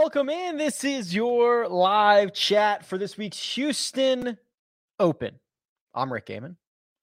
welcome 0.00 0.30
in. 0.30 0.56
This 0.56 0.82
is 0.82 1.14
your 1.14 1.68
live 1.68 2.32
chat 2.32 2.86
for 2.86 2.96
this 2.96 3.18
week's 3.18 3.38
Houston 3.52 4.38
Open. 4.98 5.38
I'm 5.92 6.10
Rick 6.10 6.24
Gehman. 6.24 6.56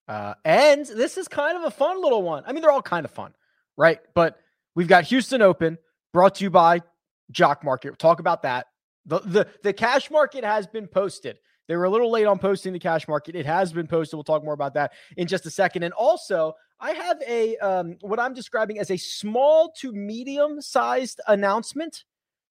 Uh, 0.08 0.34
and 0.44 0.84
this 0.84 1.16
is 1.16 1.28
kind 1.28 1.56
of 1.56 1.62
a 1.62 1.70
fun 1.70 2.02
little 2.02 2.24
one. 2.24 2.42
I 2.44 2.52
mean, 2.52 2.60
they're 2.60 2.72
all 2.72 2.82
kind 2.82 3.04
of 3.04 3.12
fun, 3.12 3.34
right? 3.76 4.00
But 4.16 4.40
we've 4.74 4.88
got 4.88 5.04
Houston 5.04 5.42
Open 5.42 5.78
brought 6.12 6.34
to 6.34 6.44
you 6.44 6.50
by 6.50 6.82
Jock 7.30 7.62
Market. 7.62 7.90
We'll 7.90 7.96
talk 7.98 8.18
about 8.18 8.42
that. 8.42 8.66
The, 9.06 9.20
the, 9.20 9.46
the 9.62 9.72
cash 9.72 10.10
market 10.10 10.42
has 10.42 10.66
been 10.66 10.88
posted. 10.88 11.38
They 11.68 11.76
were 11.76 11.84
a 11.84 11.90
little 11.90 12.10
late 12.10 12.26
on 12.26 12.40
posting 12.40 12.72
the 12.72 12.80
cash 12.80 13.06
market. 13.06 13.36
It 13.36 13.46
has 13.46 13.72
been 13.72 13.86
posted. 13.86 14.16
We'll 14.16 14.24
talk 14.24 14.42
more 14.42 14.54
about 14.54 14.74
that 14.74 14.90
in 15.16 15.28
just 15.28 15.46
a 15.46 15.52
second. 15.52 15.84
And 15.84 15.94
also, 15.94 16.54
I 16.80 16.94
have 16.94 17.22
a 17.28 17.56
um, 17.58 17.96
what 18.00 18.18
I'm 18.18 18.34
describing 18.34 18.80
as 18.80 18.90
a 18.90 18.96
small 18.96 19.72
to 19.78 19.92
medium 19.92 20.60
sized 20.60 21.20
announcement 21.28 22.02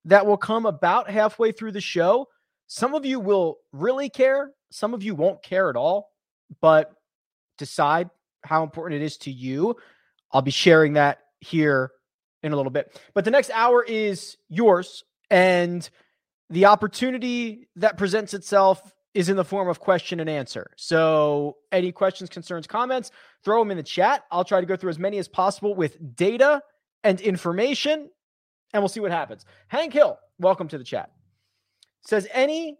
that 0.07 0.25
will 0.25 0.37
come 0.37 0.65
about 0.65 1.09
halfway 1.09 1.51
through 1.51 1.73
the 1.73 1.81
show. 1.81 2.27
Some 2.67 2.95
of 2.95 3.05
you 3.05 3.19
will 3.19 3.57
really 3.71 4.09
care, 4.09 4.51
some 4.71 4.93
of 4.93 5.03
you 5.03 5.15
won't 5.15 5.43
care 5.43 5.69
at 5.69 5.75
all, 5.75 6.09
but 6.61 6.91
decide 7.57 8.09
how 8.43 8.63
important 8.63 9.01
it 9.01 9.05
is 9.05 9.17
to 9.17 9.31
you. 9.31 9.75
I'll 10.31 10.41
be 10.41 10.51
sharing 10.51 10.93
that 10.93 11.19
here 11.39 11.91
in 12.43 12.53
a 12.53 12.55
little 12.55 12.71
bit. 12.71 12.99
But 13.13 13.25
the 13.25 13.31
next 13.31 13.51
hour 13.51 13.83
is 13.83 14.37
yours. 14.49 15.03
And 15.29 15.87
the 16.49 16.65
opportunity 16.65 17.67
that 17.75 17.97
presents 17.97 18.33
itself 18.33 18.93
is 19.13 19.29
in 19.29 19.35
the 19.35 19.43
form 19.43 19.67
of 19.67 19.79
question 19.79 20.19
and 20.19 20.29
answer. 20.29 20.71
So, 20.77 21.57
any 21.71 21.91
questions, 21.91 22.29
concerns, 22.29 22.67
comments, 22.67 23.11
throw 23.43 23.59
them 23.59 23.71
in 23.71 23.77
the 23.77 23.83
chat. 23.83 24.23
I'll 24.31 24.45
try 24.45 24.61
to 24.61 24.67
go 24.67 24.75
through 24.75 24.91
as 24.91 24.99
many 24.99 25.17
as 25.17 25.27
possible 25.27 25.75
with 25.75 26.15
data 26.15 26.61
and 27.03 27.19
information 27.19 28.09
and 28.73 28.81
we'll 28.81 28.89
see 28.89 28.99
what 28.99 29.11
happens. 29.11 29.45
Hank 29.67 29.93
Hill, 29.93 30.19
welcome 30.39 30.67
to 30.69 30.77
the 30.77 30.83
chat. 30.83 31.11
Says 32.01 32.27
any 32.31 32.77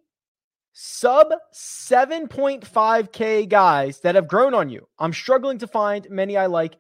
sub 0.74 1.32
7.5K 1.54 3.50
guys 3.50 4.00
that 4.02 4.16
have 4.16 4.28
grown 4.28 4.54
on 4.54 4.70
you. 4.70 4.88
I'm 5.00 5.14
struggling 5.14 5.58
to 5.60 5.68
find 5.68 6.08
many 6.10 6.38
I 6.38 6.46
like 6.46 6.78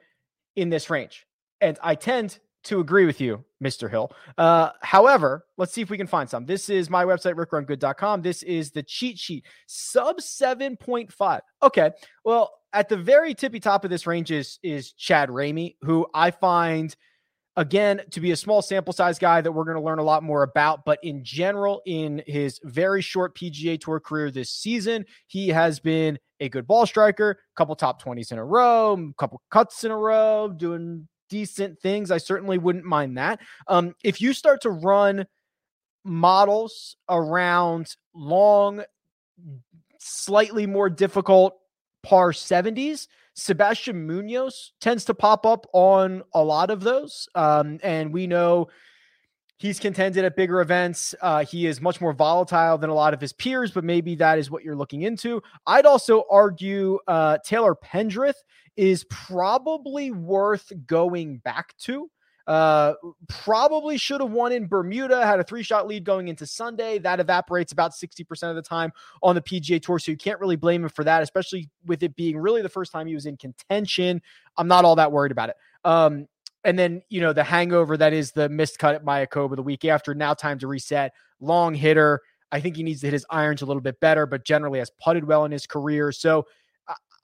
in 0.55 0.69
this 0.69 0.89
range. 0.89 1.25
And 1.61 1.79
I 1.81 1.95
tend 1.95 2.37
to 2.65 2.79
agree 2.79 3.05
with 3.05 3.19
you, 3.21 3.43
Mr. 3.63 3.89
Hill. 3.89 4.11
Uh, 4.37 4.69
however, 4.81 5.45
let's 5.57 5.73
see 5.73 5.81
if 5.81 5.89
we 5.89 5.97
can 5.97 6.05
find 6.05 6.29
some. 6.29 6.45
This 6.45 6.69
is 6.69 6.89
my 6.89 7.05
website, 7.05 7.33
rickrungood.com. 7.33 8.21
This 8.21 8.43
is 8.43 8.71
the 8.71 8.83
cheat 8.83 9.17
sheet, 9.17 9.45
sub 9.65 10.17
7.5. 10.17 11.39
Okay. 11.63 11.91
Well, 12.23 12.51
at 12.73 12.89
the 12.89 12.97
very 12.97 13.33
tippy 13.33 13.59
top 13.59 13.83
of 13.83 13.89
this 13.89 14.05
range 14.05 14.29
is, 14.31 14.59
is 14.61 14.91
Chad 14.91 15.29
Ramey, 15.29 15.77
who 15.81 16.05
I 16.13 16.31
find– 16.31 16.95
again, 17.57 18.01
to 18.11 18.21
be 18.21 18.31
a 18.31 18.37
small 18.37 18.61
sample 18.61 18.93
size 18.93 19.19
guy 19.19 19.41
that 19.41 19.51
we're 19.51 19.65
going 19.65 19.75
to 19.75 19.83
learn 19.83 19.99
a 19.99 20.03
lot 20.03 20.23
more 20.23 20.43
about. 20.43 20.85
But 20.85 20.99
in 21.03 21.23
general, 21.23 21.81
in 21.85 22.23
his 22.27 22.61
very 22.63 23.01
short 23.01 23.35
PGA 23.35 23.81
Tour 23.81 23.99
career 23.99 24.31
this 24.31 24.51
season, 24.51 25.05
he 25.25 25.49
has 25.49 25.79
been 25.79 26.17
a 26.39 26.47
good 26.47 26.67
ball 26.67 26.85
striker, 26.85 27.31
a 27.31 27.55
couple 27.57 27.75
top 27.75 28.01
20s 28.01 28.31
in 28.31 28.37
a 28.37 28.45
row, 28.45 29.11
couple 29.17 29.41
cuts 29.49 29.83
in 29.83 29.91
a 29.91 29.97
row, 29.97 30.47
doing 30.55 31.07
decent 31.29 31.79
things. 31.79 32.11
I 32.11 32.19
certainly 32.19 32.59
wouldn't 32.59 32.85
mind 32.85 33.17
that. 33.17 33.41
Um, 33.67 33.95
if 34.03 34.21
you 34.21 34.33
start 34.33 34.61
to 34.61 34.69
run 34.69 35.25
models 36.05 36.95
around 37.09 37.95
long, 38.13 38.83
slightly 39.99 40.67
more 40.67 40.89
difficult 40.89 41.57
par 42.03 42.31
70s, 42.31 43.07
Sebastian 43.37 44.07
Munoz 44.07 44.73
tends 44.81 45.05
to 45.05 45.13
pop 45.13 45.45
up 45.45 45.67
on 45.71 46.23
a 46.33 46.43
lot 46.43 46.71
of 46.71 46.81
those. 46.81 47.29
Um, 47.35 47.79
and 47.83 48.11
we 48.11 48.25
know 48.25 48.67
he's 49.57 49.79
contended 49.79 50.25
at 50.25 50.35
bigger 50.35 50.59
events. 50.59 51.13
Uh, 51.21 51.45
he 51.45 51.67
is 51.67 51.79
much 51.79 52.01
more 52.01 52.13
volatile 52.13 52.79
than 52.79 52.89
a 52.89 52.95
lot 52.95 53.13
of 53.13 53.21
his 53.21 53.33
peers, 53.33 53.71
but 53.71 53.83
maybe 53.83 54.15
that 54.15 54.39
is 54.39 54.49
what 54.49 54.63
you're 54.63 54.75
looking 54.75 55.03
into. 55.03 55.41
I'd 55.67 55.85
also 55.85 56.23
argue 56.31 56.97
uh, 57.07 57.37
Taylor 57.45 57.75
Pendrith 57.75 58.41
is 58.75 59.05
probably 59.05 60.09
worth 60.09 60.71
going 60.87 61.37
back 61.37 61.77
to. 61.81 62.09
Uh, 62.47 62.93
probably 63.27 63.97
should 63.97 64.21
have 64.21 64.31
won 64.31 64.53
in 64.53 64.67
Bermuda, 64.67 65.25
had 65.25 65.39
a 65.39 65.43
three 65.43 65.63
shot 65.63 65.85
lead 65.85 66.05
going 66.05 66.29
into 66.29 66.45
Sunday. 66.45 66.97
That 66.97 67.19
evaporates 67.19 67.73
about 67.73 67.91
60% 67.91 68.49
of 68.49 68.55
the 68.55 68.61
time 68.61 68.93
on 69.21 69.35
the 69.35 69.41
PGA 69.41 69.81
Tour. 69.81 69.99
So 69.99 70.11
you 70.11 70.17
can't 70.17 70.39
really 70.39 70.55
blame 70.55 70.83
him 70.83 70.89
for 70.89 71.03
that, 71.03 71.21
especially 71.21 71.69
with 71.85 72.03
it 72.03 72.15
being 72.15 72.37
really 72.37 72.61
the 72.61 72.69
first 72.69 72.93
time 72.93 73.05
he 73.05 73.13
was 73.15 73.25
in 73.25 73.35
contention. 73.35 74.21
I'm 74.55 74.69
not 74.69 74.85
all 74.85 74.95
that 74.95 75.11
worried 75.11 75.33
about 75.33 75.49
it. 75.49 75.57
Um, 75.83 76.27
and 76.63 76.79
then, 76.79 77.01
you 77.09 77.19
know, 77.19 77.33
the 77.33 77.43
hangover 77.43 77.97
that 77.97 78.13
is 78.13 78.31
the 78.31 78.47
missed 78.47 78.79
cut 78.79 78.95
at 78.95 79.03
Mayakoba 79.03 79.57
the 79.57 79.63
week 79.63 79.83
after. 79.83 80.15
Now, 80.15 80.33
time 80.33 80.57
to 80.59 80.67
reset. 80.67 81.13
Long 81.41 81.75
hitter. 81.75 82.21
I 82.51 82.61
think 82.61 82.77
he 82.77 82.83
needs 82.83 83.01
to 83.01 83.07
hit 83.07 83.13
his 83.13 83.25
irons 83.29 83.61
a 83.61 83.65
little 83.65 83.81
bit 83.81 83.99
better, 83.99 84.25
but 84.25 84.45
generally 84.45 84.79
has 84.79 84.91
putted 85.01 85.25
well 85.25 85.43
in 85.43 85.51
his 85.51 85.67
career. 85.67 86.13
So 86.13 86.45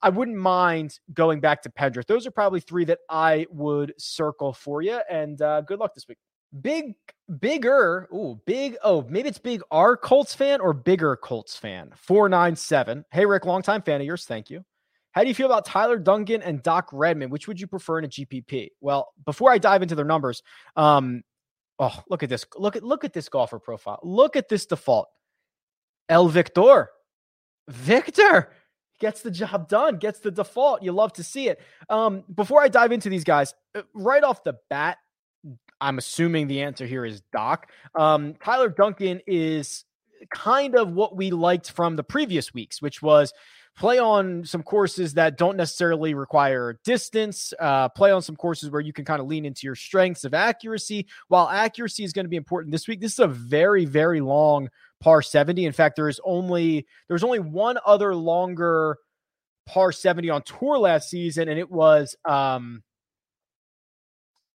I 0.04 0.10
wouldn't 0.10 0.36
mind 0.36 1.00
going 1.14 1.40
back 1.40 1.62
to 1.62 1.70
Pendrith. 1.70 2.06
Those 2.06 2.26
are 2.26 2.30
probably 2.30 2.60
three 2.60 2.84
that 2.84 2.98
I 3.08 3.46
would 3.48 3.94
circle 3.96 4.52
for 4.52 4.82
you. 4.82 5.00
And 5.10 5.40
uh, 5.40 5.62
good 5.62 5.78
luck 5.78 5.94
this 5.94 6.06
week. 6.06 6.18
Big, 6.60 6.94
bigger, 7.40 8.06
ooh, 8.12 8.38
big. 8.44 8.76
Oh, 8.84 9.06
maybe 9.08 9.30
it's 9.30 9.38
big 9.38 9.62
R 9.70 9.96
Colts 9.96 10.34
fan 10.34 10.60
or 10.60 10.74
bigger 10.74 11.16
Colts 11.16 11.56
fan. 11.56 11.90
497. 11.96 13.06
Hey, 13.12 13.24
Rick, 13.24 13.46
longtime 13.46 13.80
fan 13.80 14.02
of 14.02 14.06
yours. 14.06 14.26
Thank 14.26 14.50
you. 14.50 14.62
How 15.12 15.22
do 15.22 15.28
you 15.28 15.34
feel 15.34 15.46
about 15.46 15.64
Tyler 15.64 15.98
Duncan 15.98 16.42
and 16.42 16.62
Doc 16.62 16.90
Redman? 16.92 17.30
Which 17.30 17.48
would 17.48 17.58
you 17.58 17.66
prefer 17.66 17.98
in 17.98 18.04
a 18.04 18.08
GPP? 18.08 18.72
Well, 18.82 19.08
before 19.24 19.50
I 19.50 19.56
dive 19.56 19.80
into 19.80 19.94
their 19.94 20.04
numbers, 20.04 20.42
um, 20.76 21.22
oh, 21.78 21.98
look 22.10 22.22
at 22.22 22.28
this. 22.28 22.44
Look 22.58 22.76
at 22.76 22.82
look 22.82 23.04
at 23.04 23.14
this 23.14 23.30
golfer 23.30 23.58
profile. 23.58 24.00
Look 24.02 24.36
at 24.36 24.50
this 24.50 24.66
default. 24.66 25.08
El 26.10 26.28
Viktor. 26.28 26.90
Viktor 27.70 28.50
gets 29.00 29.22
the 29.22 29.30
job 29.30 29.68
done, 29.68 29.96
gets 29.98 30.20
the 30.20 30.30
default. 30.30 30.82
You 30.82 30.92
love 30.92 31.12
to 31.14 31.22
see 31.22 31.48
it. 31.48 31.60
Um, 31.88 32.24
before 32.34 32.62
I 32.62 32.68
dive 32.68 32.92
into 32.92 33.08
these 33.08 33.24
guys, 33.24 33.54
uh, 33.74 33.82
right 33.92 34.22
off 34.22 34.44
the 34.44 34.56
bat, 34.70 34.98
I'm 35.80 35.98
assuming 35.98 36.46
the 36.46 36.62
answer 36.62 36.86
here 36.86 37.04
is 37.04 37.22
Doc. 37.32 37.70
Um, 37.94 38.34
Tyler 38.42 38.68
Duncan 38.68 39.20
is 39.26 39.84
kind 40.30 40.74
of 40.76 40.92
what 40.92 41.16
we 41.16 41.30
liked 41.30 41.70
from 41.70 41.96
the 41.96 42.04
previous 42.04 42.54
weeks, 42.54 42.80
which 42.80 43.02
was 43.02 43.32
play 43.76 43.98
on 43.98 44.44
some 44.44 44.62
courses 44.62 45.14
that 45.14 45.36
don't 45.36 45.56
necessarily 45.56 46.14
require 46.14 46.78
distance, 46.84 47.52
uh, 47.58 47.88
play 47.88 48.12
on 48.12 48.22
some 48.22 48.36
courses 48.36 48.70
where 48.70 48.80
you 48.80 48.92
can 48.92 49.04
kind 49.04 49.20
of 49.20 49.26
lean 49.26 49.44
into 49.44 49.66
your 49.66 49.74
strengths 49.74 50.24
of 50.24 50.32
accuracy. 50.32 51.06
While 51.28 51.48
accuracy 51.48 52.04
is 52.04 52.12
going 52.12 52.24
to 52.24 52.30
be 52.30 52.36
important 52.36 52.70
this 52.70 52.86
week, 52.86 53.00
this 53.00 53.14
is 53.14 53.18
a 53.18 53.26
very, 53.26 53.84
very 53.84 54.20
long 54.20 54.68
par 55.04 55.20
70. 55.20 55.66
In 55.66 55.72
fact, 55.72 55.96
there 55.96 56.08
is 56.08 56.18
only 56.24 56.86
there's 57.08 57.22
only 57.22 57.38
one 57.38 57.78
other 57.84 58.14
longer 58.14 58.96
par 59.66 59.92
70 59.92 60.30
on 60.30 60.42
tour 60.42 60.78
last 60.78 61.10
season, 61.10 61.48
and 61.48 61.58
it 61.58 61.70
was 61.70 62.16
um 62.24 62.82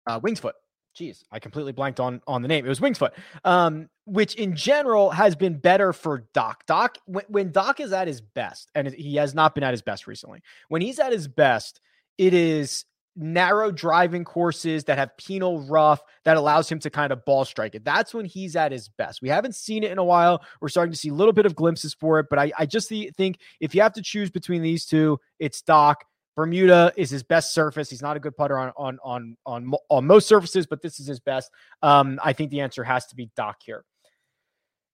uh 0.06 0.20
Winged 0.22 0.38
Foot. 0.38 0.54
Jeez, 0.94 1.24
I 1.32 1.38
completely 1.40 1.72
blanked 1.72 1.98
on 1.98 2.20
on 2.26 2.42
the 2.42 2.48
name. 2.48 2.66
It 2.66 2.68
was 2.68 2.78
Wingsfoot, 2.78 3.12
um, 3.44 3.88
which 4.04 4.34
in 4.36 4.54
general 4.54 5.10
has 5.10 5.34
been 5.34 5.58
better 5.58 5.92
for 5.92 6.28
Doc. 6.34 6.64
Doc, 6.66 6.98
when, 7.06 7.24
when 7.28 7.50
Doc 7.50 7.80
is 7.80 7.92
at 7.92 8.06
his 8.06 8.20
best, 8.20 8.70
and 8.76 8.86
he 8.86 9.16
has 9.16 9.34
not 9.34 9.56
been 9.56 9.64
at 9.64 9.72
his 9.72 9.82
best 9.82 10.06
recently. 10.06 10.40
When 10.68 10.82
he's 10.82 11.00
at 11.00 11.10
his 11.10 11.26
best, 11.26 11.80
it 12.16 12.32
is 12.32 12.84
narrow 13.16 13.70
driving 13.70 14.24
courses 14.24 14.84
that 14.84 14.98
have 14.98 15.16
penal 15.16 15.60
rough 15.62 16.02
that 16.24 16.36
allows 16.36 16.70
him 16.70 16.78
to 16.80 16.90
kind 16.90 17.12
of 17.12 17.24
ball 17.24 17.44
strike 17.44 17.74
it. 17.74 17.84
That's 17.84 18.12
when 18.12 18.24
he's 18.24 18.56
at 18.56 18.72
his 18.72 18.88
best. 18.88 19.22
We 19.22 19.28
haven't 19.28 19.54
seen 19.54 19.84
it 19.84 19.90
in 19.90 19.98
a 19.98 20.04
while. 20.04 20.42
We're 20.60 20.68
starting 20.68 20.92
to 20.92 20.98
see 20.98 21.10
a 21.10 21.14
little 21.14 21.32
bit 21.32 21.46
of 21.46 21.54
glimpses 21.54 21.94
for 21.94 22.18
it, 22.18 22.26
but 22.28 22.38
I, 22.38 22.52
I 22.58 22.66
just 22.66 22.88
think 22.88 23.38
if 23.60 23.74
you 23.74 23.82
have 23.82 23.92
to 23.94 24.02
choose 24.02 24.30
between 24.30 24.62
these 24.62 24.86
two, 24.86 25.18
it's 25.38 25.62
Doc. 25.62 26.04
Bermuda 26.36 26.92
is 26.96 27.10
his 27.10 27.22
best 27.22 27.54
surface. 27.54 27.88
He's 27.88 28.02
not 28.02 28.16
a 28.16 28.20
good 28.20 28.36
putter 28.36 28.58
on 28.58 28.72
on 28.76 28.98
on 29.04 29.36
on, 29.46 29.72
on 29.88 30.06
most 30.06 30.26
surfaces, 30.26 30.66
but 30.66 30.82
this 30.82 30.98
is 30.98 31.06
his 31.06 31.20
best. 31.20 31.50
Um, 31.80 32.18
I 32.24 32.32
think 32.32 32.50
the 32.50 32.60
answer 32.60 32.82
has 32.82 33.06
to 33.06 33.14
be 33.14 33.30
Doc 33.36 33.58
here. 33.64 33.84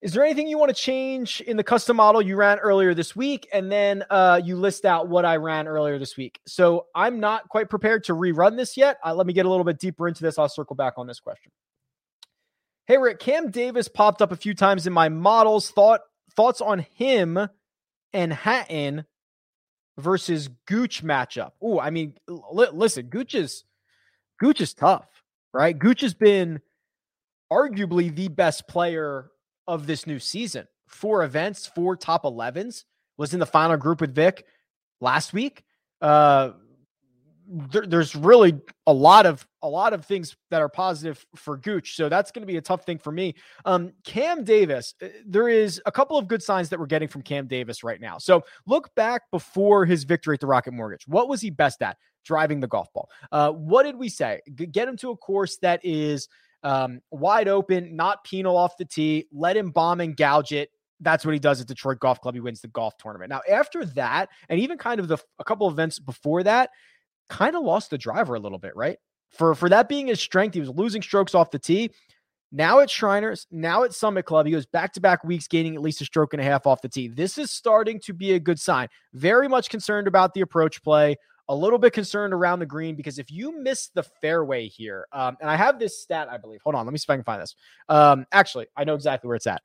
Is 0.02 0.14
there 0.14 0.25
anything 0.25 0.49
you 0.49 0.56
want 0.56 0.75
to 0.75 0.82
change 0.82 1.43
in 1.43 1.58
the 1.58 1.64
custom 1.64 1.99
model 1.99 2.23
you 2.23 2.35
ran 2.37 2.58
earlier 2.58 2.94
this 2.94 3.14
week? 3.14 3.47
And 3.52 3.70
then 3.70 4.02
uh, 4.08 4.41
you 4.43 4.56
list 4.56 4.87
out 4.87 5.08
what 5.08 5.26
I 5.26 5.37
ran 5.37 5.69
earlier 5.69 5.99
this 5.99 6.17
week. 6.17 6.41
So 6.47 6.87
I'm 6.94 7.20
not 7.20 7.49
quite 7.50 7.69
prepared 7.69 8.05
to 8.05 8.14
rerun 8.14 8.56
this 8.56 8.79
yet. 8.79 8.97
Uh, 9.05 9.14
let 9.14 9.26
me 9.26 9.35
get 9.35 9.44
a 9.44 9.50
little 9.50 9.64
bit 9.64 9.79
deeper 9.79 10.08
into 10.08 10.23
this. 10.23 10.38
I'll 10.38 10.49
circle 10.49 10.75
back 10.75 10.94
on 10.97 11.06
this 11.06 11.20
question. 11.20 11.52
Hey 12.87 12.97
Rick, 12.97 13.20
Cam 13.20 13.50
Davis 13.50 13.88
popped 13.88 14.23
up 14.23 14.32
a 14.32 14.37
few 14.37 14.55
times 14.55 14.87
in 14.87 14.93
my 14.93 15.11
models. 15.11 15.70
Thought 15.70 16.00
thoughts 16.35 16.62
on 16.62 16.87
him 16.94 17.38
and 18.12 18.32
Hatton 18.32 19.05
versus 19.99 20.49
Gooch 20.67 21.05
matchup. 21.05 21.52
Oh, 21.62 21.79
I 21.79 21.91
mean, 21.91 22.14
li- 22.26 22.69
listen, 22.73 23.06
Gooch 23.06 23.35
is 23.35 23.64
Gooch 24.38 24.62
is 24.62 24.73
tough, 24.73 25.06
right? 25.52 25.79
Gooch 25.79 26.00
has 26.00 26.14
been 26.14 26.61
arguably 27.52 28.14
the 28.14 28.29
best 28.29 28.67
player 28.67 29.31
of 29.71 29.87
this 29.87 30.07
new 30.07 30.19
season. 30.19 30.67
Four 30.87 31.23
events, 31.23 31.67
four 31.67 31.97
top 31.97 32.25
11s, 32.25 32.85
was 33.17 33.33
in 33.33 33.41
the 33.41 33.47
final 33.47 33.77
group 33.77 34.01
with 34.01 34.15
Vic 34.15 34.45
last 35.01 35.33
week. 35.33 35.63
Uh, 36.01 36.53
there, 37.47 37.85
there's 37.87 38.15
really 38.15 38.61
a 38.87 38.93
lot 38.93 39.27
of 39.27 39.47
a 39.63 39.69
lot 39.69 39.93
of 39.93 40.05
things 40.05 40.37
that 40.51 40.63
are 40.63 40.69
positive 40.69 41.25
for 41.35 41.57
Gooch. 41.57 41.97
So 41.97 42.09
that's 42.09 42.31
going 42.31 42.43
to 42.43 42.47
be 42.47 42.57
a 42.57 42.63
tough 42.63 42.85
thing 42.85 42.99
for 42.99 43.13
me. 43.13 43.35
Um, 43.65 43.93
Cam 44.05 44.45
Davis, 44.45 44.95
uh, 45.03 45.09
there 45.27 45.49
is 45.49 45.83
a 45.85 45.93
couple 45.93 46.17
of 46.17 46.29
good 46.29 46.43
signs 46.43 46.69
that 46.71 46.79
we're 46.79 46.87
getting 46.87 47.09
from 47.09 47.23
Cam 47.23 47.47
Davis 47.47 47.83
right 47.83 48.01
now. 48.01 48.19
So 48.19 48.45
look 48.67 48.95
back 48.95 49.23
before 49.31 49.85
his 49.85 50.05
victory 50.05 50.35
at 50.35 50.41
the 50.41 50.47
Rocket 50.47 50.73
Mortgage. 50.73 51.07
What 51.07 51.29
was 51.29 51.41
he 51.41 51.51
best 51.51 51.83
at? 51.83 51.97
Driving 52.25 52.61
the 52.61 52.69
golf 52.69 52.93
ball. 52.93 53.11
Uh, 53.33 53.51
what 53.51 53.83
did 53.83 53.97
we 53.97 54.09
say? 54.09 54.41
Get 54.55 54.89
him 54.89 54.97
to 54.99 55.11
a 55.11 55.17
course 55.17 55.59
that 55.59 55.81
is 55.83 56.29
um, 56.62 57.01
wide 57.11 57.49
open, 57.49 57.97
not 57.97 58.25
penal 58.25 58.57
off 58.57 58.77
the 58.77 58.85
tee. 58.85 59.27
Let 59.33 59.57
him 59.57 59.71
bomb 59.71 60.01
and 60.01 60.17
gouge 60.17 60.53
it 60.53 60.71
that's 61.01 61.25
what 61.25 61.33
he 61.33 61.41
does 61.41 61.61
at 61.61 61.67
Detroit 61.67 61.99
Golf 61.99 62.21
Club. 62.21 62.35
He 62.35 62.41
wins 62.41 62.61
the 62.61 62.69
golf 62.69 62.97
tournament. 62.99 63.31
Now, 63.31 63.41
after 63.51 63.85
that, 63.87 64.29
and 64.49 64.61
even 64.61 64.79
kind 64.79 65.01
of 65.01 65.09
the 65.09 65.19
a 65.39 65.45
couple 65.45 65.69
events 65.69 65.99
before 65.99 66.43
that, 66.45 66.71
kind 67.29 67.57
of 67.57 67.62
lost 67.62 67.91
the 67.91 67.99
driver 67.99 68.35
a 68.35 68.41
little 68.41 68.59
bit, 68.59 68.77
right? 68.77 68.99
For 69.31 69.55
for 69.55 69.69
that 69.69 69.89
being 69.89 70.09
his 70.09 70.21
strength, 70.21 70.55
he 70.55 70.61
was 70.61 70.69
losing 70.69 71.03
strokes 71.03 71.35
off 71.35 71.51
the 71.51 71.59
tee. 71.59 71.91
Now 72.53 72.81
at 72.81 72.91
Shriners, 72.91 73.47
now 73.53 73.85
at 73.85 73.95
Summit 73.95 74.25
Club, 74.25 74.45
he 74.45 74.53
goes 74.53 74.67
back 74.67 74.93
to 74.95 75.01
back 75.01 75.23
weeks 75.23 75.47
gaining 75.47 75.77
at 75.77 75.83
least 75.83 76.01
a 76.01 76.05
stroke 76.05 76.35
and 76.35 76.41
a 76.41 76.45
half 76.45 76.67
off 76.67 76.83
the 76.83 76.89
tee. 76.89 77.07
This 77.07 77.39
is 77.39 77.51
starting 77.51 78.01
to 78.01 78.12
be 78.12 78.33
a 78.33 78.41
good 78.41 78.59
sign. 78.59 78.89
Very 79.15 79.49
much 79.49 79.71
concerned 79.71 80.09
about 80.09 80.35
the 80.35 80.41
approach 80.41 80.83
play, 80.83 81.17
a 81.50 81.55
little 81.55 81.81
bit 81.81 81.93
concerned 81.93 82.32
around 82.32 82.61
the 82.61 82.67
green 82.67 82.94
because 82.94 83.19
if 83.19 83.29
you 83.29 83.61
miss 83.61 83.88
the 83.88 84.05
fairway 84.05 84.69
here, 84.69 85.08
um, 85.12 85.37
and 85.41 85.50
I 85.50 85.56
have 85.56 85.81
this 85.81 86.00
stat, 86.00 86.29
I 86.31 86.38
believe. 86.38 86.61
Hold 86.62 86.76
on, 86.76 86.87
let 86.87 86.93
me 86.93 86.99
see 86.99 87.06
if 87.06 87.11
I 87.11 87.17
can 87.17 87.25
find 87.25 87.43
this. 87.43 87.56
Um, 87.88 88.25
actually, 88.31 88.69
I 88.76 88.85
know 88.85 88.94
exactly 88.94 89.26
where 89.26 89.35
it's 89.35 89.49
at. 89.49 89.61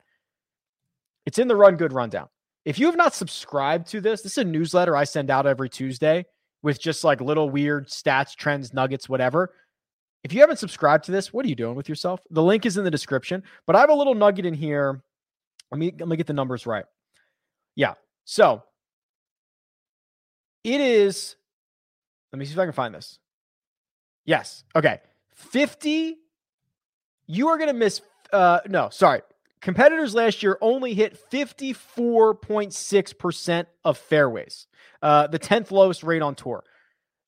It's 1.26 1.38
in 1.38 1.46
the 1.46 1.54
Run 1.54 1.76
Good 1.76 1.92
Rundown. 1.92 2.28
If 2.64 2.80
you 2.80 2.86
have 2.86 2.96
not 2.96 3.14
subscribed 3.14 3.86
to 3.88 4.00
this, 4.00 4.22
this 4.22 4.32
is 4.32 4.38
a 4.38 4.44
newsletter 4.44 4.96
I 4.96 5.04
send 5.04 5.30
out 5.30 5.46
every 5.46 5.70
Tuesday 5.70 6.26
with 6.60 6.80
just 6.80 7.04
like 7.04 7.20
little 7.20 7.48
weird 7.48 7.86
stats, 7.86 8.34
trends, 8.34 8.74
nuggets, 8.74 9.08
whatever. 9.08 9.54
If 10.24 10.32
you 10.32 10.40
haven't 10.40 10.58
subscribed 10.58 11.04
to 11.04 11.12
this, 11.12 11.32
what 11.32 11.46
are 11.46 11.48
you 11.48 11.54
doing 11.54 11.76
with 11.76 11.88
yourself? 11.88 12.20
The 12.30 12.42
link 12.42 12.66
is 12.66 12.76
in 12.76 12.82
the 12.82 12.90
description, 12.90 13.44
but 13.64 13.76
I 13.76 13.80
have 13.80 13.90
a 13.90 13.94
little 13.94 14.16
nugget 14.16 14.44
in 14.44 14.54
here. 14.54 15.04
Let 15.70 15.78
me 15.78 15.92
let 15.96 16.08
me 16.08 16.16
get 16.16 16.26
the 16.26 16.32
numbers 16.32 16.66
right. 16.66 16.84
Yeah. 17.76 17.94
So 18.24 18.64
it 20.64 20.80
is 20.80 21.36
let 22.32 22.38
me 22.38 22.44
see 22.44 22.52
if 22.52 22.58
I 22.58 22.64
can 22.64 22.72
find 22.72 22.94
this. 22.94 23.18
Yes. 24.24 24.64
Okay. 24.74 25.00
50 25.34 26.16
you 27.28 27.48
are 27.48 27.58
going 27.58 27.68
to 27.68 27.74
miss 27.74 28.00
uh 28.32 28.60
no, 28.66 28.88
sorry. 28.90 29.22
Competitors 29.60 30.14
last 30.14 30.42
year 30.42 30.58
only 30.60 30.94
hit 30.94 31.18
54.6% 31.30 33.66
of 33.84 33.98
fairways, 33.98 34.66
uh, 35.02 35.26
the 35.26 35.40
10th 35.40 35.72
lowest 35.72 36.04
rate 36.04 36.22
on 36.22 36.36
tour. 36.36 36.62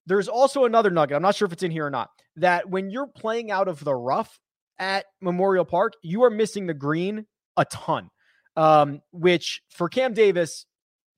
There's 0.06 0.29
also 0.29 0.65
another 0.65 0.91
nugget. 0.91 1.17
I'm 1.17 1.23
not 1.23 1.35
sure 1.35 1.47
if 1.47 1.53
it's 1.53 1.62
in 1.62 1.71
here 1.71 1.87
or 1.87 1.91
not. 1.91 2.11
That 2.37 2.71
when 2.71 2.91
you're 2.91 3.09
playing 3.09 3.51
out 3.51 3.67
of 3.67 3.83
the 3.83 3.94
rough 3.94 4.39
at 4.79 5.06
Memorial 5.21 5.65
Park, 5.65 5.94
you 6.03 6.23
are 6.23 6.31
missing 6.31 6.67
the 6.67 6.75
green 6.75 7.27
a 7.56 7.65
ton, 7.65 8.11
um, 8.56 9.01
which 9.11 9.62
for 9.71 9.89
Cam 9.89 10.15
Davis 10.15 10.67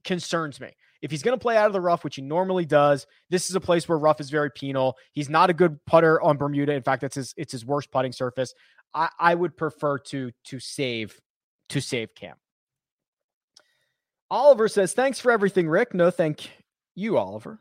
concerns 0.05 0.61
me. 0.61 0.71
If 1.03 1.11
he's 1.11 1.23
going 1.23 1.37
to 1.37 1.43
play 1.43 1.57
out 1.57 1.67
of 1.67 1.73
the 1.73 1.81
rough, 1.81 2.05
which 2.05 2.17
he 2.17 2.23
normally 2.23 2.67
does, 2.67 3.07
this 3.31 3.49
is 3.49 3.57
a 3.57 3.61
place 3.61 3.89
where 3.89 3.99
rough 3.99 4.21
is 4.21 4.31
very 4.31 4.51
penal. 4.51 4.97
He's 5.13 5.31
not 5.31 5.49
a 5.49 5.55
good 5.55 5.85
putter 5.87 6.21
on 6.21 6.37
Bermuda. 6.37 6.73
In 6.73 6.83
fact, 6.83 7.03
that's 7.03 7.15
his 7.15 7.35
it's 7.37 7.53
his 7.53 7.65
worst 7.65 7.91
putting 7.91 8.13
surface. 8.13 8.55
I, 8.95 9.09
I 9.19 9.35
would 9.35 9.57
prefer 9.57 9.99
to 9.99 10.31
to 10.45 10.61
save 10.61 11.19
to 11.71 11.81
save 11.81 12.15
Cam. 12.15 12.37
Oliver 14.31 14.69
says, 14.69 14.93
"Thanks 14.93 15.21
for 15.21 15.33
everything, 15.33 15.69
Rick." 15.69 15.95
No, 15.95 16.11
thank 16.11 16.51
you, 16.95 17.17
Oliver. 17.17 17.61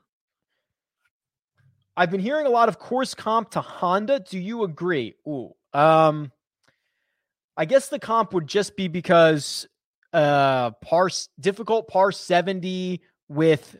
I've 1.96 2.12
been 2.12 2.22
hearing 2.22 2.46
a 2.46 2.50
lot 2.50 2.70
of 2.70 2.80
course 2.80 3.14
comp 3.14 3.52
to 3.52 3.62
Honda. 3.62 4.20
Do 4.20 4.40
you 4.40 4.64
agree? 4.64 5.16
Ooh, 5.28 5.54
um, 5.74 6.32
I 7.58 7.66
guess 7.66 7.90
the 7.90 8.00
comp 8.00 8.34
would 8.34 8.48
just 8.48 8.76
be 8.76 8.88
because 8.88 9.68
uh 10.12 10.72
par 10.82 11.10
difficult 11.40 11.88
par 11.88 12.12
70 12.12 13.00
with 13.30 13.80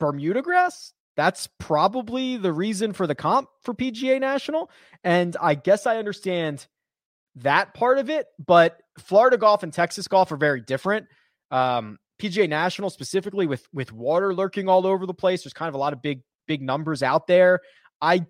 Bermuda 0.00 0.42
grass. 0.42 0.92
That's 1.16 1.48
probably 1.58 2.36
the 2.36 2.52
reason 2.52 2.92
for 2.92 3.06
the 3.06 3.14
comp 3.14 3.48
for 3.62 3.72
PGA 3.72 4.20
National. 4.20 4.70
And 5.04 5.36
I 5.40 5.54
guess 5.54 5.86
I 5.86 5.96
understand 5.96 6.66
that 7.36 7.74
part 7.74 7.98
of 7.98 8.10
it, 8.10 8.26
but 8.44 8.80
Florida 8.98 9.38
golf 9.38 9.62
and 9.62 9.72
Texas 9.72 10.08
golf 10.08 10.32
are 10.32 10.36
very 10.36 10.60
different. 10.60 11.06
Um, 11.50 11.98
PGA 12.18 12.48
National 12.48 12.90
specifically 12.90 13.46
with 13.46 13.66
with 13.72 13.92
water 13.92 14.34
lurking 14.34 14.68
all 14.68 14.86
over 14.86 15.06
the 15.06 15.14
place. 15.14 15.44
There's 15.44 15.52
kind 15.52 15.68
of 15.68 15.74
a 15.74 15.78
lot 15.78 15.92
of 15.92 16.02
big 16.02 16.22
big 16.46 16.62
numbers 16.62 17.02
out 17.02 17.26
there. 17.26 17.60
I 18.00 18.26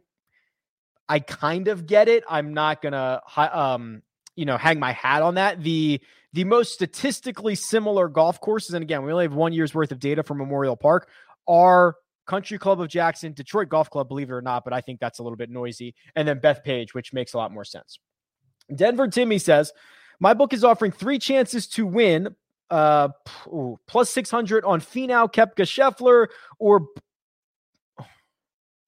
I 1.09 1.21
kind 1.21 1.69
of 1.69 1.87
get 1.87 2.09
it. 2.09 2.25
I'm 2.29 2.53
not 2.53 2.83
gonna 2.83 3.21
um 3.37 4.03
you 4.35 4.45
know 4.45 4.57
hang 4.57 4.81
my 4.81 4.93
hat 4.93 5.23
on 5.23 5.37
that. 5.37 5.63
The 5.63 6.01
the 6.37 6.45
most 6.45 6.75
statistically 6.75 7.55
similar 7.55 8.09
golf 8.09 8.43
courses, 8.43 8.75
and 8.75 8.83
again, 8.83 9.03
we 9.03 9.11
only 9.11 9.25
have 9.25 9.33
one 9.33 9.55
year's 9.55 9.75
worth 9.75 9.91
of 9.91 9.99
data 9.99 10.23
from 10.23 10.37
Memorial 10.37 10.77
Park, 10.77 11.09
are 11.49 11.97
Country 12.27 12.59
Club 12.59 12.79
of 12.79 12.89
Jackson, 12.89 13.33
Detroit 13.33 13.71
Golf 13.71 13.89
Club, 13.89 14.07
believe 14.07 14.29
it 14.29 14.35
or 14.35 14.43
not, 14.43 14.63
but 14.63 14.75
I 14.75 14.83
think 14.83 15.01
that's 15.01 15.19
a 15.19 15.23
little 15.23 15.39
bit 15.39 15.49
noisy, 15.49 15.95
and 16.15 16.29
then 16.29 16.39
Bethpage, 16.39 16.93
which 16.93 17.15
makes 17.15 17.33
a 17.33 17.39
lot 17.39 17.53
more 17.53 17.65
sense. 17.65 17.99
Denver 18.75 19.09
Timmy 19.09 19.39
says, 19.39 19.73
My 20.21 20.35
book 20.35 20.53
is 20.53 20.63
offering 20.63 20.93
three 20.93 21.19
chances 21.19 21.67
to 21.69 21.87
win 21.87 22.37
uh 22.69 23.09
ooh, 23.47 23.79
plus 23.87 24.11
600 24.11 24.63
on 24.65 24.81
Finau, 24.81 25.33
Koepka, 25.33 25.65
Scheffler, 25.65 26.27
or 26.59 26.87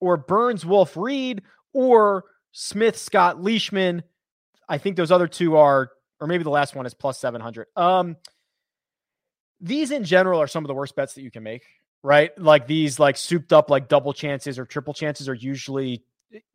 or 0.01 0.19
Burns, 0.19 0.67
Wolff, 0.67 0.99
Reed, 0.99 1.43
or 1.73 2.25
Smith, 2.53 2.99
Scott, 2.99 3.43
Leishman. 3.43 4.03
I 4.69 4.77
think 4.77 4.97
those 4.97 5.11
other 5.11 5.29
two 5.29 5.57
are, 5.57 5.91
or 6.21 6.27
maybe 6.27 6.45
the 6.45 6.51
last 6.51 6.75
one 6.75 6.87
is 6.87 6.95
plus 6.95 7.19
700. 7.19 7.67
Um, 7.77 8.17
these 9.61 9.91
in 9.91 10.05
general 10.05 10.41
are 10.41 10.47
some 10.47 10.65
of 10.65 10.69
the 10.69 10.75
worst 10.75 10.95
bets 10.95 11.15
that 11.15 11.23
you 11.23 11.31
can 11.31 11.43
make, 11.43 11.65
right? 12.03 12.37
Like 12.39 12.67
these, 12.67 12.99
like 12.99 13.17
souped 13.17 13.53
up, 13.53 13.71
like 13.71 13.89
double 13.89 14.13
chances 14.13 14.59
or 14.59 14.65
triple 14.65 14.95
chances 14.95 15.29
are 15.29 15.35
usually, 15.35 16.05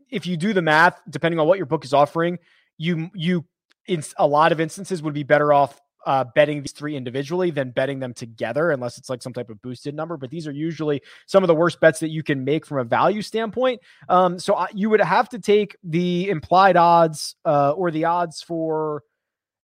if 0.09 0.25
you 0.25 0.37
do 0.37 0.53
the 0.53 0.61
math, 0.61 1.01
depending 1.09 1.39
on 1.39 1.47
what 1.47 1.57
your 1.57 1.65
book 1.65 1.85
is 1.85 1.93
offering, 1.93 2.39
you 2.77 3.09
you 3.13 3.45
in 3.87 4.03
a 4.17 4.25
lot 4.25 4.51
of 4.51 4.61
instances 4.61 5.01
would 5.01 5.13
be 5.13 5.23
better 5.23 5.53
off 5.53 5.79
uh, 6.05 6.25
betting 6.35 6.61
these 6.61 6.71
three 6.71 6.95
individually 6.95 7.49
than 7.49 7.71
betting 7.71 7.99
them 7.99 8.13
together, 8.13 8.71
unless 8.71 8.97
it's 8.97 9.09
like 9.09 9.21
some 9.21 9.33
type 9.33 9.49
of 9.49 9.61
boosted 9.61 9.95
number. 9.95 10.17
But 10.17 10.29
these 10.29 10.47
are 10.47 10.51
usually 10.51 11.01
some 11.25 11.43
of 11.43 11.47
the 11.47 11.55
worst 11.55 11.79
bets 11.79 11.99
that 11.99 12.09
you 12.09 12.23
can 12.23 12.43
make 12.43 12.65
from 12.65 12.79
a 12.79 12.83
value 12.83 13.21
standpoint. 13.21 13.81
Um, 14.09 14.39
so 14.39 14.55
I, 14.55 14.67
you 14.73 14.89
would 14.89 15.01
have 15.01 15.29
to 15.29 15.39
take 15.39 15.77
the 15.83 16.29
implied 16.29 16.77
odds 16.77 17.35
uh, 17.45 17.71
or 17.71 17.91
the 17.91 18.05
odds 18.05 18.41
for 18.41 19.03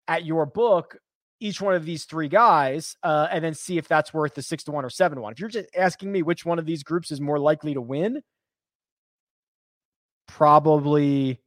at 0.09 0.25
your 0.25 0.47
book 0.47 0.97
each 1.41 1.61
one 1.61 1.75
of 1.75 1.85
these 1.85 2.05
three 2.05 2.29
guys 2.29 2.97
uh, 3.03 3.29
and 3.31 3.45
then 3.45 3.55
see 3.55 3.79
if 3.79 3.89
that's 3.89 4.15
worth 4.15 4.35
the 4.35 4.43
six 4.43 4.65
to 4.65 4.71
one 4.71 4.85
or 4.85 4.91
seven 4.91 5.17
to 5.17 5.23
one. 5.23 5.33
If 5.33 5.41
you're 5.41 5.49
just 5.49 5.69
asking 5.77 6.11
me 6.11 6.23
which 6.23 6.47
one 6.47 6.59
of 6.59 6.67
these 6.67 6.83
groups 6.83 7.11
is 7.11 7.21
more 7.21 7.39
likely 7.39 7.75
to 7.75 7.81
win, 7.81 8.23
probably 10.27 11.41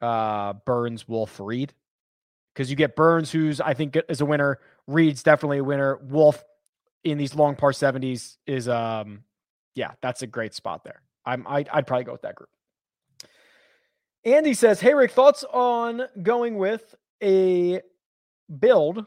uh, 0.00 0.54
Burns, 0.64 1.06
Wolff, 1.06 1.38
Reed, 1.38 1.72
because 2.54 2.68
you 2.70 2.76
get 2.76 2.96
Burns, 2.96 3.30
who's 3.30 3.60
I 3.60 3.74
think 3.74 3.96
is 4.08 4.20
a 4.20 4.26
winner. 4.26 4.58
Reed's 4.86 5.22
definitely 5.22 5.58
a 5.58 5.64
winner. 5.64 5.98
Wolff 6.02 6.42
in 7.04 7.18
these 7.18 7.34
long 7.34 7.54
par 7.54 7.72
seventies 7.72 8.38
is 8.46 8.68
um, 8.68 9.22
yeah, 9.74 9.92
that's 10.02 10.22
a 10.22 10.26
great 10.26 10.54
spot 10.54 10.82
there. 10.84 11.02
I'm 11.24 11.46
I'd, 11.46 11.68
I'd 11.68 11.86
probably 11.86 12.04
go 12.04 12.12
with 12.12 12.22
that 12.22 12.34
group. 12.34 12.50
Andy 14.24 14.54
says, 14.54 14.80
"Hey 14.80 14.92
Rick, 14.92 15.12
thoughts 15.12 15.44
on 15.52 16.02
going 16.20 16.56
with 16.56 16.96
a 17.22 17.80
build 18.58 19.04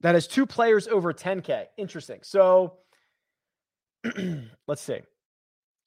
that 0.00 0.14
has 0.14 0.26
two 0.26 0.46
players 0.46 0.88
over 0.88 1.12
10k? 1.12 1.66
Interesting. 1.76 2.20
So 2.22 2.78
let's 4.66 4.82
see. 4.82 5.00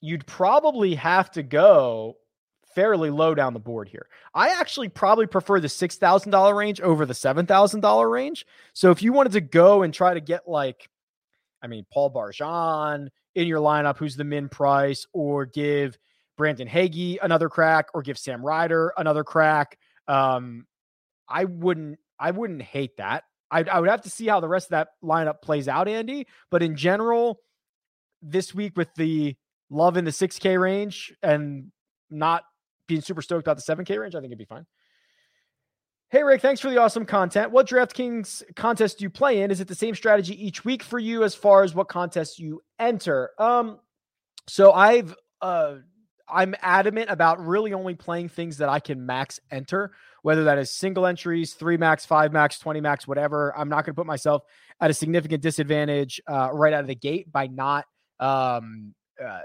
You'd 0.02 0.26
probably 0.28 0.96
have 0.96 1.32
to 1.32 1.44
go 1.44 2.18
fairly 2.76 3.10
low 3.10 3.34
down 3.34 3.54
the 3.54 3.60
board 3.60 3.88
here. 3.88 4.08
I 4.34 4.50
actually 4.50 4.90
probably 4.90 5.26
prefer 5.26 5.60
the 5.60 5.68
$6,000 5.68 6.56
range 6.56 6.82
over 6.82 7.06
the 7.06 7.14
$7,000 7.14 8.12
range. 8.12 8.46
So 8.74 8.92
if 8.92 9.02
you 9.02 9.14
wanted 9.14 9.32
to 9.32 9.42
go 9.42 9.84
and 9.84 9.94
try 9.94 10.14
to 10.14 10.20
get 10.20 10.48
like, 10.48 10.90
I 11.62 11.68
mean, 11.68 11.86
Paul 11.92 12.12
Barjon 12.12 13.08
in 13.34 13.48
your 13.48 13.60
lineup, 13.60 13.98
who's 13.98 14.16
the 14.16 14.24
min 14.24 14.50
price, 14.50 15.08
or 15.14 15.46
give 15.46 15.98
Brandon 16.38 16.68
Hagy 16.68 17.18
another 17.22 17.50
crack, 17.50 17.88
or 17.94 18.02
give 18.02 18.18
Sam 18.18 18.46
Ryder 18.46 18.94
another 18.98 19.24
crack, 19.24 19.80
um, 20.08 20.68
I 21.28 21.46
wouldn't, 21.46 22.00
I 22.20 22.32
wouldn't 22.32 22.62
hate 22.62 22.98
that. 22.98 23.24
I, 23.52 23.64
I 23.64 23.80
would 23.80 23.90
have 23.90 24.02
to 24.02 24.10
see 24.10 24.28
how 24.28 24.40
the 24.40 24.48
rest 24.48 24.68
of 24.68 24.72
that 24.72 24.90
lineup 25.04 25.42
plays 25.42 25.68
out, 25.68 25.88
Andy. 25.88 26.28
But 26.50 26.64
in 26.64 26.76
general, 26.76 27.40
this 28.22 28.54
week 28.54 28.76
with 28.76 28.94
the 28.96 29.36
love 29.70 29.98
in 29.98 30.06
the 30.06 30.12
6K 30.12 30.60
range 30.60 31.14
and 31.22 31.72
not 32.10 32.44
being 32.88 33.02
super 33.02 33.22
stoked 33.22 33.48
about 33.48 33.58
the 33.58 33.76
7K 33.76 34.00
range, 34.00 34.16
I 34.16 34.20
think 34.20 34.30
it'd 34.30 34.38
be 34.38 34.46
fine. 34.46 34.66
Hey, 36.10 36.24
Rick, 36.24 36.42
thanks 36.42 36.62
for 36.62 36.70
the 36.70 36.78
awesome 36.78 37.06
content. 37.06 37.52
What 37.52 37.68
DraftKings 37.68 38.56
contest 38.56 39.00
do 39.00 39.04
you 39.04 39.10
play 39.10 39.42
in? 39.42 39.52
Is 39.52 39.60
it 39.60 39.68
the 39.68 39.76
same 39.76 39.96
strategy 39.96 40.46
each 40.46 40.64
week 40.64 40.84
for 40.84 41.00
you 41.00 41.24
as 41.24 41.34
far 41.34 41.64
as 41.64 41.74
what 41.74 41.88
contests 41.88 42.40
you 42.40 42.62
enter? 42.80 43.32
Um, 43.40 43.80
so 44.48 44.72
I've 44.72 45.16
uh, 45.42 45.78
I'm 46.28 46.56
adamant 46.62 47.10
about 47.10 47.46
really 47.46 47.74
only 47.74 47.96
playing 47.96 48.30
things 48.30 48.58
that 48.58 48.70
I 48.70 48.80
can 48.80 49.06
max 49.06 49.40
enter, 49.52 49.92
whether 50.24 50.44
that 50.46 50.58
is 50.58 50.72
single 50.72 51.06
entries, 51.06 51.54
three 51.54 51.78
max, 51.78 52.06
five 52.06 52.34
max, 52.34 52.58
20 52.60 52.82
max, 52.82 53.08
whatever. 53.08 53.56
I'm 53.58 53.70
not 53.70 53.86
going 53.86 53.94
to 53.94 54.00
put 54.00 54.08
myself 54.08 54.44
at 54.82 54.90
a 54.90 54.94
significant 54.94 55.42
disadvantage 55.42 56.20
uh, 56.28 56.50
right 56.52 56.74
out 56.74 56.82
of 56.82 56.88
the 56.88 56.96
gate 56.96 57.32
by 57.32 57.48
not 57.48 57.86
um, 58.20 58.94
uh, 59.24 59.42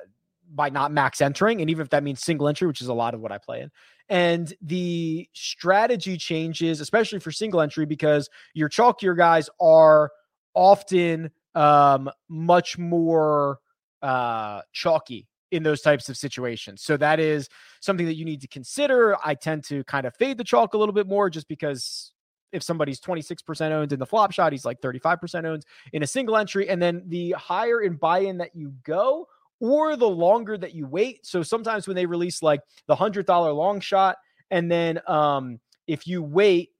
by 0.52 0.68
not 0.68 0.90
max 0.90 1.20
entering, 1.20 1.60
and 1.60 1.70
even 1.70 1.82
if 1.82 1.90
that 1.90 2.02
means 2.02 2.22
single 2.22 2.49
entry, 2.49 2.66
which 2.66 2.80
is 2.80 2.88
a 2.88 2.94
lot 2.94 3.14
of 3.14 3.20
what 3.20 3.30
I 3.30 3.38
play 3.38 3.60
in. 3.60 3.70
And 4.08 4.52
the 4.60 5.28
strategy 5.32 6.16
changes, 6.16 6.80
especially 6.80 7.20
for 7.20 7.30
single 7.30 7.60
entry, 7.60 7.87
because 7.87 8.28
your 8.54 8.68
chalkier 8.68 9.16
guys 9.16 9.49
are 9.60 10.10
often 10.54 11.30
um, 11.54 12.10
much 12.28 12.78
more 12.78 13.58
uh, 14.02 14.62
chalky 14.72 15.28
in 15.50 15.62
those 15.62 15.80
types 15.80 16.09
of 16.09 16.16
situations. 16.16 16.83
So 16.83 16.97
that 16.97 17.21
is 17.21 17.49
something 17.80 18.07
that 18.07 18.16
you 18.16 18.25
need 18.25 18.40
to 18.42 18.49
consider. 18.49 19.16
I 19.25 19.35
tend 19.35 19.64
to 19.64 19.85
kind 19.85 20.07
of 20.07 20.14
fade 20.16 20.38
the 20.38 20.45
chalk 20.45 20.75
a 20.75 20.78
little 20.78 20.95
bit 20.95 21.07
more 21.07 21.28
just 21.30 21.49
because 21.49 22.12
if 22.52 22.62
somebody's 22.62 23.00
26% 23.00 23.71
owned 23.71 23.92
in 23.92 23.99
the 23.99 24.07
flop 24.07 24.33
shot, 24.33 24.52
he's 24.52 24.64
like 24.64 24.80
35% 24.80 25.45
owned 25.45 25.64
in 25.92 26.02
a 26.02 26.07
single 26.07 26.37
entry. 26.37 26.69
And 26.69 26.80
then 26.80 27.04
the 27.07 27.33
higher 27.33 27.80
in 27.80 27.95
buy 27.95 28.21
in 28.21 28.38
that 28.38 28.54
you 28.54 28.75
go, 28.85 29.26
or 29.61 29.95
the 29.97 30.09
longer 30.09 30.57
that 30.57 30.75
you 30.75 30.87
wait. 30.87 31.26
So 31.26 31.42
sometimes 31.42 31.87
when 31.87 31.95
they 31.95 32.07
release 32.07 32.42
like 32.42 32.61
the 32.87 32.97
$100 32.97 33.26
long 33.54 33.80
shot, 33.80 34.16
and 34.50 34.71
then 34.71 35.00
um, 35.07 35.61
if 35.87 36.07
you 36.07 36.23
wait 36.23 36.71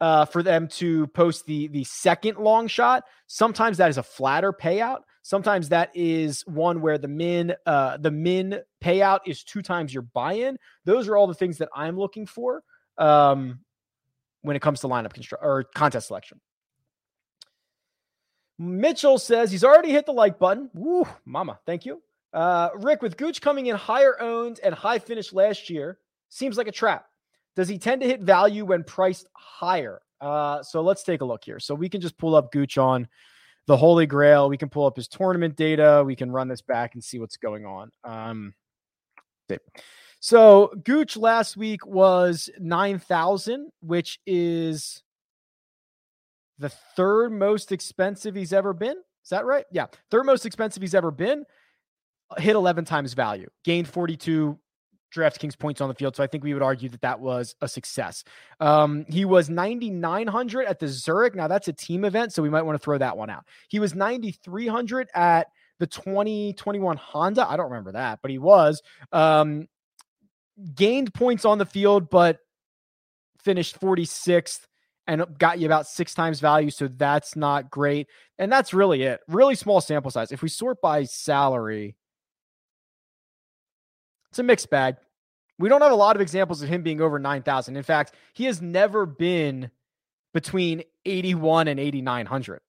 uh, 0.00 0.26
for 0.26 0.42
them 0.42 0.68
to 0.68 1.06
post 1.08 1.46
the 1.46 1.68
the 1.68 1.84
second 1.84 2.38
long 2.38 2.68
shot, 2.68 3.04
sometimes 3.26 3.78
that 3.78 3.88
is 3.88 3.98
a 3.98 4.02
flatter 4.02 4.52
payout. 4.52 5.00
Sometimes 5.26 5.70
that 5.70 5.90
is 5.92 6.46
one 6.46 6.80
where 6.80 6.98
the 6.98 7.08
min 7.08 7.52
uh, 7.66 7.96
the 7.96 8.12
min 8.12 8.60
payout 8.80 9.22
is 9.26 9.42
two 9.42 9.60
times 9.60 9.92
your 9.92 10.04
buy-in. 10.04 10.56
Those 10.84 11.08
are 11.08 11.16
all 11.16 11.26
the 11.26 11.34
things 11.34 11.58
that 11.58 11.68
I'm 11.74 11.98
looking 11.98 12.26
for 12.26 12.62
um, 12.96 13.58
when 14.42 14.54
it 14.54 14.62
comes 14.62 14.78
to 14.82 14.86
lineup 14.86 15.12
construct 15.14 15.44
or 15.44 15.64
contest 15.74 16.06
selection. 16.06 16.40
Mitchell 18.56 19.18
says 19.18 19.50
he's 19.50 19.64
already 19.64 19.90
hit 19.90 20.06
the 20.06 20.12
like 20.12 20.38
button. 20.38 20.70
Woo, 20.74 21.04
mama, 21.24 21.58
thank 21.66 21.84
you. 21.84 22.00
Uh, 22.32 22.68
Rick, 22.76 23.02
with 23.02 23.16
Gooch 23.16 23.40
coming 23.40 23.66
in 23.66 23.74
higher 23.74 24.22
owned 24.22 24.60
and 24.62 24.72
high 24.72 25.00
finish 25.00 25.32
last 25.32 25.68
year, 25.68 25.98
seems 26.28 26.56
like 26.56 26.68
a 26.68 26.72
trap. 26.72 27.04
Does 27.56 27.66
he 27.66 27.78
tend 27.78 28.00
to 28.02 28.06
hit 28.06 28.20
value 28.20 28.64
when 28.64 28.84
priced 28.84 29.26
higher? 29.32 30.02
Uh, 30.20 30.62
so 30.62 30.82
let's 30.82 31.02
take 31.02 31.20
a 31.20 31.24
look 31.24 31.44
here. 31.44 31.58
So 31.58 31.74
we 31.74 31.88
can 31.88 32.00
just 32.00 32.16
pull 32.16 32.36
up 32.36 32.52
Gooch 32.52 32.78
on 32.78 33.08
the 33.66 33.76
Holy 33.76 34.06
Grail. 34.06 34.48
We 34.48 34.56
can 34.56 34.68
pull 34.68 34.86
up 34.86 34.96
his 34.96 35.08
tournament 35.08 35.56
data. 35.56 36.02
We 36.04 36.16
can 36.16 36.30
run 36.30 36.48
this 36.48 36.62
back 36.62 36.94
and 36.94 37.02
see 37.02 37.18
what's 37.18 37.36
going 37.36 37.66
on. 37.66 37.90
Um, 38.04 38.54
so 40.20 40.72
Gooch 40.84 41.16
last 41.16 41.56
week 41.56 41.86
was 41.86 42.50
9,000, 42.58 43.70
which 43.80 44.18
is 44.26 45.02
the 46.58 46.70
third 46.96 47.32
most 47.32 47.72
expensive 47.72 48.34
he's 48.34 48.52
ever 48.52 48.72
been. 48.72 48.96
Is 48.96 49.30
that 49.30 49.44
right? 49.44 49.64
Yeah. 49.70 49.86
Third 50.10 50.24
most 50.24 50.46
expensive 50.46 50.82
he's 50.82 50.94
ever 50.94 51.10
been. 51.10 51.44
Hit 52.38 52.56
11 52.56 52.84
times 52.86 53.14
value, 53.14 53.48
gained 53.64 53.86
42 53.86 54.58
DraftKings 55.16 55.58
points 55.58 55.80
on 55.80 55.88
the 55.88 55.94
field. 55.94 56.16
So 56.16 56.22
I 56.22 56.26
think 56.26 56.44
we 56.44 56.54
would 56.54 56.62
argue 56.62 56.88
that 56.90 57.00
that 57.00 57.20
was 57.20 57.54
a 57.60 57.68
success. 57.68 58.24
Um, 58.60 59.04
he 59.08 59.24
was 59.24 59.50
9,900 59.50 60.66
at 60.66 60.78
the 60.78 60.88
Zurich. 60.88 61.34
Now 61.34 61.48
that's 61.48 61.68
a 61.68 61.72
team 61.72 62.04
event, 62.04 62.32
so 62.32 62.42
we 62.42 62.50
might 62.50 62.62
want 62.62 62.78
to 62.78 62.84
throw 62.84 62.98
that 62.98 63.16
one 63.16 63.30
out. 63.30 63.44
He 63.68 63.78
was 63.78 63.94
9,300 63.94 65.08
at 65.14 65.48
the 65.78 65.86
2021 65.86 66.96
Honda. 66.96 67.48
I 67.48 67.56
don't 67.56 67.70
remember 67.70 67.92
that, 67.92 68.20
but 68.22 68.30
he 68.30 68.38
was. 68.38 68.82
Um, 69.12 69.68
gained 70.74 71.12
points 71.12 71.44
on 71.44 71.58
the 71.58 71.66
field, 71.66 72.08
but 72.10 72.38
finished 73.42 73.80
46th 73.80 74.66
and 75.06 75.24
got 75.38 75.58
you 75.58 75.66
about 75.66 75.86
six 75.86 76.14
times 76.14 76.40
value. 76.40 76.70
So 76.70 76.88
that's 76.88 77.36
not 77.36 77.70
great. 77.70 78.08
And 78.38 78.50
that's 78.50 78.74
really 78.74 79.02
it. 79.02 79.20
Really 79.28 79.54
small 79.54 79.80
sample 79.80 80.10
size. 80.10 80.32
If 80.32 80.42
we 80.42 80.48
sort 80.48 80.80
by 80.80 81.04
salary, 81.04 81.96
it's 84.30 84.38
a 84.38 84.42
mixed 84.42 84.68
bag. 84.68 84.96
We 85.58 85.68
don't 85.68 85.80
have 85.80 85.92
a 85.92 85.96
lot 85.96 86.16
of 86.16 86.22
examples 86.22 86.62
of 86.62 86.68
him 86.68 86.82
being 86.82 87.00
over 87.00 87.18
9,000. 87.18 87.76
In 87.76 87.82
fact, 87.82 88.12
he 88.34 88.44
has 88.44 88.60
never 88.60 89.06
been 89.06 89.70
between 90.34 90.82
81 91.06 91.68
and 91.68 91.80
8,900, 91.80 92.60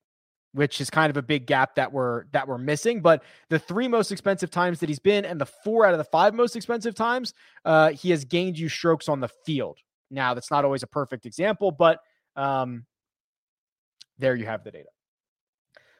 which 0.54 0.80
is 0.80 0.90
kind 0.90 1.10
of 1.10 1.18
a 1.18 1.22
big 1.22 1.46
gap 1.48 1.76
that 1.76 1.92
we're 1.92 2.26
that 2.32 2.48
we're 2.48 2.58
missing. 2.58 3.02
But 3.02 3.24
the 3.50 3.60
three 3.60 3.90
most 3.90 4.12
expensive 4.12 4.50
times 4.50 4.80
that 4.80 4.88
he's 4.88 5.00
been, 5.00 5.26
and 5.26 5.40
the 5.40 5.46
four 5.46 5.86
out 5.86 5.94
of 5.94 5.98
the 5.98 6.06
five 6.06 6.34
most 6.34 6.56
expensive 6.56 6.96
times, 6.96 7.34
uh, 7.66 7.90
he 7.90 8.12
has 8.12 8.24
gained 8.24 8.58
you 8.58 8.70
strokes 8.70 9.10
on 9.10 9.20
the 9.20 9.30
field. 9.46 9.80
Now, 10.10 10.34
that's 10.34 10.50
not 10.50 10.64
always 10.64 10.84
a 10.84 10.88
perfect 10.88 11.26
example, 11.26 11.72
but 11.72 12.00
um, 12.38 12.86
there 14.18 14.36
you 14.36 14.46
have 14.46 14.64
the 14.64 14.72
data. 14.72 14.88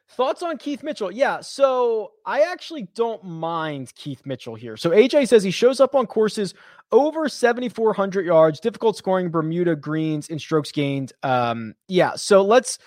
Thoughts 0.10 0.42
on 0.42 0.58
Keith 0.58 0.84
Mitchell? 0.84 1.12
Yeah, 1.12 1.42
so 1.42 2.14
I 2.26 2.42
actually 2.42 2.88
don't 2.96 3.24
mind 3.26 3.94
Keith 3.96 4.22
Mitchell 4.26 4.56
here. 4.56 4.78
So 4.78 4.92
AJ 4.92 5.28
says 5.28 5.44
he 5.44 5.52
shows 5.52 5.82
up 5.82 5.96
on 5.96 6.08
courses 6.08 6.54
over 6.94 7.28
7,400 7.28 8.26
yards, 8.26 8.62
difficult 8.62 8.96
scoring 8.96 9.30
Bermuda 9.30 9.76
greens 9.76 10.30
and 10.30 10.40
strokes 10.40 10.72
gained. 10.72 11.12
Um, 11.24 11.76
yeah, 11.90 12.16
so 12.16 12.42
let's 12.42 12.80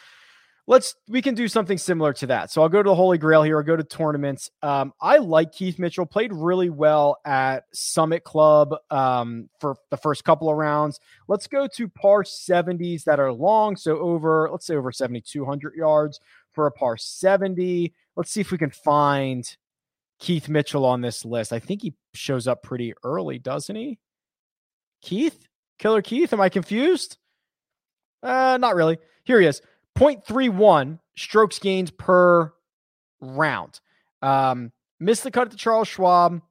let's 0.67 0.95
we 1.09 1.21
can 1.21 1.35
do 1.35 1.49
something 1.49 1.77
similar 1.77 2.13
to 2.15 2.29
that. 2.29 2.51
So 2.51 2.63
I'll 2.63 2.69
go 2.69 2.83
to 2.83 2.89
the 2.89 2.95
Holy 2.95 3.19
Grail 3.19 3.43
here. 3.43 3.59
I'll 3.59 3.65
go 3.65 3.77
to 3.77 3.85
tournaments. 3.85 4.51
Um, 4.63 4.95
I 5.01 5.19
like 5.19 5.53
Keith 5.53 5.79
Mitchell. 5.79 6.07
Played 6.07 6.33
really 6.33 6.71
well 6.71 7.19
at 7.27 7.65
Summit 7.73 8.25
Club 8.25 8.75
um, 8.91 9.51
for 9.59 9.77
the 9.91 9.97
first 9.97 10.25
couple 10.25 10.49
of 10.49 10.57
rounds. 10.57 11.01
Let's 11.29 11.49
go 11.49 11.67
to 11.67 11.89
par 11.89 12.23
70s 12.23 13.05
that 13.05 13.21
are 13.21 13.33
long. 13.33 13.77
So 13.77 13.99
over, 13.99 14.49
let's 14.51 14.65
say 14.65 14.77
over 14.77 14.93
7,200 14.93 15.75
yards 15.75 16.21
for 16.53 16.67
a 16.67 16.73
par 16.73 16.97
70. 16.97 17.93
Let's 18.17 18.31
see 18.31 18.41
if 18.41 18.51
we 18.51 18.59
can 18.59 18.71
find 18.71 19.57
Keith 20.19 20.49
Mitchell 20.49 20.85
on 20.85 21.01
this 21.01 21.25
list. 21.25 21.53
I 21.53 21.59
think 21.59 21.83
he 21.83 21.95
shows 22.15 22.47
up 22.47 22.63
pretty 22.63 22.95
early, 23.05 23.39
doesn't 23.39 23.75
he? 23.75 23.99
Keith? 25.03 25.49
Killer 25.79 26.03
Keith? 26.03 26.33
Am 26.33 26.41
I 26.41 26.49
confused? 26.49 27.17
Uh, 28.23 28.59
not 28.61 28.75
really. 28.75 28.99
Here 29.25 29.41
he 29.41 29.47
is 29.47 29.63
0.31 29.99 30.99
strokes 31.17 31.59
gains 31.59 31.91
per 31.91 32.53
round. 33.21 33.81
Um, 34.23 34.73
missed 34.99 35.25
the 35.25 35.31
cut 35.31 35.47
at 35.47 35.51
the 35.51 35.57
Charles 35.57 35.89
Schwab. 35.89 36.43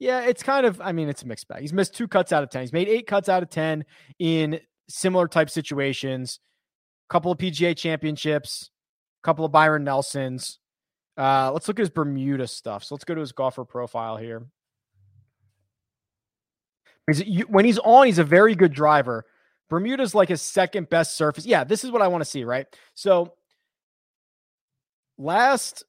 Yeah, 0.00 0.22
it's 0.22 0.42
kind 0.42 0.66
of, 0.66 0.80
I 0.80 0.92
mean, 0.92 1.08
it's 1.08 1.22
a 1.22 1.26
mixed 1.26 1.48
bag. 1.48 1.60
He's 1.60 1.72
missed 1.72 1.94
two 1.94 2.08
cuts 2.08 2.32
out 2.32 2.42
of 2.42 2.50
10. 2.50 2.62
He's 2.62 2.72
made 2.72 2.88
eight 2.88 3.06
cuts 3.06 3.28
out 3.28 3.42
of 3.42 3.50
10 3.50 3.84
in 4.18 4.60
similar 4.88 5.28
type 5.28 5.50
situations, 5.50 6.40
couple 7.08 7.30
of 7.30 7.38
PGA 7.38 7.76
championships, 7.76 8.70
couple 9.24 9.44
of 9.44 9.52
Byron 9.52 9.84
Nelsons. 9.84 10.58
Uh, 11.16 11.50
let's 11.52 11.66
look 11.66 11.78
at 11.78 11.82
his 11.82 11.90
Bermuda 11.90 12.46
stuff. 12.46 12.84
So 12.84 12.94
let's 12.94 13.04
go 13.04 13.14
to 13.14 13.20
his 13.20 13.32
golfer 13.32 13.64
profile 13.64 14.16
here. 14.16 14.46
When 17.48 17.64
he's 17.64 17.78
on, 17.78 18.06
he's 18.06 18.18
a 18.18 18.24
very 18.24 18.54
good 18.54 18.72
driver. 18.72 19.24
Bermuda's 19.68 20.14
like 20.14 20.28
his 20.28 20.42
second 20.42 20.88
best 20.88 21.16
surface. 21.16 21.46
Yeah, 21.46 21.64
this 21.64 21.84
is 21.84 21.90
what 21.90 22.02
I 22.02 22.08
want 22.08 22.22
to 22.22 22.30
see, 22.30 22.44
right? 22.44 22.66
So 22.94 23.34
last 25.18 25.84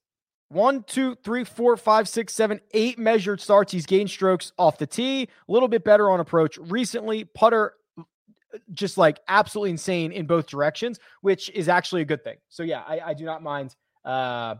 one, 0.50 0.84
two, 0.84 1.16
three, 1.24 1.44
four, 1.44 1.76
five, 1.78 2.08
six, 2.08 2.34
seven, 2.34 2.60
eight 2.74 3.00
measured 3.00 3.42
starts. 3.42 3.72
He's 3.72 3.86
gained 3.86 4.10
strokes 4.10 4.52
off 4.58 4.78
the 4.78 4.88
tee, 4.88 5.24
a 5.24 5.52
little 5.52 5.68
bit 5.68 5.84
better 5.84 6.10
on 6.10 6.20
approach 6.20 6.58
recently. 6.58 7.24
Putter 7.24 7.74
just 8.72 8.98
like 8.98 9.20
absolutely 9.28 9.72
insane 9.72 10.12
in 10.12 10.26
both 10.26 10.48
directions, 10.48 11.00
which 11.22 11.50
is 11.50 11.70
actually 11.70 12.02
a 12.02 12.06
good 12.06 12.24
thing. 12.24 12.38
So 12.50 12.64
yeah, 12.64 12.82
I, 12.88 13.00
I 13.00 13.14
do 13.14 13.26
not 13.26 13.44
mind 13.44 13.76
uh, 14.04 14.56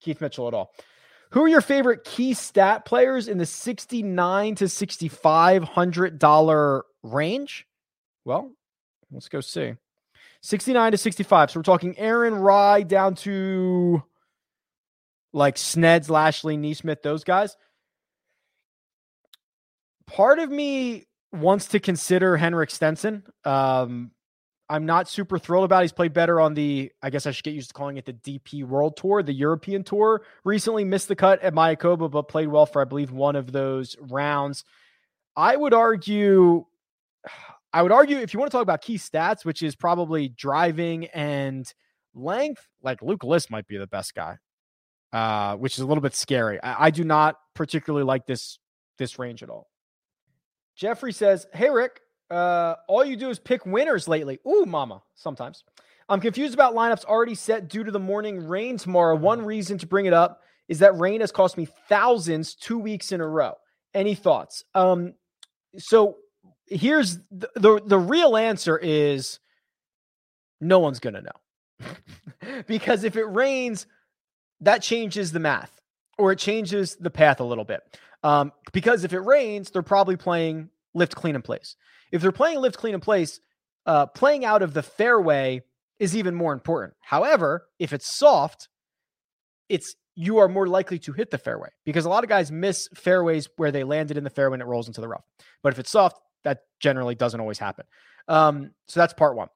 Keith 0.00 0.20
Mitchell 0.20 0.48
at 0.48 0.54
all. 0.54 0.72
Who 1.30 1.42
are 1.44 1.48
your 1.48 1.62
favorite 1.62 2.04
key 2.04 2.34
stat 2.34 2.84
players 2.84 3.26
in 3.26 3.38
the 3.38 3.46
sixty-nine 3.46 4.56
to 4.56 4.68
sixty-five 4.68 5.64
hundred 5.64 6.18
dollar 6.18 6.84
range? 7.02 7.66
Well, 8.24 8.52
let's 9.10 9.28
go 9.28 9.40
see. 9.40 9.74
Sixty-nine 10.42 10.92
to 10.92 10.98
sixty-five. 10.98 11.50
So 11.50 11.60
we're 11.60 11.64
talking 11.64 11.98
Aaron 11.98 12.34
Rai 12.34 12.84
down 12.84 13.14
to 13.16 14.02
like 15.32 15.56
Sneds, 15.56 16.10
Lashley, 16.10 16.58
NeSmith, 16.58 17.00
those 17.02 17.24
guys. 17.24 17.56
Part 20.06 20.38
of 20.38 20.50
me 20.50 21.06
wants 21.32 21.66
to 21.68 21.80
consider 21.80 22.36
Henrik 22.36 22.70
Stenson. 22.70 23.24
Um, 23.44 24.12
I'm 24.68 24.86
not 24.86 25.08
super 25.08 25.38
thrilled 25.38 25.64
about. 25.64 25.80
It. 25.80 25.84
He's 25.84 25.92
played 25.92 26.12
better 26.12 26.40
on 26.40 26.54
the, 26.54 26.92
I 27.02 27.10
guess 27.10 27.26
I 27.26 27.30
should 27.32 27.44
get 27.44 27.54
used 27.54 27.68
to 27.68 27.74
calling 27.74 27.96
it 27.98 28.06
the 28.06 28.12
DP 28.14 28.64
World 28.64 28.96
Tour, 28.96 29.22
the 29.22 29.32
European 29.32 29.84
Tour. 29.84 30.22
Recently 30.44 30.84
missed 30.84 31.08
the 31.08 31.16
cut 31.16 31.42
at 31.42 31.54
Mayakoba, 31.54 32.10
but 32.10 32.28
played 32.28 32.48
well 32.48 32.66
for, 32.66 32.80
I 32.80 32.84
believe, 32.84 33.10
one 33.12 33.36
of 33.36 33.52
those 33.52 33.96
rounds. 34.00 34.64
I 35.36 35.56
would 35.56 35.74
argue, 35.74 36.64
I 37.72 37.82
would 37.82 37.92
argue 37.92 38.18
if 38.18 38.34
you 38.34 38.40
want 38.40 38.50
to 38.50 38.56
talk 38.56 38.62
about 38.62 38.82
key 38.82 38.98
stats, 38.98 39.44
which 39.44 39.62
is 39.62 39.74
probably 39.76 40.28
driving 40.28 41.06
and 41.06 41.72
length, 42.14 42.66
like 42.82 43.02
Luke 43.02 43.24
List 43.24 43.50
might 43.50 43.66
be 43.66 43.78
the 43.78 43.86
best 43.86 44.14
guy. 44.14 44.36
uh, 45.12 45.56
which 45.56 45.74
is 45.74 45.80
a 45.80 45.86
little 45.86 46.02
bit 46.02 46.14
scary. 46.14 46.62
I, 46.62 46.86
I 46.86 46.90
do 46.90 47.04
not 47.04 47.36
particularly 47.54 48.04
like 48.04 48.26
this 48.26 48.58
this 48.98 49.18
range 49.18 49.42
at 49.42 49.50
all. 49.50 49.68
Jeffrey 50.74 51.12
says, 51.12 51.46
"Hey 51.52 51.70
Rick, 51.70 52.00
uh, 52.32 52.76
all 52.88 53.04
you 53.04 53.16
do 53.16 53.28
is 53.28 53.38
pick 53.38 53.66
winners 53.66 54.08
lately. 54.08 54.38
Ooh, 54.48 54.64
mama, 54.64 55.02
sometimes. 55.14 55.64
I'm 56.08 56.20
confused 56.20 56.54
about 56.54 56.74
lineups 56.74 57.04
already 57.04 57.34
set 57.34 57.68
due 57.68 57.84
to 57.84 57.90
the 57.90 58.00
morning 58.00 58.46
rain 58.46 58.78
tomorrow. 58.78 59.14
One 59.14 59.44
reason 59.44 59.78
to 59.78 59.86
bring 59.86 60.06
it 60.06 60.14
up 60.14 60.40
is 60.68 60.78
that 60.78 60.98
rain 60.98 61.20
has 61.20 61.30
cost 61.30 61.58
me 61.58 61.66
thousands 61.88 62.54
two 62.54 62.78
weeks 62.78 63.12
in 63.12 63.20
a 63.20 63.26
row. 63.26 63.54
Any 63.94 64.14
thoughts? 64.14 64.64
Um, 64.74 65.14
so 65.76 66.16
here's 66.66 67.18
the, 67.30 67.50
the, 67.54 67.82
the 67.84 67.98
real 67.98 68.36
answer 68.36 68.78
is 68.78 69.38
no 70.60 70.78
one's 70.78 71.00
gonna 71.00 71.22
know. 71.22 71.92
because 72.66 73.04
if 73.04 73.16
it 73.16 73.24
rains, 73.24 73.86
that 74.62 74.80
changes 74.80 75.32
the 75.32 75.40
math 75.40 75.80
or 76.16 76.32
it 76.32 76.38
changes 76.38 76.96
the 76.96 77.10
path 77.10 77.40
a 77.40 77.44
little 77.44 77.64
bit. 77.64 77.82
Um, 78.22 78.52
because 78.72 79.04
if 79.04 79.12
it 79.12 79.20
rains, 79.20 79.70
they're 79.70 79.82
probably 79.82 80.16
playing 80.16 80.70
lift 80.94 81.14
clean 81.14 81.34
in 81.34 81.42
place. 81.42 81.76
If 82.10 82.22
they're 82.22 82.32
playing 82.32 82.60
lift 82.60 82.76
clean 82.76 82.94
in 82.94 83.00
place, 83.00 83.40
uh, 83.86 84.06
playing 84.06 84.44
out 84.44 84.62
of 84.62 84.74
the 84.74 84.82
fairway 84.82 85.62
is 85.98 86.16
even 86.16 86.34
more 86.34 86.52
important. 86.52 86.94
However, 87.00 87.66
if 87.78 87.92
it's 87.92 88.16
soft, 88.16 88.68
it's 89.68 89.94
you 90.14 90.38
are 90.38 90.48
more 90.48 90.66
likely 90.66 90.98
to 91.00 91.12
hit 91.12 91.30
the 91.30 91.38
fairway 91.38 91.70
because 91.84 92.04
a 92.04 92.08
lot 92.08 92.22
of 92.22 92.28
guys 92.28 92.52
miss 92.52 92.88
fairways 92.94 93.48
where 93.56 93.72
they 93.72 93.84
landed 93.84 94.16
in 94.16 94.24
the 94.24 94.30
fairway 94.30 94.56
and 94.56 94.62
it 94.62 94.66
rolls 94.66 94.86
into 94.86 95.00
the 95.00 95.08
rough. 95.08 95.24
But 95.62 95.72
if 95.72 95.78
it's 95.78 95.90
soft, 95.90 96.20
that 96.44 96.60
generally 96.80 97.14
doesn't 97.14 97.40
always 97.40 97.58
happen. 97.58 97.86
Um, 98.28 98.72
so 98.88 99.00
that's 99.00 99.14
part 99.14 99.36
one. 99.36 99.48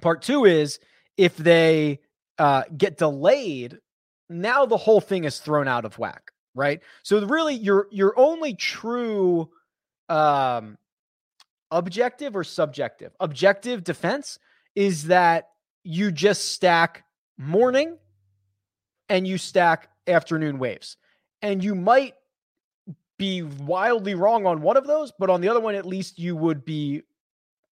Part 0.00 0.22
two 0.22 0.44
is 0.44 0.80
if 1.16 1.36
they 1.36 2.00
uh, 2.38 2.64
get 2.76 2.98
delayed, 2.98 3.78
now 4.28 4.66
the 4.66 4.76
whole 4.76 5.00
thing 5.00 5.24
is 5.24 5.38
thrown 5.38 5.68
out 5.68 5.84
of 5.84 5.98
whack, 5.98 6.30
right? 6.54 6.80
So 7.02 7.24
really, 7.26 7.54
your 7.54 7.88
your 7.90 8.18
only 8.18 8.54
true 8.54 9.50
um, 10.08 10.78
objective 11.70 12.36
or 12.36 12.44
subjective? 12.44 13.12
Objective 13.20 13.84
defense 13.84 14.38
is 14.74 15.04
that 15.04 15.50
you 15.82 16.10
just 16.10 16.52
stack 16.52 17.04
morning 17.36 17.98
and 19.08 19.26
you 19.26 19.38
stack 19.38 19.88
afternoon 20.06 20.58
waves. 20.58 20.96
And 21.42 21.62
you 21.62 21.74
might 21.74 22.14
be 23.18 23.42
wildly 23.42 24.14
wrong 24.14 24.46
on 24.46 24.62
one 24.62 24.76
of 24.76 24.86
those, 24.86 25.12
but 25.18 25.30
on 25.30 25.40
the 25.40 25.48
other 25.48 25.60
one, 25.60 25.74
at 25.74 25.86
least 25.86 26.18
you 26.18 26.36
would 26.36 26.64
be 26.64 27.02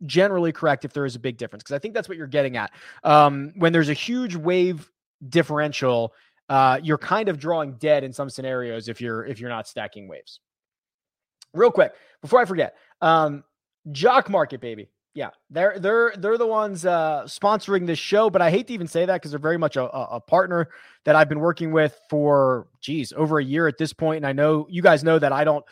generally 0.04 0.52
correct 0.52 0.84
if 0.84 0.92
there 0.92 1.06
is 1.06 1.16
a 1.16 1.18
big 1.18 1.36
difference. 1.36 1.62
Because 1.62 1.74
I 1.74 1.78
think 1.78 1.94
that's 1.94 2.08
what 2.08 2.18
you're 2.18 2.26
getting 2.26 2.56
at. 2.56 2.72
Um, 3.02 3.52
when 3.56 3.72
there's 3.72 3.88
a 3.88 3.94
huge 3.94 4.36
wave 4.36 4.90
differential, 5.28 6.12
uh, 6.48 6.78
you're 6.82 6.98
kind 6.98 7.28
of 7.28 7.38
drawing 7.38 7.74
dead 7.74 8.04
in 8.04 8.12
some 8.12 8.28
scenarios 8.28 8.88
if 8.88 9.00
you're 9.00 9.24
if 9.24 9.40
you're 9.40 9.50
not 9.50 9.68
stacking 9.68 10.08
waves. 10.08 10.40
Real 11.54 11.70
quick, 11.70 11.92
before 12.20 12.40
I 12.40 12.44
forget, 12.44 12.76
um, 13.00 13.44
Jock 13.90 14.30
Market, 14.30 14.60
baby. 14.60 14.88
Yeah, 15.14 15.30
they're 15.50 15.78
they're 15.78 16.14
they're 16.16 16.38
the 16.38 16.46
ones 16.46 16.86
uh, 16.86 17.24
sponsoring 17.26 17.86
this 17.86 17.98
show, 17.98 18.30
but 18.30 18.40
I 18.40 18.50
hate 18.50 18.66
to 18.68 18.72
even 18.72 18.86
say 18.86 19.04
that 19.04 19.14
because 19.14 19.30
they're 19.30 19.38
very 19.40 19.58
much 19.58 19.76
a, 19.76 19.84
a, 19.84 20.20
partner 20.20 20.70
that 21.04 21.14
I've 21.14 21.28
been 21.28 21.40
working 21.40 21.70
with 21.70 22.00
for 22.08 22.68
geez 22.80 23.12
over 23.14 23.38
a 23.38 23.44
year 23.44 23.68
at 23.68 23.76
this 23.76 23.92
point, 23.92 24.18
and 24.18 24.26
I 24.26 24.32
know 24.32 24.66
you 24.70 24.80
guys 24.80 25.04
know 25.04 25.18
that 25.18 25.30
I 25.30 25.44
don't 25.44 25.66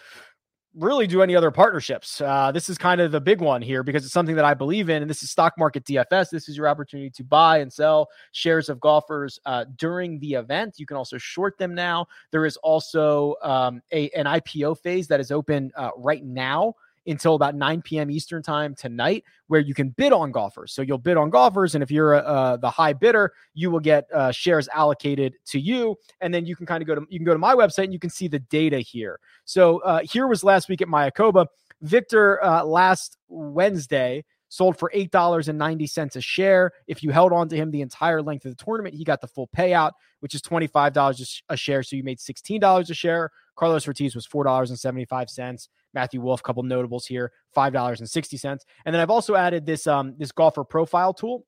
really 0.75 1.07
do 1.07 1.23
any 1.23 1.35
other 1.35 1.51
partnerships. 1.51 2.21
Uh, 2.21 2.53
this 2.53 2.69
is 2.69 2.79
kind 2.79 3.01
of 3.01 3.11
the 3.11 3.21
big 3.21 3.41
one 3.41 3.61
here 3.61 3.83
because 3.83 4.05
it's 4.05 4.13
something 4.13 4.37
that 4.37 4.45
I 4.45 4.55
believe 4.55 4.89
in, 4.89 5.03
and 5.03 5.11
this 5.11 5.23
is 5.23 5.31
Stock 5.31 5.55
Market 5.59 5.85
DFS. 5.85 6.31
This 6.31 6.49
is 6.49 6.57
your 6.57 6.69
opportunity 6.69 7.11
to 7.11 7.25
buy 7.25 7.59
and 7.59 7.73
sell 7.73 8.09
shares 8.33 8.69
of 8.69 8.81
golfers 8.81 9.41
uh, 9.47 9.65
during 9.77 10.19
the 10.21 10.35
event. 10.35 10.75
You 10.79 10.87
can 10.87 10.97
also 10.97 11.19
short 11.19 11.59
them 11.59 11.75
now. 11.75 12.07
There 12.31 12.47
is 12.47 12.57
also 12.59 13.35
um, 13.43 13.83
a 13.93 14.11
an 14.11 14.27
IPO 14.27 14.79
phase 14.79 15.09
that 15.09 15.21
is 15.21 15.31
open 15.31 15.73
uh, 15.77 15.91
right 15.97 16.25
now 16.25 16.75
until 17.07 17.35
about 17.35 17.55
9 17.55 17.83
p.m. 17.83 18.11
Eastern 18.11 18.43
time 18.43 18.75
tonight, 18.75 19.25
where 19.47 19.61
you 19.61 19.75
can 19.75 19.91
bid 19.91 20.13
on 20.13 20.33
golfers. 20.33 20.73
So 20.73 20.83
you'll 20.83 20.99
bid 20.99 21.17
on 21.17 21.31
golfers, 21.31 21.75
and 21.75 21.83
if 21.83 21.91
you're 21.91 22.15
uh, 22.15 22.57
the 22.57 22.71
high 22.71 22.93
bidder, 22.93 23.33
you 23.55 23.71
will 23.71 23.81
get 23.81 24.07
uh, 24.13 24.33
shares 24.33 24.69
allocated 24.75 25.35
to 25.47 25.61
you, 25.61 25.97
and 26.21 26.33
then 26.33 26.47
you 26.47 26.57
can 26.57 26.67
kind 26.67 26.83
of 26.83 26.87
go 26.87 26.95
to 26.95 27.07
you 27.09 27.19
can 27.19 27.27
go 27.27 27.33
to 27.33 27.39
my 27.39 27.55
website 27.55 27.85
and 27.85 27.93
you 27.93 27.99
can 27.99 28.11
see 28.11 28.29
the 28.29 28.39
data 28.39 28.79
here. 28.79 29.19
So 29.45 29.79
uh, 29.81 30.01
here 30.01 30.27
was 30.27 30.45
last 30.45 30.69
week 30.69 30.83
at 30.83 30.89
Mayakoba. 30.89 31.47
Viktor 31.83 32.45
uh, 32.45 32.65
last 32.65 33.17
Wednesday 33.29 34.25
sold 34.51 34.77
for 34.77 34.91
$8.90 34.95 36.17
a 36.17 36.21
share. 36.21 36.73
If 36.87 37.03
you 37.03 37.11
held 37.11 37.33
on 37.33 37.49
to 37.49 37.57
him 37.57 37.71
the 37.71 37.81
entire 37.81 38.21
length 38.21 38.45
of 38.45 38.57
the 38.57 38.63
tournament, 38.63 38.95
he 38.95 39.05
got 39.05 39.21
the 39.21 39.29
full 39.29 39.49
payout, 39.57 39.93
which 40.19 40.35
is 40.35 40.43
$25 40.43 41.43
a 41.49 41.57
share. 41.57 41.83
So 41.83 41.97
you 41.97 42.03
made 42.03 42.19
$16 42.19 42.91
a 42.91 42.95
share. 42.95 43.31
Carlos 43.61 43.87
Ortiz 43.87 44.15
was 44.15 44.27
$4.75. 44.27 45.69
Matthew 45.93 46.23
Wolff, 46.23 46.43
couple 46.43 46.63
notables 46.63 47.05
here, 47.05 47.31
$5.60. 47.55 48.59
And 48.87 48.95
then 48.95 49.03
I've 49.03 49.11
also 49.11 49.35
added 49.35 49.67
this 49.67 49.87
um 49.87 50.15
this 50.17 50.33
golfer 50.33 50.65
profile 50.65 51.13
tool. 51.13 51.45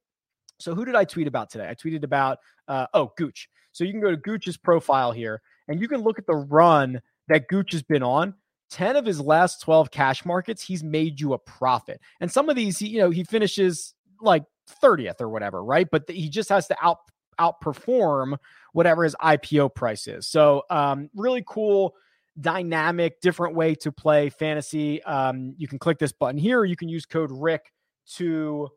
So 0.60 0.74
who 0.74 0.84
did 0.84 0.94
I 0.94 1.04
tweet 1.04 1.26
about 1.26 1.50
today? 1.50 1.66
I 1.68 1.74
tweeted 1.74 2.04
about 2.04 2.38
uh 2.68 2.86
oh 2.92 3.12
Gooch. 3.16 3.48
So 3.72 3.84
you 3.84 3.92
can 3.92 4.02
go 4.02 4.10
to 4.10 4.18
Gooch's 4.18 4.58
profile 4.58 5.10
here 5.10 5.40
and 5.68 5.80
you 5.80 5.88
can 5.88 6.02
look 6.02 6.18
at 6.18 6.26
the 6.26 6.36
run 6.36 7.00
that 7.28 7.48
Gooch 7.48 7.72
has 7.72 7.82
been 7.82 8.02
on. 8.02 8.34
10 8.70 8.96
of 8.96 9.06
his 9.06 9.20
last 9.20 9.62
12 9.62 9.90
cash 9.90 10.24
markets, 10.24 10.62
he's 10.62 10.82
made 10.82 11.20
you 11.20 11.32
a 11.32 11.38
profit. 11.38 12.00
And 12.20 12.30
some 12.30 12.48
of 12.48 12.56
these, 12.56 12.80
you 12.80 12.98
know, 12.98 13.10
he 13.10 13.24
finishes 13.24 13.94
like 14.20 14.44
30th 14.82 15.20
or 15.20 15.28
whatever, 15.28 15.62
right? 15.62 15.88
But 15.90 16.08
he 16.08 16.28
just 16.28 16.48
has 16.48 16.68
to 16.68 16.76
out 16.82 16.98
outperform 17.38 18.36
whatever 18.72 19.04
his 19.04 19.14
IPO 19.16 19.74
price 19.74 20.06
is. 20.06 20.26
So 20.26 20.62
um 20.70 21.10
really 21.14 21.44
cool 21.46 21.94
dynamic, 22.40 23.20
different 23.20 23.54
way 23.54 23.74
to 23.76 23.92
play 23.92 24.30
fantasy. 24.30 25.02
Um, 25.04 25.54
you 25.58 25.68
can 25.68 25.78
click 25.78 25.98
this 25.98 26.12
button 26.12 26.38
here. 26.38 26.64
you 26.64 26.76
can 26.76 26.88
use 26.88 27.04
code 27.04 27.30
Rick 27.30 27.72
to 28.14 28.68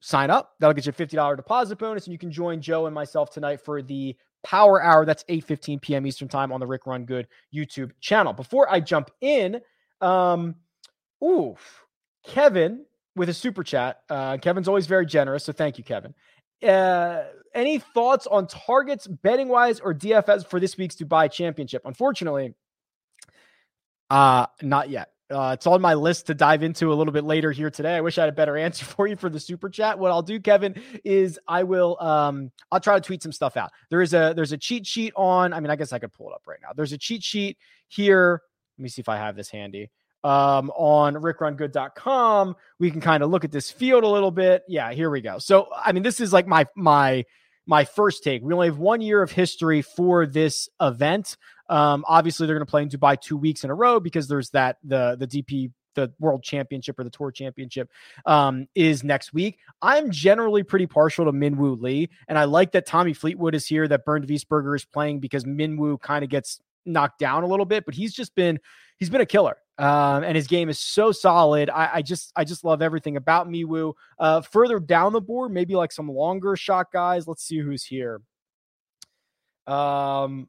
sign 0.00 0.30
up. 0.30 0.52
That'll 0.60 0.74
get 0.74 0.86
you 0.86 0.90
a 0.90 1.06
$50 1.06 1.36
deposit 1.36 1.78
bonus. 1.78 2.06
And 2.06 2.12
you 2.12 2.18
can 2.18 2.30
join 2.30 2.60
Joe 2.60 2.86
and 2.86 2.94
myself 2.94 3.30
tonight 3.30 3.60
for 3.60 3.82
the 3.82 4.16
power 4.42 4.82
hour. 4.82 5.04
That's 5.04 5.24
eight 5.28 5.44
fifteen 5.44 5.78
p.m. 5.80 6.06
Eastern 6.06 6.28
time 6.28 6.52
on 6.52 6.60
the 6.60 6.66
Rick 6.66 6.86
Run 6.86 7.04
Good 7.04 7.26
YouTube 7.54 7.92
channel. 8.00 8.32
Before 8.32 8.70
I 8.70 8.80
jump 8.80 9.10
in, 9.20 9.60
um, 10.00 10.54
ooh, 11.22 11.56
Kevin 12.24 12.84
with 13.16 13.28
a 13.28 13.34
super 13.34 13.64
chat. 13.64 14.00
Uh, 14.08 14.36
Kevin's 14.36 14.68
always 14.68 14.86
very 14.86 15.06
generous. 15.06 15.44
So 15.44 15.52
thank 15.52 15.76
you, 15.76 15.84
Kevin. 15.84 16.14
Uh, 16.66 17.24
any 17.54 17.78
thoughts 17.78 18.26
on 18.26 18.46
targets 18.46 19.06
betting 19.06 19.48
wise 19.48 19.80
or 19.80 19.94
DFS 19.94 20.46
for 20.46 20.60
this 20.60 20.76
week's 20.76 20.96
Dubai 20.96 21.30
Championship? 21.30 21.82
Unfortunately, 21.84 22.54
uh, 24.10 24.46
not 24.62 24.90
yet. 24.90 25.10
Uh, 25.30 25.50
it's 25.52 25.66
on 25.66 25.82
my 25.82 25.92
list 25.92 26.26
to 26.26 26.34
dive 26.34 26.62
into 26.62 26.90
a 26.90 26.94
little 26.94 27.12
bit 27.12 27.24
later 27.24 27.52
here 27.52 27.70
today. 27.70 27.96
I 27.96 28.00
wish 28.00 28.16
I 28.16 28.22
had 28.22 28.30
a 28.30 28.32
better 28.36 28.56
answer 28.66 28.84
for 28.84 29.06
you 29.06 29.16
for 29.16 29.28
the 29.28 29.38
super 29.40 29.68
chat. 29.68 29.98
What 29.98 30.10
I'll 30.10 30.22
do, 30.22 30.40
Kevin, 30.40 30.80
is 31.04 31.38
I 31.46 31.64
will 31.64 32.00
um 32.00 32.50
I'll 32.72 32.80
try 32.80 32.94
to 32.94 33.00
tweet 33.00 33.22
some 33.22 33.32
stuff 33.32 33.56
out. 33.56 33.70
There 33.90 34.00
is 34.00 34.14
a 34.14 34.32
there's 34.34 34.52
a 34.52 34.58
cheat 34.58 34.86
sheet 34.86 35.12
on. 35.16 35.52
I 35.52 35.60
mean, 35.60 35.70
I 35.70 35.76
guess 35.76 35.92
I 35.92 35.98
could 35.98 36.12
pull 36.12 36.30
it 36.30 36.34
up 36.34 36.42
right 36.46 36.58
now. 36.62 36.70
There's 36.74 36.92
a 36.92 36.98
cheat 36.98 37.22
sheet 37.22 37.58
here. 37.88 38.42
Let 38.78 38.82
me 38.82 38.88
see 38.88 39.00
if 39.00 39.08
I 39.08 39.16
have 39.16 39.36
this 39.36 39.50
handy 39.50 39.90
um, 40.24 40.70
on 40.70 41.14
rickrungood.com. 41.14 42.56
We 42.78 42.90
can 42.90 43.00
kind 43.00 43.22
of 43.22 43.30
look 43.30 43.44
at 43.44 43.52
this 43.52 43.70
field 43.70 44.04
a 44.04 44.08
little 44.08 44.30
bit. 44.30 44.62
Yeah, 44.68 44.92
here 44.92 45.10
we 45.10 45.20
go. 45.20 45.38
So, 45.38 45.68
I 45.74 45.92
mean, 45.92 46.02
this 46.02 46.20
is 46.20 46.32
like 46.32 46.46
my 46.46 46.66
my 46.76 47.24
my 47.66 47.84
first 47.84 48.24
take. 48.24 48.42
We 48.42 48.52
only 48.54 48.68
have 48.68 48.78
one 48.78 49.00
year 49.00 49.22
of 49.22 49.30
history 49.30 49.82
for 49.82 50.26
this 50.26 50.68
event. 50.80 51.36
Um, 51.68 52.04
obviously, 52.08 52.46
they're 52.46 52.56
going 52.56 52.66
to 52.66 52.70
play 52.70 52.82
in 52.82 52.88
Dubai 52.88 53.20
two 53.20 53.36
weeks 53.36 53.62
in 53.64 53.70
a 53.70 53.74
row 53.74 54.00
because 54.00 54.26
there's 54.28 54.50
that 54.50 54.78
the 54.82 55.16
the 55.18 55.26
DP 55.26 55.70
the 55.94 56.12
World 56.20 56.44
Championship 56.44 56.98
or 56.98 57.04
the 57.04 57.10
Tour 57.10 57.32
Championship 57.32 57.90
um, 58.24 58.66
is 58.74 59.02
next 59.02 59.32
week. 59.32 59.58
I'm 59.82 60.10
generally 60.10 60.62
pretty 60.62 60.86
partial 60.86 61.24
to 61.24 61.32
Minwoo 61.32 61.80
Lee, 61.80 62.08
and 62.28 62.38
I 62.38 62.44
like 62.44 62.72
that 62.72 62.86
Tommy 62.86 63.12
Fleetwood 63.12 63.54
is 63.54 63.66
here, 63.66 63.88
that 63.88 64.04
Bernd 64.04 64.26
Wiesberger 64.26 64.76
is 64.76 64.84
playing 64.84 65.18
because 65.18 65.44
Minwoo 65.44 66.00
kind 66.00 66.22
of 66.22 66.30
gets 66.30 66.60
knocked 66.86 67.18
down 67.18 67.42
a 67.42 67.46
little 67.46 67.66
bit, 67.66 67.84
but 67.84 67.94
he's 67.94 68.14
just 68.14 68.34
been 68.34 68.58
he's 68.98 69.10
been 69.10 69.20
a 69.20 69.26
killer. 69.26 69.56
Um, 69.78 70.24
and 70.24 70.34
his 70.34 70.48
game 70.48 70.68
is 70.68 70.78
so 70.78 71.12
solid. 71.12 71.70
I, 71.70 71.90
I, 71.94 72.02
just 72.02 72.32
I 72.34 72.44
just 72.44 72.64
love 72.64 72.82
everything 72.82 73.16
about 73.16 73.48
Minwoo. 73.48 73.94
Uh, 74.18 74.40
further 74.40 74.80
down 74.80 75.12
the 75.12 75.20
board, 75.20 75.52
maybe 75.52 75.74
like 75.74 75.92
some 75.92 76.08
longer 76.08 76.56
shot 76.56 76.90
guys. 76.92 77.28
Let's 77.28 77.44
see 77.44 77.58
who's 77.58 77.84
here. 77.84 78.20
Um, 79.68 80.48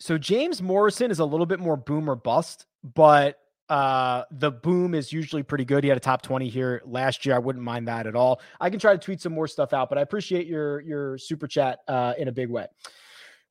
so 0.00 0.18
James 0.18 0.60
Morrison 0.60 1.10
is 1.10 1.20
a 1.20 1.24
little 1.24 1.46
bit 1.46 1.60
more 1.60 1.76
boom 1.76 2.10
or 2.10 2.16
bust, 2.16 2.66
but 2.82 3.38
uh, 3.70 4.24
the 4.32 4.50
boom 4.50 4.94
is 4.94 5.12
usually 5.12 5.42
pretty 5.42 5.64
good. 5.64 5.82
He 5.82 5.88
had 5.88 5.96
a 5.96 6.00
top 6.00 6.20
20 6.20 6.48
here 6.48 6.82
last 6.84 7.24
year. 7.24 7.34
I 7.34 7.38
wouldn't 7.38 7.64
mind 7.64 7.88
that 7.88 8.06
at 8.06 8.14
all. 8.14 8.42
I 8.60 8.68
can 8.68 8.78
try 8.78 8.92
to 8.92 8.98
tweet 8.98 9.22
some 9.22 9.32
more 9.32 9.48
stuff 9.48 9.72
out, 9.72 9.88
but 9.88 9.96
I 9.96 10.02
appreciate 10.02 10.46
your 10.46 10.80
your 10.80 11.16
super 11.16 11.46
chat 11.46 11.78
uh, 11.88 12.12
in 12.18 12.28
a 12.28 12.32
big 12.32 12.50
way. 12.50 12.66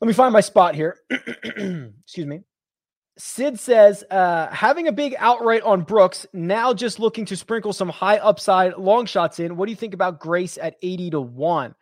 Let 0.02 0.08
me 0.08 0.14
find 0.14 0.34
my 0.34 0.42
spot 0.42 0.76
here. 0.76 0.98
Excuse 1.10 2.26
me. 2.26 2.42
Sid 3.18 3.60
says, 3.60 4.04
uh, 4.10 4.48
having 4.48 4.88
a 4.88 4.92
big 4.92 5.16
outright 5.20 5.62
on 5.62 5.84
Brooks, 5.84 6.26
now 6.34 6.74
just 6.74 7.00
looking 7.00 7.26
to 7.26 7.38
sprinkle 7.38 7.72
some 7.72 7.90
high 7.90 8.18
upside 8.18 8.78
long 8.78 9.06
shots 9.06 9.40
in. 9.40 9.58
What 9.58 9.68
do 9.68 9.72
you 9.72 9.76
think 9.76 9.94
about 9.94 10.20
Grace 10.20 10.58
at 10.58 10.76
80 10.82 11.12
to 11.12 11.22
1? 11.22 11.76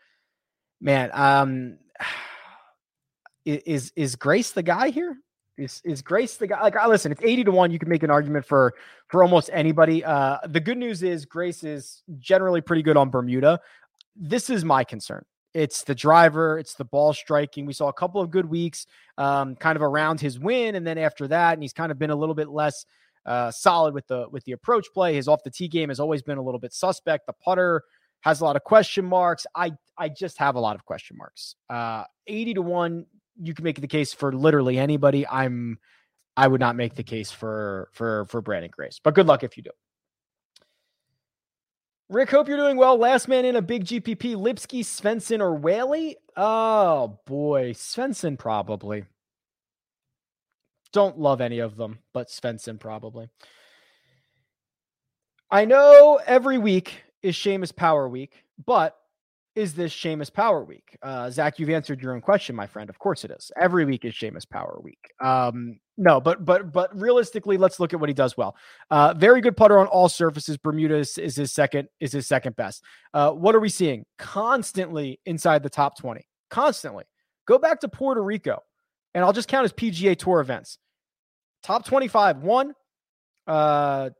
Man, 0.81 1.11
um, 1.13 1.77
is 3.45 3.91
is 3.95 4.15
Grace 4.15 4.51
the 4.51 4.63
guy 4.63 4.89
here? 4.89 5.17
Is 5.57 5.81
is 5.83 6.01
Grace 6.01 6.37
the 6.37 6.47
guy? 6.47 6.61
Like, 6.61 6.75
listen, 6.87 7.11
it's 7.11 7.21
eighty 7.23 7.43
to 7.43 7.51
one. 7.51 7.71
You 7.71 7.79
can 7.79 7.89
make 7.89 8.03
an 8.03 8.09
argument 8.09 8.45
for 8.45 8.73
for 9.07 9.23
almost 9.23 9.49
anybody. 9.51 10.05
Uh, 10.05 10.37
the 10.47 10.59
good 10.59 10.77
news 10.77 11.03
is 11.03 11.25
Grace 11.25 11.63
is 11.63 12.01
generally 12.17 12.61
pretty 12.61 12.81
good 12.81 12.95
on 12.95 13.09
Bermuda. 13.09 13.59
This 14.15 14.49
is 14.49 14.63
my 14.63 14.83
concern. 14.85 15.25
It's 15.59 15.83
the 15.83 15.93
driver, 15.93 16.57
it's 16.57 16.75
the 16.75 16.85
ball 16.85 17.11
striking. 17.13 17.65
We 17.65 17.73
saw 17.73 17.89
a 17.89 17.93
couple 17.93 18.21
of 18.21 18.31
good 18.31 18.45
weeks, 18.45 18.85
um, 19.17 19.55
kind 19.57 19.75
of 19.75 19.81
around 19.81 20.21
his 20.21 20.39
win, 20.39 20.75
and 20.75 20.87
then 20.87 20.97
after 20.97 21.27
that, 21.27 21.53
and 21.53 21.61
he's 21.61 21.73
kind 21.73 21.91
of 21.91 21.99
been 21.99 22.11
a 22.11 22.15
little 22.15 22.33
bit 22.33 22.47
less 22.47 22.85
uh, 23.25 23.51
solid 23.51 23.93
with 23.93 24.07
the 24.07 24.29
with 24.31 24.45
the 24.45 24.53
approach 24.53 24.87
play. 24.93 25.15
His 25.15 25.27
off 25.27 25.43
the 25.43 25.51
tee 25.51 25.67
game 25.67 25.89
has 25.89 25.99
always 25.99 26.21
been 26.21 26.37
a 26.37 26.41
little 26.41 26.61
bit 26.61 26.71
suspect. 26.71 27.25
The 27.27 27.33
putter 27.33 27.83
has 28.21 28.39
a 28.39 28.45
lot 28.45 28.55
of 28.55 28.63
question 28.63 29.03
marks. 29.03 29.45
I 29.53 29.73
I 29.97 30.07
just 30.07 30.37
have 30.37 30.55
a 30.55 30.61
lot 30.61 30.75
of 30.75 30.85
question 30.85 31.17
marks. 31.17 31.55
Uh, 31.69 32.05
eighty 32.27 32.53
to 32.53 32.61
one, 32.61 33.05
you 33.41 33.53
can 33.53 33.63
make 33.63 33.81
the 33.81 33.87
case 33.87 34.13
for 34.13 34.31
literally 34.31 34.79
anybody. 34.79 35.27
I'm 35.27 35.77
I 36.37 36.47
would 36.47 36.61
not 36.61 36.77
make 36.77 36.95
the 36.95 37.03
case 37.03 37.31
for 37.31 37.89
for 37.91 38.25
for 38.29 38.41
Brandon 38.41 38.71
Grace, 38.73 39.01
but 39.03 39.13
good 39.13 39.27
luck 39.27 39.43
if 39.43 39.57
you 39.57 39.63
do. 39.63 39.71
Rick, 42.09 42.31
hope 42.31 42.47
you're 42.47 42.57
doing 42.57 42.75
well. 42.75 42.97
Last 42.97 43.27
man 43.27 43.45
in 43.45 43.55
a 43.55 43.61
big 43.61 43.85
GPP, 43.85 44.35
Lipsky, 44.35 44.81
Svensson, 44.81 45.41
or 45.41 45.53
Whaley? 45.53 46.17
Oh 46.35 47.19
boy, 47.27 47.73
Svensson 47.73 48.37
probably. 48.37 49.05
Don't 50.91 51.19
love 51.19 51.39
any 51.39 51.59
of 51.59 51.77
them, 51.77 51.99
but 52.11 52.29
Svensson 52.29 52.79
probably. 52.79 53.29
I 55.51 55.65
know 55.65 56.19
every 56.25 56.57
week 56.57 57.03
is 57.21 57.35
Seamus 57.35 57.75
Power 57.75 58.09
Week, 58.09 58.43
but 58.65 58.98
is 59.59 59.73
this 59.73 59.93
Seamus 59.93 60.31
Power 60.31 60.63
Week? 60.63 60.97
Uh, 61.01 61.29
Zach, 61.29 61.59
you've 61.59 61.69
answered 61.69 62.01
your 62.01 62.13
own 62.13 62.21
question, 62.21 62.55
my 62.55 62.65
friend. 62.65 62.89
Of 62.89 62.97
course 62.97 63.25
it 63.25 63.31
is. 63.31 63.51
Every 63.59 63.83
week 63.83 64.05
is 64.05 64.13
Seamus 64.13 64.49
Power 64.49 64.79
Week. 64.81 64.99
Um, 65.19 65.81
no, 65.97 66.21
but 66.21 66.45
but 66.45 66.71
but 66.71 66.97
realistically, 66.97 67.57
let's 67.57 67.77
look 67.77 67.93
at 67.93 67.99
what 67.99 68.07
he 68.07 68.13
does 68.13 68.37
well. 68.37 68.55
Uh, 68.89 69.13
very 69.13 69.41
good 69.41 69.57
putter 69.57 69.77
on 69.77 69.87
all 69.87 70.07
surfaces. 70.07 70.55
Bermuda 70.55 70.95
is, 70.95 71.17
is 71.17 71.35
his 71.35 71.51
second 71.51 71.89
is 71.99 72.13
his 72.13 72.25
second 72.25 72.55
best. 72.55 72.85
Uh, 73.13 73.31
what 73.31 73.53
are 73.53 73.59
we 73.59 73.67
seeing? 73.67 74.05
Constantly 74.17 75.19
inside 75.25 75.61
the 75.61 75.69
top 75.69 75.97
twenty. 75.99 76.25
Constantly. 76.49 77.03
Go 77.45 77.57
back 77.57 77.81
to 77.81 77.89
Puerto 77.89 78.23
Rico, 78.23 78.63
and 79.13 79.25
I'll 79.25 79.33
just 79.33 79.49
count 79.49 79.65
as 79.65 79.73
PGA 79.73 80.17
Tour 80.17 80.39
events. 80.39 80.77
Top 81.63 81.85
twenty-five, 81.85 82.37
one, 82.43 82.73
uh, 83.45 84.11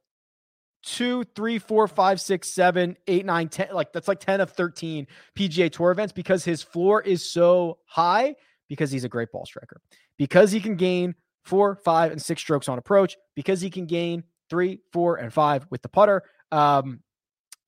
two, 0.84 1.24
three, 1.36 1.60
four, 1.60 1.88
five, 1.88 2.22
six, 2.22 2.54
seven, 2.54 2.98
eight, 3.08 3.26
nine, 3.26 3.50
ten. 3.50 3.70
Like 3.74 3.94
that's 3.94 4.08
like 4.08 4.20
10 4.20 4.42
of 4.42 4.52
13 4.52 5.08
PGA 5.36 5.72
Tour 5.72 5.92
events 5.92 6.13
because 6.13 6.44
his 6.44 6.62
floor 6.62 7.02
is 7.02 7.30
so 7.30 7.80
high 7.86 8.36
because 8.68 8.92
he's 8.92 9.04
a 9.04 9.10
great 9.10 9.32
ball 9.32 9.46
striker. 9.46 9.82
Because 10.18 10.52
he 10.52 10.60
can 10.60 10.76
gain 10.76 11.15
four, 11.44 11.76
five, 11.76 12.12
and 12.12 12.22
six 12.22 12.42
strokes 12.42 12.70
on 12.70 12.78
approach, 12.78 13.18
because 13.36 13.62
he 13.62 13.70
can 13.70 13.86
gain 13.86 14.24
three, 14.50 14.82
four, 14.92 15.18
and 15.18 15.34
five 15.34 15.65
with 15.70 15.82
the 15.82 15.89
putter. 15.89 16.24
Um, 16.52 17.02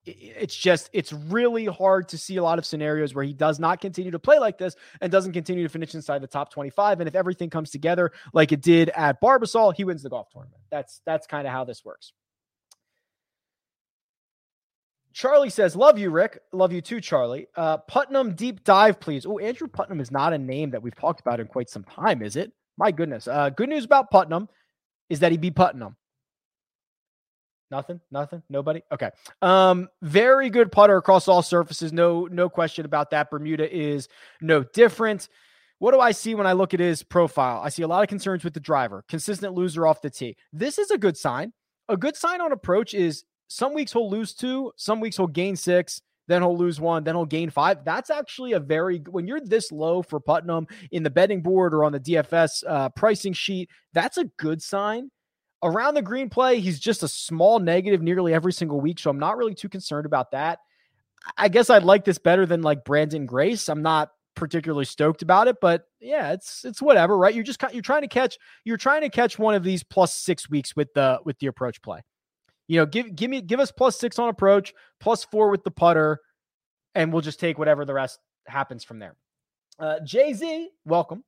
it's 0.03 0.55
just 0.55 0.89
it's 0.93 1.13
really 1.13 1.65
hard 1.65 2.09
to 2.09 2.17
see 2.17 2.37
a 2.37 2.43
lot 2.43 2.57
of 2.57 2.65
scenarios 2.65 3.13
where 3.13 3.23
he 3.23 3.33
does 3.33 3.59
not 3.59 3.79
continue 3.79 4.09
to 4.09 4.17
play 4.17 4.39
like 4.39 4.57
this 4.57 4.75
and 4.99 5.11
doesn't 5.11 5.33
continue 5.33 5.61
to 5.61 5.69
finish 5.69 5.93
inside 5.93 6.23
the 6.23 6.27
top 6.27 6.51
25 6.51 7.01
and 7.01 7.07
if 7.07 7.13
everything 7.13 7.51
comes 7.51 7.69
together 7.69 8.11
like 8.33 8.51
it 8.51 8.61
did 8.61 8.89
at 8.89 9.21
Barbasol 9.21 9.75
he 9.75 9.83
wins 9.83 10.01
the 10.01 10.09
golf 10.09 10.27
tournament 10.31 10.63
that's 10.71 11.01
that's 11.05 11.27
kind 11.27 11.45
of 11.45 11.53
how 11.53 11.65
this 11.65 11.85
works 11.85 12.13
Charlie 15.13 15.49
says, 15.49 15.75
Love 15.75 15.97
you, 15.97 16.09
Rick. 16.09 16.39
Love 16.51 16.71
you 16.71 16.81
too, 16.81 17.01
Charlie. 17.01 17.47
Uh, 17.55 17.77
Putnam 17.77 18.33
deep 18.35 18.63
dive, 18.63 18.99
please. 18.99 19.25
Oh, 19.25 19.39
Andrew 19.39 19.67
Putnam 19.67 19.99
is 19.99 20.11
not 20.11 20.33
a 20.33 20.37
name 20.37 20.71
that 20.71 20.81
we've 20.81 20.95
talked 20.95 21.19
about 21.19 21.39
in 21.39 21.47
quite 21.47 21.69
some 21.69 21.83
time, 21.83 22.21
is 22.21 22.35
it? 22.35 22.51
My 22.77 22.91
goodness. 22.91 23.27
Uh, 23.27 23.49
good 23.49 23.69
news 23.69 23.85
about 23.85 24.11
Putnam 24.11 24.47
is 25.09 25.19
that 25.19 25.31
he 25.31 25.37
beat 25.37 25.55
Putnam. 25.55 25.95
Nothing, 27.69 28.01
nothing, 28.11 28.43
nobody. 28.49 28.81
Okay. 28.91 29.11
Um, 29.41 29.87
very 30.01 30.49
good 30.49 30.73
putter 30.73 30.97
across 30.97 31.29
all 31.29 31.41
surfaces. 31.41 31.93
No, 31.93 32.27
no 32.29 32.49
question 32.49 32.85
about 32.85 33.11
that. 33.11 33.31
Bermuda 33.31 33.73
is 33.73 34.09
no 34.41 34.63
different. 34.63 35.29
What 35.79 35.93
do 35.93 35.99
I 35.99 36.11
see 36.11 36.35
when 36.35 36.45
I 36.45 36.51
look 36.51 36.73
at 36.73 36.81
his 36.81 37.01
profile? 37.01 37.61
I 37.63 37.69
see 37.69 37.81
a 37.81 37.87
lot 37.87 38.03
of 38.03 38.09
concerns 38.09 38.43
with 38.43 38.53
the 38.53 38.59
driver, 38.59 39.05
consistent 39.07 39.53
loser 39.53 39.87
off 39.87 40.01
the 40.01 40.09
tee. 40.09 40.35
This 40.51 40.77
is 40.77 40.91
a 40.91 40.97
good 40.97 41.17
sign. 41.17 41.53
A 41.87 41.95
good 41.95 42.15
sign 42.15 42.41
on 42.41 42.51
approach 42.51 42.93
is 42.93 43.23
some 43.51 43.73
weeks 43.73 43.93
he'll 43.93 44.09
lose 44.09 44.33
two, 44.33 44.71
some 44.77 44.99
weeks 44.99 45.17
he'll 45.17 45.27
gain 45.27 45.55
six, 45.55 46.01
then 46.27 46.41
he'll 46.41 46.57
lose 46.57 46.79
one, 46.79 47.03
then 47.03 47.15
he'll 47.15 47.25
gain 47.25 47.49
five. 47.49 47.83
That's 47.83 48.09
actually 48.09 48.53
a 48.53 48.59
very 48.59 48.99
when 48.99 49.27
you're 49.27 49.41
this 49.41 49.71
low 49.71 50.01
for 50.01 50.19
Putnam 50.19 50.67
in 50.91 51.03
the 51.03 51.09
betting 51.09 51.41
board 51.41 51.73
or 51.73 51.83
on 51.83 51.91
the 51.91 51.99
DFS 51.99 52.63
uh, 52.67 52.89
pricing 52.89 53.33
sheet. 53.33 53.69
That's 53.93 54.17
a 54.17 54.25
good 54.37 54.61
sign. 54.61 55.11
Around 55.63 55.93
the 55.93 56.01
green 56.01 56.29
play, 56.29 56.59
he's 56.59 56.79
just 56.79 57.03
a 57.03 57.07
small 57.07 57.59
negative 57.59 58.01
nearly 58.01 58.33
every 58.33 58.53
single 58.53 58.81
week, 58.81 58.97
so 58.97 59.09
I'm 59.11 59.19
not 59.19 59.37
really 59.37 59.53
too 59.53 59.69
concerned 59.69 60.05
about 60.05 60.31
that. 60.31 60.59
I 61.37 61.49
guess 61.49 61.69
I'd 61.69 61.83
like 61.83 62.03
this 62.03 62.17
better 62.17 62.47
than 62.47 62.63
like 62.63 62.83
Brandon 62.83 63.27
Grace. 63.27 63.69
I'm 63.69 63.83
not 63.83 64.11
particularly 64.35 64.85
stoked 64.85 65.21
about 65.21 65.47
it, 65.47 65.57
but 65.61 65.83
yeah, 65.99 66.31
it's 66.31 66.65
it's 66.65 66.81
whatever, 66.81 67.17
right? 67.17 67.35
You're 67.35 67.43
just 67.43 67.61
you're 67.73 67.81
trying 67.81 68.01
to 68.01 68.07
catch 68.07 68.37
you're 68.63 68.77
trying 68.77 69.01
to 69.01 69.09
catch 69.09 69.37
one 69.37 69.53
of 69.53 69.63
these 69.63 69.83
plus 69.83 70.13
six 70.13 70.49
weeks 70.49 70.75
with 70.75 70.93
the 70.93 71.19
with 71.25 71.37
the 71.39 71.47
approach 71.47 71.81
play. 71.81 72.01
You 72.71 72.77
know, 72.77 72.85
give 72.85 73.17
give 73.17 73.29
me 73.29 73.41
give 73.41 73.59
us 73.59 73.69
plus 73.69 73.99
six 73.99 74.17
on 74.17 74.29
approach, 74.29 74.73
plus 75.01 75.25
four 75.25 75.49
with 75.51 75.65
the 75.65 75.71
putter, 75.71 76.21
and 76.95 77.11
we'll 77.11 77.21
just 77.21 77.37
take 77.37 77.59
whatever 77.59 77.83
the 77.83 77.93
rest 77.93 78.17
happens 78.47 78.85
from 78.85 78.97
there. 78.97 79.17
Uh, 79.77 79.99
Jay 80.05 80.31
Z, 80.31 80.69
welcome, 80.85 81.25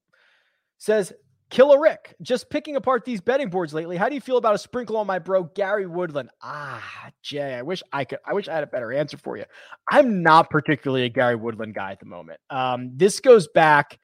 says 0.78 1.12
Killer 1.50 1.82
Rick, 1.82 2.16
just 2.22 2.50
picking 2.50 2.78
apart 2.78 3.04
these 3.04 3.20
betting 3.20 3.50
boards 3.50 3.74
lately. 3.74 3.98
How 3.98 4.08
do 4.08 4.16
you 4.16 4.22
feel 4.22 4.38
about 4.38 4.56
a 4.56 4.58
sprinkle 4.58 4.96
on 4.96 5.06
my 5.06 5.20
bro 5.20 5.44
Gary 5.44 5.86
Woodland? 5.86 6.30
Ah, 6.42 7.12
Jay, 7.22 7.56
I 7.56 7.62
wish 7.62 7.84
I 7.92 8.06
could. 8.06 8.20
I 8.26 8.34
wish 8.34 8.48
I 8.48 8.54
had 8.54 8.64
a 8.64 8.68
better 8.68 8.94
answer 8.94 9.18
for 9.18 9.36
you. 9.36 9.44
I'm 9.92 10.24
not 10.24 10.50
particularly 10.50 11.04
a 11.04 11.10
Gary 11.10 11.36
Woodland 11.36 11.76
guy 11.76 11.92
at 11.92 12.00
the 12.00 12.06
moment. 12.06 12.40
Um, 12.52 12.92
this 12.96 13.20
goes 13.20 13.50
back. 13.50 14.00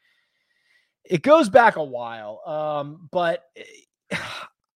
It 1.05 1.23
goes 1.23 1.47
back 1.47 1.77
a 1.77 1.83
while, 1.85 2.41
um, 2.45 3.07
but 3.13 3.45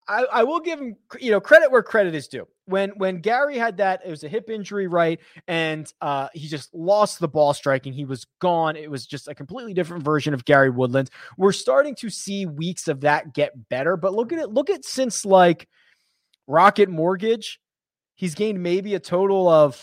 I, 0.08 0.24
I, 0.32 0.44
will 0.44 0.60
give 0.60 0.80
him, 0.80 0.96
you 1.20 1.32
know, 1.32 1.40
credit 1.42 1.70
where 1.70 1.84
credit 1.84 2.16
is 2.16 2.28
due. 2.28 2.48
When 2.66 2.92
when 2.92 3.20
Gary 3.20 3.58
had 3.58 3.78
that, 3.78 4.02
it 4.06 4.10
was 4.10 4.24
a 4.24 4.30
hip 4.30 4.50
injury, 4.50 4.88
right? 4.88 5.20
And 5.48 5.92
uh, 6.00 6.30
he 6.34 6.48
just 6.48 6.74
lost 6.74 7.20
the 7.20 7.28
ball 7.28 7.54
striking. 7.54 7.92
He 7.92 8.06
was 8.06 8.26
gone. 8.40 8.78
It 8.78 8.90
was 8.90 9.06
just 9.06 9.28
a 9.28 9.36
completely 9.36 9.74
different 9.74 10.04
version 10.04 10.34
of 10.34 10.46
Gary 10.46 10.70
Woodland. 10.70 11.10
We're 11.38 11.52
starting 11.52 11.96
to 11.96 12.10
see 12.10 12.46
weeks 12.46 12.88
of 12.88 13.02
that 13.02 13.34
get 13.34 13.70
better, 13.70 13.98
but 13.98 14.14
look 14.14 14.32
at 14.32 14.40
it. 14.40 14.50
Look 14.50 14.70
at 14.70 14.86
since 14.86 15.26
like 15.26 15.68
Rocket 16.48 16.90
Mortgage, 16.90 17.60
he's 18.16 18.36
gained 18.36 18.64
maybe 18.64 18.96
a 18.96 19.00
total 19.00 19.50
of 19.50 19.76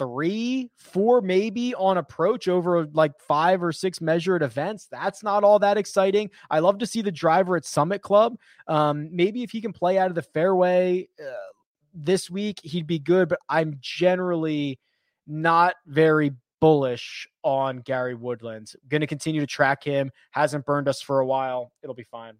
three, 0.00 0.70
four, 0.78 1.20
maybe 1.20 1.74
on 1.74 1.98
approach 1.98 2.48
over 2.48 2.86
like 2.86 3.12
five 3.28 3.62
or 3.62 3.70
six 3.70 4.00
measured 4.00 4.42
events. 4.42 4.88
That's 4.90 5.22
not 5.22 5.44
all 5.44 5.58
that 5.58 5.76
exciting. 5.76 6.30
I 6.50 6.60
love 6.60 6.78
to 6.78 6.86
see 6.86 7.02
the 7.02 7.12
driver 7.12 7.54
at 7.54 7.66
Summit 7.66 8.00
Club. 8.00 8.38
Um, 8.66 9.10
maybe 9.12 9.42
if 9.42 9.50
he 9.50 9.60
can 9.60 9.74
play 9.74 9.98
out 9.98 10.08
of 10.08 10.14
the 10.14 10.22
fairway 10.22 11.06
uh, 11.20 11.36
this 11.94 12.30
week, 12.30 12.60
he'd 12.62 12.86
be 12.86 12.98
good, 12.98 13.28
but 13.28 13.38
I'm 13.48 13.78
generally 13.80 14.78
not 15.26 15.74
very 15.86 16.32
bullish 16.60 17.26
on 17.42 17.78
Gary 17.78 18.14
Woodland. 18.14 18.72
Going 18.88 19.00
to 19.00 19.06
continue 19.06 19.40
to 19.40 19.46
track 19.46 19.82
him. 19.82 20.10
Hasn't 20.30 20.66
burned 20.66 20.88
us 20.88 21.00
for 21.00 21.20
a 21.20 21.26
while. 21.26 21.72
It'll 21.82 21.94
be 21.94 22.04
fine. 22.04 22.34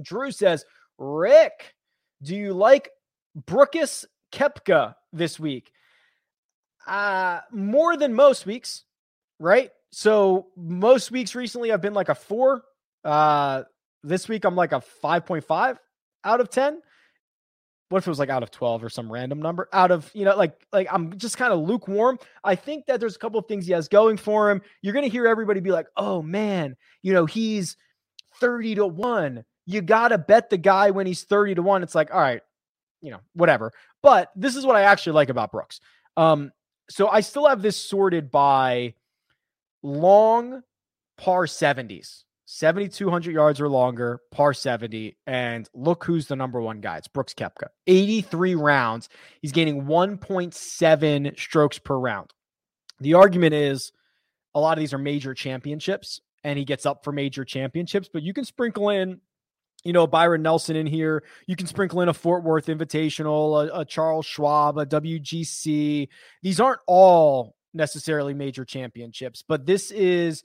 Drew 0.00 0.30
says, 0.30 0.64
Rick, 0.98 1.74
do 2.22 2.34
you 2.36 2.52
like 2.52 2.90
Brooks 3.34 4.04
Koepka 4.32 4.94
this 5.12 5.38
week? 5.40 5.72
uh, 6.86 7.40
more 7.50 7.96
than 7.96 8.14
most 8.14 8.46
weeks, 8.46 8.84
right? 9.38 9.70
So 9.90 10.48
most 10.56 11.10
weeks 11.10 11.34
recently, 11.34 11.72
I've 11.72 11.80
been 11.80 11.94
like 11.94 12.08
a 12.08 12.14
four. 12.14 12.62
Uh, 13.04 13.62
this 14.02 14.28
week, 14.28 14.44
I'm 14.44 14.56
like 14.56 14.72
a 14.72 14.82
5.5 15.02 15.76
out 16.24 16.40
of 16.40 16.50
10. 16.50 16.80
What 17.90 17.98
if 17.98 18.06
it 18.06 18.10
was 18.10 18.20
like 18.20 18.28
out 18.28 18.44
of 18.44 18.52
12 18.52 18.84
or 18.84 18.88
some 18.88 19.10
random 19.10 19.42
number? 19.42 19.68
Out 19.72 19.90
of, 19.90 20.08
you 20.14 20.24
know, 20.24 20.36
like, 20.36 20.54
like 20.72 20.86
I'm 20.90 21.18
just 21.18 21.36
kind 21.36 21.52
of 21.52 21.58
lukewarm. 21.58 22.20
I 22.44 22.54
think 22.54 22.86
that 22.86 23.00
there's 23.00 23.16
a 23.16 23.18
couple 23.18 23.40
of 23.40 23.46
things 23.46 23.66
he 23.66 23.72
has 23.72 23.88
going 23.88 24.16
for 24.16 24.48
him. 24.48 24.62
You're 24.80 24.92
going 24.92 25.04
to 25.04 25.10
hear 25.10 25.26
everybody 25.26 25.58
be 25.58 25.72
like, 25.72 25.88
oh 25.96 26.22
man, 26.22 26.76
you 27.02 27.12
know, 27.12 27.26
he's 27.26 27.76
30 28.40 28.76
to 28.76 28.86
1. 28.86 29.44
You 29.66 29.82
got 29.82 30.08
to 30.08 30.18
bet 30.18 30.50
the 30.50 30.56
guy 30.56 30.90
when 30.90 31.06
he's 31.06 31.24
30 31.24 31.56
to 31.56 31.62
1. 31.62 31.82
It's 31.82 31.96
like, 31.96 32.14
all 32.14 32.20
right, 32.20 32.42
you 33.02 33.10
know, 33.10 33.20
whatever. 33.34 33.72
But 34.02 34.30
this 34.36 34.54
is 34.54 34.64
what 34.64 34.76
I 34.76 34.82
actually 34.82 35.14
like 35.14 35.28
about 35.28 35.50
Brooks. 35.50 35.80
Um, 36.16 36.52
so 36.88 37.08
I 37.08 37.20
still 37.20 37.48
have 37.48 37.60
this 37.60 37.76
sorted 37.76 38.30
by 38.30 38.94
long 39.82 40.62
par 41.18 41.46
70s, 41.46 42.22
7,200 42.52 43.32
yards 43.32 43.60
or 43.60 43.68
longer, 43.68 44.20
par 44.32 44.52
70. 44.52 45.16
And 45.24 45.68
look 45.72 46.02
who's 46.02 46.26
the 46.26 46.34
number 46.34 46.60
one 46.60 46.80
guy. 46.80 46.96
It's 46.96 47.06
Brooks 47.06 47.32
Koepka. 47.32 47.68
83 47.86 48.56
rounds. 48.56 49.08
He's 49.40 49.52
gaining 49.52 49.84
1.7 49.84 51.38
strokes 51.38 51.78
per 51.78 51.96
round. 51.96 52.32
The 52.98 53.14
argument 53.14 53.54
is 53.54 53.92
a 54.52 54.58
lot 54.58 54.76
of 54.76 54.80
these 54.80 54.92
are 54.92 54.98
major 54.98 55.32
championships 55.32 56.20
and 56.42 56.58
he 56.58 56.64
gets 56.64 56.86
up 56.86 57.04
for 57.04 57.12
major 57.12 57.44
championships, 57.44 58.10
but 58.12 58.22
you 58.22 58.34
can 58.34 58.44
sprinkle 58.44 58.88
in 58.88 59.20
you 59.84 59.92
know, 59.94 60.06
Byron 60.06 60.42
Nelson 60.42 60.76
in 60.76 60.86
here. 60.86 61.22
You 61.46 61.56
can 61.56 61.66
sprinkle 61.66 62.02
in 62.02 62.10
a 62.10 62.14
Fort 62.14 62.44
Worth 62.44 62.66
Invitational, 62.66 63.70
a, 63.70 63.80
a, 63.80 63.84
Charles 63.86 64.26
Schwab, 64.26 64.76
a 64.76 64.84
WGC. 64.84 66.08
These 66.42 66.60
aren't 66.60 66.80
all 66.86 67.56
necessarily 67.72 68.34
major 68.34 68.66
championships, 68.66 69.42
but 69.46 69.64
this 69.64 69.90
is 69.90 70.42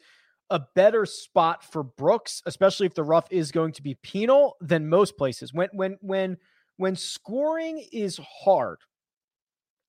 a 0.50 0.62
better 0.76 1.06
spot 1.06 1.64
for 1.64 1.84
Brooks, 1.84 2.42
especially 2.46 2.86
if 2.86 2.94
the 2.94 3.04
rough 3.04 3.28
is 3.32 3.52
going 3.52 3.74
to 3.74 3.82
be 3.82 3.96
penal 3.96 4.56
than 4.62 4.88
most 4.88 5.18
places. 5.18 5.54
When 5.54 5.70
when 5.74 5.98
when 6.02 6.38
when 6.78 6.96
scoring 6.96 7.84
is 7.92 8.20
hard, 8.44 8.80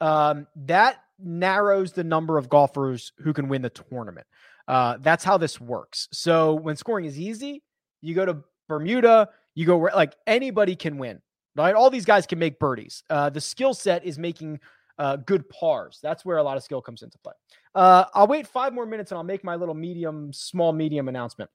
um, 0.01 0.47
that 0.57 0.97
narrows 1.19 1.92
the 1.92 2.05
number 2.05 2.38
of 2.38 2.49
golfers 2.49 3.12
who 3.19 3.33
can 3.33 3.49
win 3.49 3.62
the 3.62 3.71
tournament. 3.71 4.27
Uh, 4.69 4.99
that's 5.01 5.25
how 5.25 5.38
this 5.38 5.61
works. 5.61 6.09
So 6.12 6.55
when 6.55 6.77
scoring 6.77 7.05
is 7.05 7.19
easy, 7.19 7.62
you 8.03 8.14
go 8.14 8.27
to 8.27 8.38
Bermuda, 8.69 9.29
you 9.55 9.64
go 9.64 9.79
like 9.79 10.14
anybody 10.27 10.77
can 10.77 10.99
win, 10.99 11.21
right? 11.55 11.75
All 11.75 11.90
these 11.90 12.05
guys 12.05 12.27
can 12.27 12.38
make 12.38 12.59
birdies. 12.59 13.03
Uh, 13.09 13.31
the 13.31 13.40
skill 13.40 13.75
set 13.75 14.05
is 14.05 14.19
making 14.19 14.61
uh, 14.99 15.16
good 15.16 15.49
pars. 15.49 15.99
That's 16.03 16.25
where 16.25 16.38
a 16.38 16.42
lot 16.42 16.57
of 16.57 16.62
skill 16.62 16.81
comes 16.83 17.03
into 17.03 17.19
play. 17.19 17.35
Uh, 17.77 18.07
I'll 18.15 18.27
wait 18.27 18.47
five 18.49 18.73
more 18.73 18.87
minutes 18.87 19.12
and 19.12 19.19
I'll 19.19 19.25
make 19.25 19.45
my 19.45 19.55
little 19.55 19.75
medium, 19.75 20.33
small, 20.33 20.73
medium 20.73 21.09
announcement. 21.09 21.51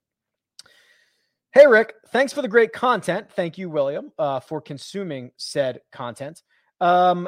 Hey, 1.51 1.65
Rick, 1.65 1.95
thanks 2.09 2.31
for 2.31 2.43
the 2.43 2.47
great 2.47 2.71
content. 2.73 3.31
Thank 3.31 3.57
you, 3.57 3.71
William, 3.71 4.11
uh, 4.19 4.39
for 4.39 4.61
consuming 4.61 5.31
said 5.37 5.81
content. 5.91 6.43
Um, 6.79 7.27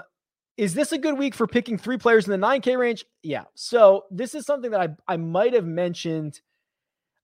is 0.58 0.75
this 0.75 0.91
a 0.91 0.99
good 0.99 1.17
week 1.17 1.34
for 1.34 1.47
picking 1.47 1.79
three 1.79 1.97
players 1.97 2.27
in 2.27 2.39
the 2.39 2.47
9K 2.47 2.77
range? 2.77 3.03
Yeah. 3.23 3.45
So 3.56 4.03
this 4.12 4.36
is 4.36 4.45
something 4.45 4.69
that 4.69 4.79
I, 4.79 5.13
I 5.13 5.17
might 5.17 5.53
have 5.53 5.65
mentioned. 5.65 6.39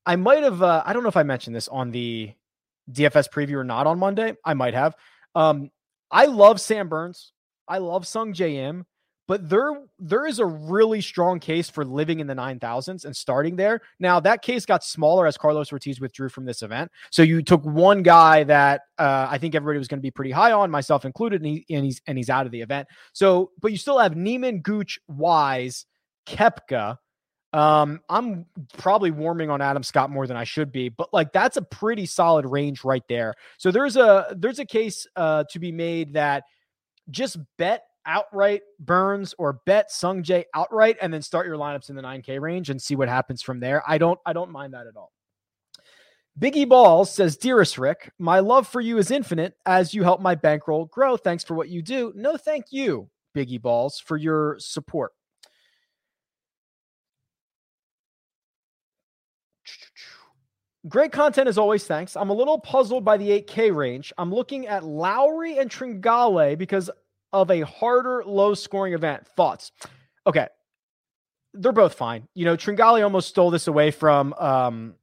I 0.07 0.15
might 0.15 0.41
have, 0.41 0.63
uh, 0.63 0.81
I 0.83 0.91
don't 0.91 1.03
know 1.03 1.09
if 1.09 1.17
I 1.17 1.23
mentioned 1.23 1.55
this 1.55 1.67
on 1.67 1.91
the 1.91 2.33
DFS 2.91 3.29
preview 3.29 3.57
or 3.57 3.63
not 3.63 3.85
on 3.85 3.99
Monday. 3.99 4.35
I 4.43 4.55
might 4.55 4.73
have. 4.73 4.95
Um, 5.35 5.69
I 6.09 6.25
love 6.25 6.59
Sam 6.59 6.89
Burns. 6.89 7.31
I 7.67 7.77
love 7.77 8.07
Sung 8.07 8.33
Im, 8.33 8.87
but 9.29 9.47
there 9.47 9.83
there 9.99 10.25
is 10.25 10.39
a 10.39 10.45
really 10.45 11.01
strong 11.01 11.39
case 11.39 11.69
for 11.69 11.85
living 11.85 12.19
in 12.19 12.25
the 12.25 12.33
9000s 12.33 13.05
and 13.05 13.15
starting 13.15 13.55
there. 13.55 13.79
Now 13.99 14.19
that 14.21 14.41
case 14.41 14.65
got 14.65 14.83
smaller 14.83 15.27
as 15.27 15.37
Carlos 15.37 15.71
Ortiz 15.71 16.01
withdrew 16.01 16.29
from 16.29 16.45
this 16.45 16.63
event. 16.63 16.91
So 17.11 17.21
you 17.21 17.43
took 17.43 17.63
one 17.63 18.01
guy 18.01 18.43
that 18.45 18.81
uh, 18.97 19.27
I 19.29 19.37
think 19.37 19.53
everybody 19.53 19.77
was 19.77 19.87
going 19.87 19.99
to 19.99 20.01
be 20.01 20.09
pretty 20.09 20.31
high 20.31 20.51
on, 20.51 20.71
myself 20.71 21.05
included, 21.05 21.43
and, 21.43 21.47
he, 21.47 21.65
and 21.69 21.85
he's 21.85 22.01
and 22.07 22.17
he's 22.17 22.31
out 22.31 22.47
of 22.47 22.51
the 22.51 22.61
event. 22.61 22.87
So, 23.13 23.51
but 23.61 23.71
you 23.71 23.77
still 23.77 23.99
have 23.99 24.17
Niemann, 24.17 24.61
Gooch, 24.61 24.99
Wise, 25.07 25.85
Koepka 26.25 26.97
Um, 27.53 28.01
I'm 28.09 28.47
probably 28.79 29.11
warming 29.11 29.51
on 29.51 29.61
Adam 29.61 29.83
Scott 29.83 30.09
more 30.09 30.25
than 30.25 30.37
I 30.37 30.43
should 30.43 30.71
be, 30.71 30.89
but 30.89 31.13
like 31.13 31.33
that's 31.33 31.57
a 31.57 31.61
pretty 31.61 32.07
solid 32.07 32.47
range 32.47 32.83
right 32.83 33.03
there. 33.07 33.35
So 33.59 33.69
there's 33.69 33.95
a 33.95 34.35
there's 34.35 34.57
a 34.57 34.65
case 34.65 35.05
uh, 35.15 35.43
to 35.51 35.59
be 35.59 35.71
made 35.71 36.13
that 36.13 36.45
just 37.11 37.37
bet 37.59 37.83
outright 38.09 38.61
Burns 38.79 39.33
or 39.37 39.61
bet 39.65 39.89
Sungjae 39.89 40.45
outright 40.53 40.97
and 41.01 41.13
then 41.13 41.21
start 41.21 41.45
your 41.45 41.55
lineups 41.55 41.89
in 41.89 41.95
the 41.95 42.01
9K 42.01 42.41
range 42.41 42.69
and 42.69 42.81
see 42.81 42.95
what 42.95 43.07
happens 43.07 43.41
from 43.41 43.59
there. 43.59 43.83
I 43.87 43.97
don't 43.97 44.19
I 44.25 44.33
don't 44.33 44.51
mind 44.51 44.73
that 44.73 44.87
at 44.87 44.97
all. 44.97 45.13
Biggie 46.39 46.69
Balls 46.69 47.13
says, 47.13 47.35
Dearest 47.35 47.77
Rick, 47.77 48.11
my 48.17 48.39
love 48.39 48.67
for 48.67 48.79
you 48.79 48.97
is 48.97 49.11
infinite 49.11 49.55
as 49.65 49.93
you 49.93 50.03
help 50.03 50.21
my 50.21 50.35
bankroll 50.35 50.85
grow. 50.85 51.17
Thanks 51.17 51.43
for 51.43 51.53
what 51.53 51.67
you 51.67 51.81
do. 51.81 52.13
No, 52.15 52.37
thank 52.37 52.67
you, 52.71 53.09
Biggie 53.35 53.61
Balls, 53.61 53.99
for 53.99 54.15
your 54.15 54.57
support. 54.57 55.11
Great 60.87 61.11
content 61.11 61.49
as 61.49 61.57
always. 61.57 61.83
Thanks. 61.83 62.15
I'm 62.15 62.29
a 62.29 62.33
little 62.33 62.57
puzzled 62.57 63.03
by 63.03 63.17
the 63.17 63.29
8K 63.41 63.75
range. 63.75 64.13
I'm 64.17 64.33
looking 64.33 64.65
at 64.65 64.85
Lowry 64.85 65.57
and 65.57 65.69
Tringale 65.69 66.57
because 66.57 66.89
of 67.33 67.51
a 67.51 67.61
harder, 67.61 68.23
low 68.25 68.53
scoring 68.53 68.93
event. 68.93 69.27
Thoughts? 69.27 69.71
Okay. 70.25 70.47
They're 71.53 71.71
both 71.71 71.95
fine. 71.95 72.27
You 72.35 72.45
know, 72.45 72.55
Tringale 72.55 73.03
almost 73.03 73.29
stole 73.29 73.51
this 73.51 73.67
away 73.67 73.91
from 73.91 74.33
um 74.33 74.95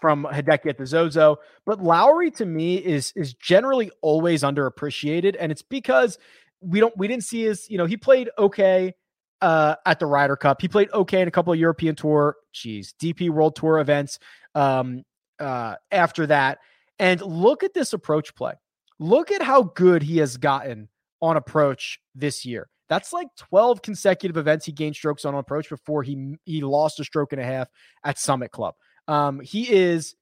from 0.00 0.24
Hideki 0.24 0.66
at 0.66 0.78
the 0.78 0.86
Zozo, 0.86 1.38
but 1.64 1.80
Lowry 1.80 2.30
to 2.32 2.44
me 2.44 2.76
is 2.76 3.12
is 3.16 3.34
generally 3.34 3.90
always 4.00 4.42
underappreciated, 4.42 5.36
and 5.38 5.52
it's 5.52 5.62
because 5.62 6.18
we 6.60 6.80
don't 6.80 6.96
we 6.96 7.08
didn't 7.08 7.24
see 7.24 7.42
his. 7.42 7.70
You 7.70 7.78
know, 7.78 7.86
he 7.86 7.96
played 7.96 8.30
okay 8.38 8.94
uh, 9.42 9.74
at 9.84 9.98
the 9.98 10.06
Ryder 10.06 10.36
Cup. 10.36 10.62
He 10.62 10.68
played 10.68 10.90
okay 10.92 11.20
in 11.20 11.28
a 11.28 11.30
couple 11.30 11.52
of 11.52 11.58
European 11.58 11.96
Tour, 11.96 12.36
geez, 12.52 12.94
DP 13.00 13.28
World 13.28 13.56
Tour 13.56 13.80
events 13.80 14.18
um, 14.54 15.04
uh, 15.38 15.74
after 15.90 16.26
that. 16.26 16.58
And 16.98 17.20
look 17.20 17.64
at 17.64 17.74
this 17.74 17.92
approach 17.92 18.34
play. 18.34 18.54
Look 19.00 19.32
at 19.32 19.42
how 19.42 19.64
good 19.64 20.02
he 20.02 20.18
has 20.18 20.36
gotten 20.36 20.88
on 21.22 21.36
approach 21.36 22.00
this 22.14 22.44
year. 22.44 22.68
That's 22.88 23.12
like 23.12 23.28
12 23.38 23.80
consecutive 23.80 24.36
events 24.36 24.66
he 24.66 24.72
gained 24.72 24.96
strokes 24.96 25.24
on 25.24 25.34
approach 25.34 25.70
before 25.70 26.02
he 26.02 26.36
he 26.44 26.60
lost 26.60 27.00
a 27.00 27.04
stroke 27.04 27.32
and 27.32 27.40
a 27.40 27.44
half 27.44 27.68
at 28.04 28.18
Summit 28.18 28.50
Club. 28.50 28.74
Um, 29.08 29.40
he 29.40 29.72
is 29.72 30.14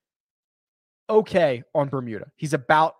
okay 1.08 1.64
on 1.74 1.88
Bermuda. 1.88 2.26
He's 2.36 2.54
about 2.54 2.94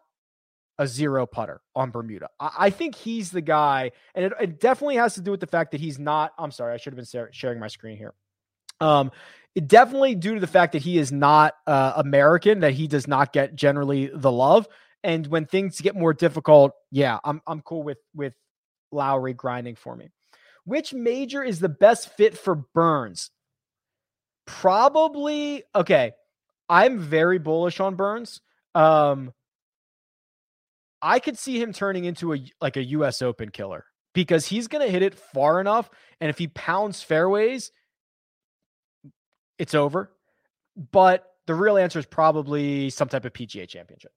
a 0.79 0.87
zero 0.87 1.27
putter 1.27 1.61
on 1.77 1.91
Bermuda. 1.91 2.31
I, 2.41 2.51
I 2.59 2.71
think 2.71 2.97
he's 2.97 3.31
the 3.31 3.43
guy, 3.43 3.93
and 4.15 4.25
it, 4.25 4.33
it, 4.41 4.61
definitely 4.61 4.97
has 4.97 5.15
to 5.15 5.21
do 5.21 5.31
with 5.31 5.41
the 5.41 5.47
fact 5.47 5.71
that 5.73 5.81
he's 5.81 5.99
not. 5.99 6.33
I'm 6.39 6.51
sorry, 6.51 6.75
I 6.75 6.79
should 6.79 6.97
have 6.97 7.13
been 7.13 7.29
sharing 7.31 7.61
my 7.61 7.69
screen 7.69 7.97
here. 7.97 8.15
Um, 8.81 9.13
it 9.55 9.69
definitely 9.69 10.15
due 10.15 10.35
to 10.35 10.41
the 10.41 10.47
fact 10.47 10.73
that 10.73 10.83
he 10.83 10.99
is 10.99 11.13
not 11.13 11.55
uh, 11.67 11.93
American, 11.97 12.61
that 12.61 12.73
he 12.73 12.89
does 12.89 13.07
not 13.07 13.33
get 13.33 13.55
generally 13.55 14.11
the 14.13 14.33
love. 14.33 14.67
And 15.03 15.27
when 15.27 15.47
things 15.47 15.81
get 15.81 15.97
more 15.97 16.13
difficult, 16.13 16.73
yeah, 16.91 17.19
I'm 17.25 17.41
I'm 17.47 17.63
cool 17.63 17.83
with 17.83 17.99
with 18.15 18.35
Lowry 18.93 19.35
grinding 19.35 19.77
for 19.77 19.97
me. 19.97 20.09
Which 20.65 20.93
major 20.93 21.43
is 21.43 21.61
the 21.61 21.69
best 21.69 22.15
fit 22.17 22.37
for 22.37 22.55
Burns? 22.55 23.31
Probably 24.47 25.65
okay. 25.75 26.13
I'm 26.69 26.99
very 26.99 27.39
bullish 27.39 27.81
on 27.81 27.97
Burns. 27.97 28.41
Um, 28.75 29.33
I 31.03 31.19
could 31.19 31.39
see 31.39 31.61
him 31.61 31.73
turning 31.73 32.05
into 32.05 32.35
a 32.35 32.45
like 32.61 32.77
a 32.77 32.85
US 32.85 33.23
Open 33.23 33.51
killer 33.51 33.85
because 34.13 34.47
he's 34.47 34.69
going 34.69 34.85
to 34.85 34.91
hit 34.91 35.03
it 35.03 35.15
far 35.15 35.61
enough 35.61 35.89
and 36.21 36.31
if 36.31 36.39
he 36.39 36.49
pounds 36.49 37.03
fairways 37.03 37.73
it's 39.61 39.75
over. 39.75 40.11
But 40.91 41.27
the 41.47 41.55
real 41.55 41.77
answer 41.77 41.99
is 41.99 42.07
probably 42.07 42.91
some 42.91 43.09
type 43.09 43.25
of 43.25 43.33
PGA 43.33 43.69
championship. 43.69 44.11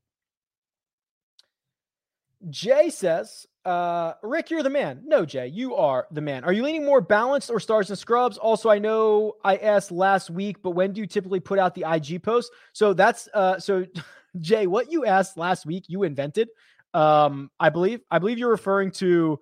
Jay 2.50 2.90
says, 2.90 3.46
uh, 3.66 4.14
Rick, 4.22 4.50
you're 4.50 4.64
the 4.64 4.70
man. 4.70 5.02
No, 5.06 5.26
Jay, 5.26 5.48
you 5.48 5.76
are 5.76 6.08
the 6.12 6.22
man. 6.22 6.44
Are 6.44 6.52
you 6.52 6.64
leaning 6.64 6.86
more 6.86 7.02
balanced 7.02 7.50
or 7.50 7.60
stars 7.60 7.90
and 7.90 7.98
scrubs? 7.98 8.38
Also, 8.38 8.70
I 8.70 8.80
know 8.80 9.34
I 9.44 9.56
asked 9.58 9.92
last 9.92 10.30
week, 10.30 10.62
but 10.62 10.72
when 10.72 10.92
do 10.92 11.02
you 11.02 11.08
typically 11.08 11.40
put 11.40 11.60
out 11.60 11.74
the 11.74 11.86
IG 11.90 12.22
post? 12.24 12.52
So 12.74 12.94
that's 12.94 13.30
uh 13.34 13.60
so 13.60 13.86
Jay, 14.40 14.68
what 14.68 14.92
you 14.92 15.06
asked 15.06 15.38
last 15.38 15.66
week, 15.66 15.86
you 15.88 16.04
invented. 16.04 16.50
Um, 16.94 17.52
I 17.60 17.70
believe 17.70 18.02
I 18.12 18.20
believe 18.20 18.38
you're 18.38 18.52
referring 18.52 18.92
to 18.92 19.40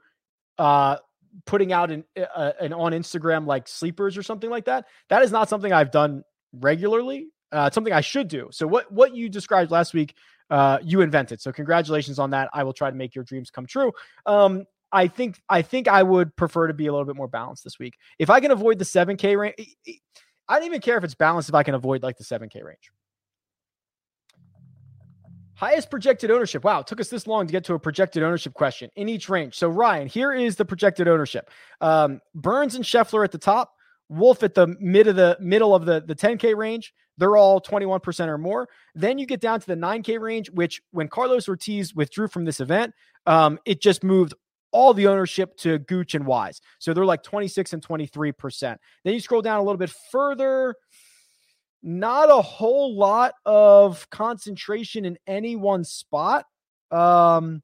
uh 0.59 0.97
putting 1.45 1.73
out 1.73 1.91
an, 1.91 2.03
uh, 2.17 2.51
an 2.59 2.73
on 2.73 2.91
Instagram 2.91 3.47
like 3.47 3.67
sleepers 3.67 4.17
or 4.17 4.23
something 4.23 4.49
like 4.49 4.65
that. 4.65 4.85
That 5.09 5.23
is 5.23 5.31
not 5.31 5.49
something 5.49 5.71
I've 5.71 5.91
done 5.91 6.23
regularly. 6.53 7.29
Uh, 7.51 7.69
something 7.69 7.91
I 7.91 8.01
should 8.01 8.27
do. 8.27 8.47
So 8.51 8.67
what 8.67 8.91
what 8.91 9.15
you 9.15 9.27
described 9.27 9.71
last 9.71 9.93
week 9.93 10.15
uh, 10.51 10.77
you 10.83 11.01
invented. 11.01 11.41
So 11.41 11.51
congratulations 11.51 12.19
on 12.19 12.29
that. 12.31 12.49
I 12.53 12.63
will 12.63 12.73
try 12.73 12.91
to 12.91 12.95
make 12.95 13.15
your 13.15 13.23
dreams 13.23 13.49
come 13.49 13.65
true. 13.65 13.91
Um, 14.25 14.65
I 14.91 15.07
think 15.07 15.41
I 15.49 15.61
think 15.61 15.87
I 15.87 16.03
would 16.03 16.35
prefer 16.35 16.67
to 16.67 16.73
be 16.73 16.87
a 16.87 16.91
little 16.91 17.05
bit 17.05 17.15
more 17.15 17.29
balanced 17.29 17.63
this 17.63 17.79
week. 17.79 17.95
If 18.19 18.29
I 18.29 18.41
can 18.41 18.51
avoid 18.51 18.77
the 18.77 18.85
7K 18.85 19.39
range, 19.39 19.55
I 20.49 20.59
don't 20.59 20.65
even 20.65 20.81
care 20.81 20.97
if 20.97 21.05
it's 21.05 21.15
balanced 21.15 21.47
if 21.47 21.55
I 21.55 21.63
can 21.63 21.73
avoid 21.73 22.03
like 22.03 22.17
the 22.17 22.25
7K 22.25 22.63
range. 22.63 22.91
Highest 25.55 25.89
projected 25.89 26.31
ownership. 26.31 26.65
Wow, 26.65 26.81
it 26.81 26.87
took 26.87 26.99
us 26.99 27.07
this 27.07 27.27
long 27.27 27.47
to 27.47 27.51
get 27.51 27.63
to 27.65 27.75
a 27.75 27.79
projected 27.79 28.21
ownership 28.23 28.53
question 28.53 28.89
in 28.95 29.07
each 29.07 29.29
range. 29.29 29.55
So, 29.55 29.69
Ryan, 29.69 30.07
here 30.07 30.33
is 30.33 30.57
the 30.57 30.65
projected 30.65 31.07
ownership. 31.07 31.49
Um, 31.79 32.19
Burns 32.35 32.75
and 32.75 32.83
Scheffler 32.83 33.23
at 33.23 33.31
the 33.31 33.37
top, 33.37 33.71
Wolff 34.11 34.43
at 34.43 34.53
the 34.53 34.67
mid 34.79 35.07
of 35.07 35.15
the 35.15 35.37
middle 35.39 35.73
of 35.73 35.85
the, 35.85 36.01
the 36.01 36.13
10K 36.13 36.55
range, 36.55 36.93
they're 37.17 37.37
all 37.37 37.61
21% 37.61 38.27
or 38.27 38.37
more. 38.37 38.67
Then 38.93 39.17
you 39.17 39.25
get 39.25 39.39
down 39.39 39.61
to 39.61 39.67
the 39.67 39.75
9K 39.75 40.19
range, 40.19 40.49
which 40.51 40.81
when 40.91 41.07
Carlos 41.07 41.47
Ortiz 41.47 41.95
withdrew 41.95 42.27
from 42.27 42.43
this 42.43 42.59
event, 42.59 42.93
um, 43.25 43.57
it 43.65 43.81
just 43.81 44.03
moved 44.03 44.33
all 44.71 44.93
the 44.93 45.07
ownership 45.07 45.55
to 45.57 45.79
Gooch 45.79 46.13
and 46.13 46.25
Wise. 46.25 46.59
So 46.79 46.93
they're 46.93 47.05
like 47.05 47.23
26 47.23 47.71
and 47.71 47.81
23%. 47.81 48.77
Then 49.03 49.13
you 49.13 49.19
scroll 49.21 49.41
down 49.41 49.59
a 49.59 49.63
little 49.63 49.77
bit 49.77 49.93
further, 50.11 50.75
not 51.81 52.29
a 52.29 52.41
whole 52.41 52.97
lot 52.97 53.33
of 53.45 54.09
concentration 54.09 55.05
in 55.05 55.17
any 55.25 55.55
one 55.55 55.85
spot. 55.85 56.45
Um, 56.91 57.63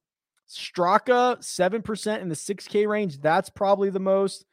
Straka, 0.50 1.40
7% 1.40 2.22
in 2.22 2.30
the 2.30 2.36
6K 2.36 2.88
range. 2.88 3.20
That's 3.20 3.50
probably 3.50 3.90
the 3.90 4.00
most. 4.00 4.46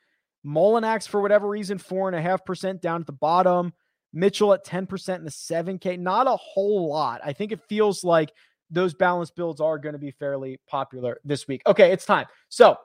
Mullinax, 0.45 1.09
for 1.09 1.21
whatever 1.21 1.49
reason, 1.49 1.79
four 1.79 2.09
and 2.09 2.17
a 2.17 2.21
half 2.21 2.45
percent 2.45 2.83
down 2.83 3.01
at 3.01 3.07
the 3.07 3.13
bottom. 3.13 3.73
Mitchell 4.13 4.53
at 4.53 4.65
10% 4.65 5.17
in 5.17 5.25
the 5.25 5.31
7K. 5.31 5.99
Not 5.99 6.27
a 6.27 6.37
whole 6.37 6.89
lot. 6.89 7.21
I 7.25 7.33
think 7.33 7.51
it 7.51 7.61
feels 7.69 8.05
like 8.05 8.33
those 8.71 8.95
balance 8.95 9.31
builds 9.31 9.61
are 9.61 9.79
going 9.79 9.95
to 9.95 9.99
be 9.99 10.13
fairly 10.13 10.61
popular 10.69 11.19
this 11.25 11.49
week. 11.49 11.63
Okay, 11.67 11.91
it's 11.93 12.07
time. 12.07 12.27
So 12.49 12.77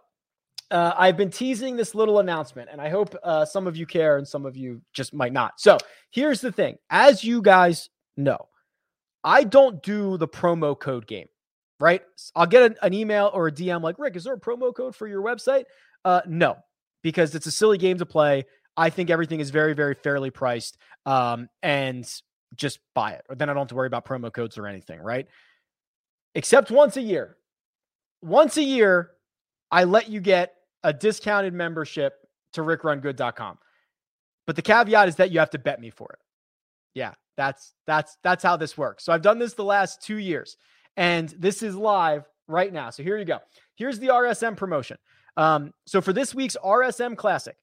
uh, 0.72 0.94
I've 0.98 1.18
been 1.18 1.30
teasing 1.30 1.76
this 1.76 1.96
little 1.96 2.20
announcement, 2.20 2.70
and 2.72 2.82
I 2.82 2.90
hope 2.90 3.16
uh, 3.24 3.46
some 3.46 3.68
of 3.68 3.78
you 3.78 3.86
care 3.86 4.18
and 4.18 4.28
some 4.28 4.46
of 4.46 4.58
you 4.58 4.82
just 4.94 5.14
might 5.14 5.34
not. 5.34 5.60
So 5.60 5.78
here's 6.12 6.42
the 6.42 6.52
thing 6.52 6.78
as 6.90 7.24
you 7.24 7.42
guys 7.42 7.90
know, 8.18 8.48
I 9.24 9.44
don't 9.44 9.82
do 9.82 10.18
the 10.18 10.28
promo 10.28 10.80
code 10.80 11.08
game, 11.08 11.28
right? 11.80 12.02
I'll 12.36 12.48
get 12.48 12.78
an 12.82 12.94
email 12.94 13.32
or 13.34 13.48
a 13.48 13.52
DM 13.52 13.82
like, 13.82 14.00
Rick, 14.00 14.16
is 14.16 14.24
there 14.24 14.34
a 14.34 14.40
promo 14.40 14.74
code 14.76 14.96
for 14.96 15.08
your 15.08 15.22
website? 15.22 15.66
Uh, 16.06 16.22
no, 16.28 16.58
because 17.02 17.36
it's 17.36 17.46
a 17.46 17.52
silly 17.52 17.78
game 17.78 17.98
to 17.98 18.06
play. 18.06 18.46
I 18.78 18.90
think 18.90 19.10
everything 19.10 19.40
is 19.40 19.50
very, 19.50 19.74
very 19.74 19.94
fairly 19.94 20.30
priced 20.32 20.78
um, 21.06 21.50
and 21.62 22.10
just 22.56 22.80
buy 22.96 23.12
it. 23.12 23.26
Or 23.30 23.36
then 23.36 23.50
I 23.50 23.54
don't 23.54 23.62
have 23.62 23.68
to 23.70 23.76
worry 23.76 23.88
about 23.88 24.06
promo 24.06 24.32
codes 24.32 24.58
or 24.58 24.68
anything, 24.68 25.00
right? 25.00 25.28
Except 26.36 26.72
once 26.72 26.98
a 26.98 27.02
year. 27.02 27.38
Once 28.22 28.58
a 28.58 28.64
year, 28.64 29.12
I 29.72 29.84
let 29.84 30.10
you 30.10 30.20
get 30.20 30.54
a 30.84 30.94
discounted 30.94 31.54
membership 31.54 32.14
to 32.54 32.62
rickrungood.com. 32.62 33.58
But 34.48 34.56
the 34.56 34.62
caveat 34.62 35.08
is 35.08 35.16
that 35.18 35.32
you 35.32 35.40
have 35.40 35.52
to 35.52 35.60
bet 35.60 35.80
me 35.80 35.90
for 35.90 36.12
it. 36.14 36.20
Yeah, 36.96 37.14
that's 37.38 37.74
that's 37.86 38.18
that's 38.24 38.44
how 38.44 38.58
this 38.58 38.78
works. 38.78 39.06
So 39.06 39.14
I've 39.14 39.22
done 39.22 39.40
this 39.40 39.54
the 39.54 39.64
last 39.64 40.02
2 40.04 40.18
years 40.18 40.58
and 40.98 41.30
this 41.38 41.64
is 41.64 41.76
live 41.76 42.28
right 42.48 42.74
now. 42.74 42.90
So 42.90 43.04
here 43.04 43.18
you 43.18 43.26
go. 43.26 43.40
Here's 43.76 44.00
the 44.00 44.08
RSM 44.08 44.58
promotion. 44.58 44.98
Um, 45.38 45.74
so 45.86 46.02
for 46.02 46.14
this 46.14 46.34
week's 46.36 46.58
RSM 46.64 47.16
Classic, 47.16 47.56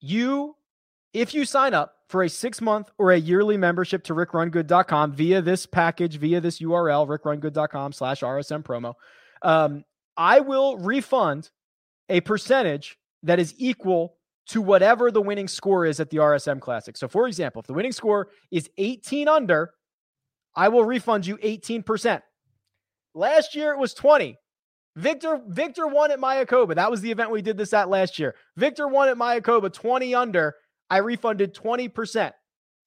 you, 0.00 0.56
if 1.12 1.34
you 1.34 1.44
sign 1.44 1.74
up 1.74 1.94
for 2.08 2.22
a 2.22 2.28
six 2.28 2.60
month 2.60 2.90
or 2.98 3.12
a 3.12 3.18
yearly 3.18 3.56
membership 3.56 4.04
to 4.04 4.14
rickrungood.com 4.14 5.12
via 5.12 5.40
this 5.40 5.66
package, 5.66 6.16
via 6.16 6.40
this 6.40 6.60
URL, 6.60 7.06
rickrungood.com 7.06 7.92
slash 7.92 8.20
RSM 8.20 8.62
promo, 8.62 8.94
um, 9.42 9.84
I 10.16 10.40
will 10.40 10.76
refund 10.78 11.50
a 12.08 12.20
percentage 12.20 12.98
that 13.22 13.38
is 13.38 13.54
equal 13.56 14.16
to 14.48 14.60
whatever 14.60 15.10
the 15.10 15.22
winning 15.22 15.48
score 15.48 15.86
is 15.86 16.00
at 16.00 16.10
the 16.10 16.18
RSM 16.18 16.60
Classic. 16.60 16.96
So, 16.96 17.08
for 17.08 17.26
example, 17.26 17.60
if 17.60 17.66
the 17.66 17.72
winning 17.72 17.92
score 17.92 18.28
is 18.50 18.68
18 18.76 19.28
under, 19.28 19.72
I 20.54 20.68
will 20.68 20.84
refund 20.84 21.26
you 21.26 21.36
18%. 21.38 22.20
Last 23.14 23.54
year 23.54 23.72
it 23.72 23.78
was 23.78 23.94
20. 23.94 24.36
Viktor 24.96 25.40
Viktor 25.48 25.86
won 25.86 26.10
at 26.10 26.18
Mayakoba. 26.18 26.74
That 26.74 26.90
was 26.90 27.00
the 27.00 27.10
event 27.10 27.30
we 27.30 27.42
did 27.42 27.56
this 27.56 27.72
at 27.72 27.88
last 27.88 28.18
year. 28.18 28.34
Viktor 28.56 28.88
won 28.88 29.08
at 29.08 29.16
Mayakoba 29.16 29.72
20 29.72 30.14
under. 30.14 30.56
I 30.90 30.98
refunded 30.98 31.54
20%. 31.54 32.32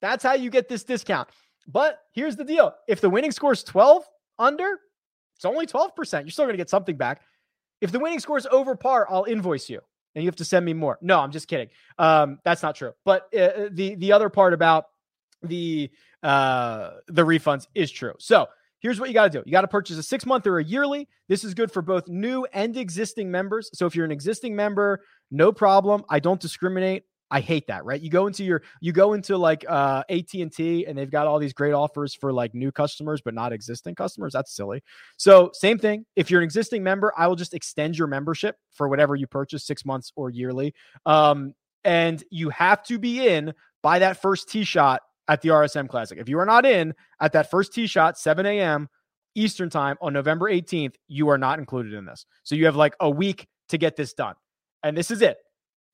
That's 0.02 0.24
how 0.24 0.34
you 0.34 0.52
get 0.52 0.70
this 0.70 0.84
discount. 0.84 1.30
But 1.68 2.00
here's 2.12 2.36
the 2.36 2.44
deal. 2.44 2.76
If 2.88 3.02
the 3.02 3.10
winning 3.10 3.32
score 3.32 3.54
is 3.54 3.64
12 3.64 4.04
under, 4.38 4.80
it's 5.36 5.46
only 5.46 5.66
12%. 5.66 6.22
You're 6.22 6.30
still 6.30 6.46
going 6.46 6.54
to 6.54 6.58
get 6.58 6.70
something 6.70 6.96
back. 6.96 7.22
If 7.82 7.92
the 7.92 8.00
winning 8.00 8.20
score 8.20 8.38
is 8.38 8.46
over 8.52 8.76
par, 8.76 9.08
I'll 9.10 9.24
invoice 9.24 9.70
you 9.70 9.82
and 10.16 10.24
you 10.24 10.28
have 10.28 10.36
to 10.38 10.46
send 10.46 10.66
me 10.66 10.74
more. 10.74 10.98
No, 11.02 11.20
I'm 11.20 11.32
just 11.32 11.48
kidding. 11.48 11.70
Um, 11.98 12.40
that's 12.44 12.64
not 12.64 12.76
true. 12.76 12.94
But 13.04 13.28
uh, 13.34 13.40
uh 13.40 13.70
the 13.72 13.96
the 13.96 14.12
other 14.14 14.30
part 14.30 14.54
about 14.54 14.86
the 15.44 15.92
uh, 16.24 16.92
the 17.08 17.24
refunds 17.24 17.68
is 17.76 17.92
true. 17.92 18.14
So 18.18 18.48
here's 18.80 19.00
what 19.00 19.10
you 19.10 19.14
got 19.14 19.32
to 19.32 19.40
do 19.40 19.44
you 19.46 19.52
got 19.52 19.62
to 19.62 19.68
purchase 19.68 19.98
a 19.98 20.04
six 20.04 20.26
month 20.26 20.48
or 20.48 20.60
a 20.60 20.64
yearly. 20.64 21.08
This 21.28 21.44
is 21.44 21.54
good 21.54 21.72
for 21.72 21.82
both 21.82 22.08
new 22.08 22.46
and 22.54 22.76
existing 22.78 23.32
members. 23.32 23.70
So 23.74 23.86
if 23.86 23.96
you're 23.96 24.06
an 24.06 24.12
existing 24.12 24.56
member, 24.56 25.02
no 25.32 25.52
problem. 25.52 26.04
I 26.10 26.20
don't 26.20 26.40
discriminate. 26.40 27.04
I 27.32 27.40
hate 27.40 27.68
that, 27.68 27.84
right? 27.86 28.00
You 28.00 28.10
go 28.10 28.28
into 28.28 28.44
your 28.44 28.62
you 28.82 28.94
go 28.94 29.14
into 29.14 29.38
like 29.38 29.66
uh 29.68 30.04
AT&T 30.10 30.86
and 30.86 30.98
they've 30.98 31.10
got 31.10 31.26
all 31.26 31.40
these 31.40 31.54
great 31.54 31.74
offers 31.74 32.14
for 32.14 32.32
like 32.32 32.54
new 32.54 32.72
customers 32.72 33.22
but 33.22 33.34
not 33.34 33.52
existing 33.52 33.96
customers. 33.96 34.34
That's 34.34 34.56
silly. 34.56 34.84
So, 35.18 35.50
same 35.54 35.80
thing. 35.80 36.06
If 36.16 36.30
you're 36.30 36.42
an 36.42 36.46
existing 36.46 36.84
member, 36.84 37.12
I 37.18 37.28
will 37.28 37.36
just 37.36 37.54
extend 37.54 37.98
your 37.98 38.08
membership 38.08 38.58
for 38.72 38.88
whatever 38.88 39.16
you 39.16 39.28
purchase, 39.28 39.66
6 39.66 39.86
months 39.86 40.12
or 40.16 40.30
yearly. 40.30 40.74
Um 41.06 41.54
and 41.84 42.24
you 42.30 42.50
have 42.50 42.84
to 42.84 43.00
be 43.00 43.28
in 43.28 43.54
by 43.82 44.00
that 44.00 44.22
first 44.22 44.50
tee 44.50 44.64
shot 44.64 45.02
at 45.28 45.42
the 45.42 45.50
RSM 45.50 45.90
Classic. 45.90 46.18
If 46.18 46.30
you 46.30 46.40
are 46.40 46.46
not 46.46 46.66
in 46.66 46.94
at 47.20 47.34
that 47.34 47.50
first 47.50 47.74
tee 47.74 47.88
shot, 47.88 48.18
7 48.18 48.46
a.m. 48.46 48.90
Eastern 49.36 49.70
time 49.70 49.98
on 50.02 50.14
November 50.14 50.50
18th, 50.50 50.96
you 51.08 51.30
are 51.30 51.38
not 51.38 51.60
included 51.60 51.94
in 51.94 52.06
this. 52.06 52.26
So 52.44 52.56
you 52.56 52.66
have 52.66 52.76
like 52.76 52.96
a 53.00 53.10
week 53.10 53.48
to 53.70 53.78
get 53.78 53.96
this 53.96 54.14
done. 54.14 54.36
And 54.84 54.96
this 54.96 55.12
is 55.12 55.22
it. 55.22 55.38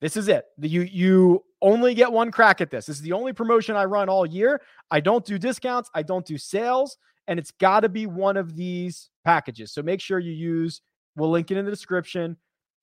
This 0.00 0.16
is 0.16 0.28
it. 0.28 0.44
You 0.58 0.82
you 0.82 1.44
only 1.62 1.94
get 1.94 2.10
one 2.10 2.32
crack 2.32 2.60
at 2.60 2.70
this. 2.70 2.86
This 2.86 2.96
is 2.96 3.02
the 3.02 3.12
only 3.12 3.32
promotion 3.32 3.76
I 3.76 3.84
run 3.84 4.08
all 4.08 4.26
year. 4.26 4.60
I 4.90 5.00
don't 5.00 5.24
do 5.24 5.38
discounts, 5.38 5.88
I 5.94 6.02
don't 6.02 6.26
do 6.26 6.36
sales, 6.36 6.96
and 7.28 7.38
it's 7.38 7.52
got 7.52 7.80
to 7.80 7.88
be 7.88 8.06
one 8.06 8.36
of 8.36 8.56
these 8.56 9.10
packages. 9.24 9.72
So 9.72 9.80
make 9.80 10.00
sure 10.00 10.18
you 10.18 10.32
use 10.32 10.80
we'll 11.16 11.30
link 11.30 11.50
it 11.50 11.56
in 11.56 11.64
the 11.64 11.70
description 11.70 12.36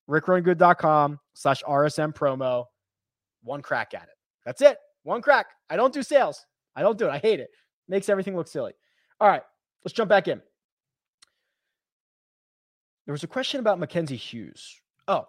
rickrungood.com 0.08 1.20
slash 1.34 1.62
RSM 1.62 2.14
promo. 2.14 2.64
One 3.42 3.62
crack 3.62 3.94
at 3.94 4.02
it. 4.02 4.16
That's 4.44 4.60
it. 4.60 4.76
One 5.02 5.22
crack. 5.22 5.46
I 5.68 5.76
don't 5.76 5.94
do 5.94 6.02
sales. 6.02 6.44
I 6.76 6.82
don't 6.82 6.98
do 6.98 7.06
it. 7.06 7.10
I 7.10 7.18
hate 7.18 7.40
it. 7.40 7.50
Makes 7.88 8.08
everything 8.08 8.36
look 8.36 8.48
silly. 8.48 8.72
All 9.20 9.28
right, 9.28 9.42
let's 9.84 9.92
jump 9.92 10.08
back 10.08 10.28
in. 10.28 10.40
There 13.06 13.12
was 13.12 13.24
a 13.24 13.28
question 13.28 13.60
about 13.60 13.78
Mackenzie 13.78 14.16
Hughes. 14.16 14.80
Oh, 15.08 15.26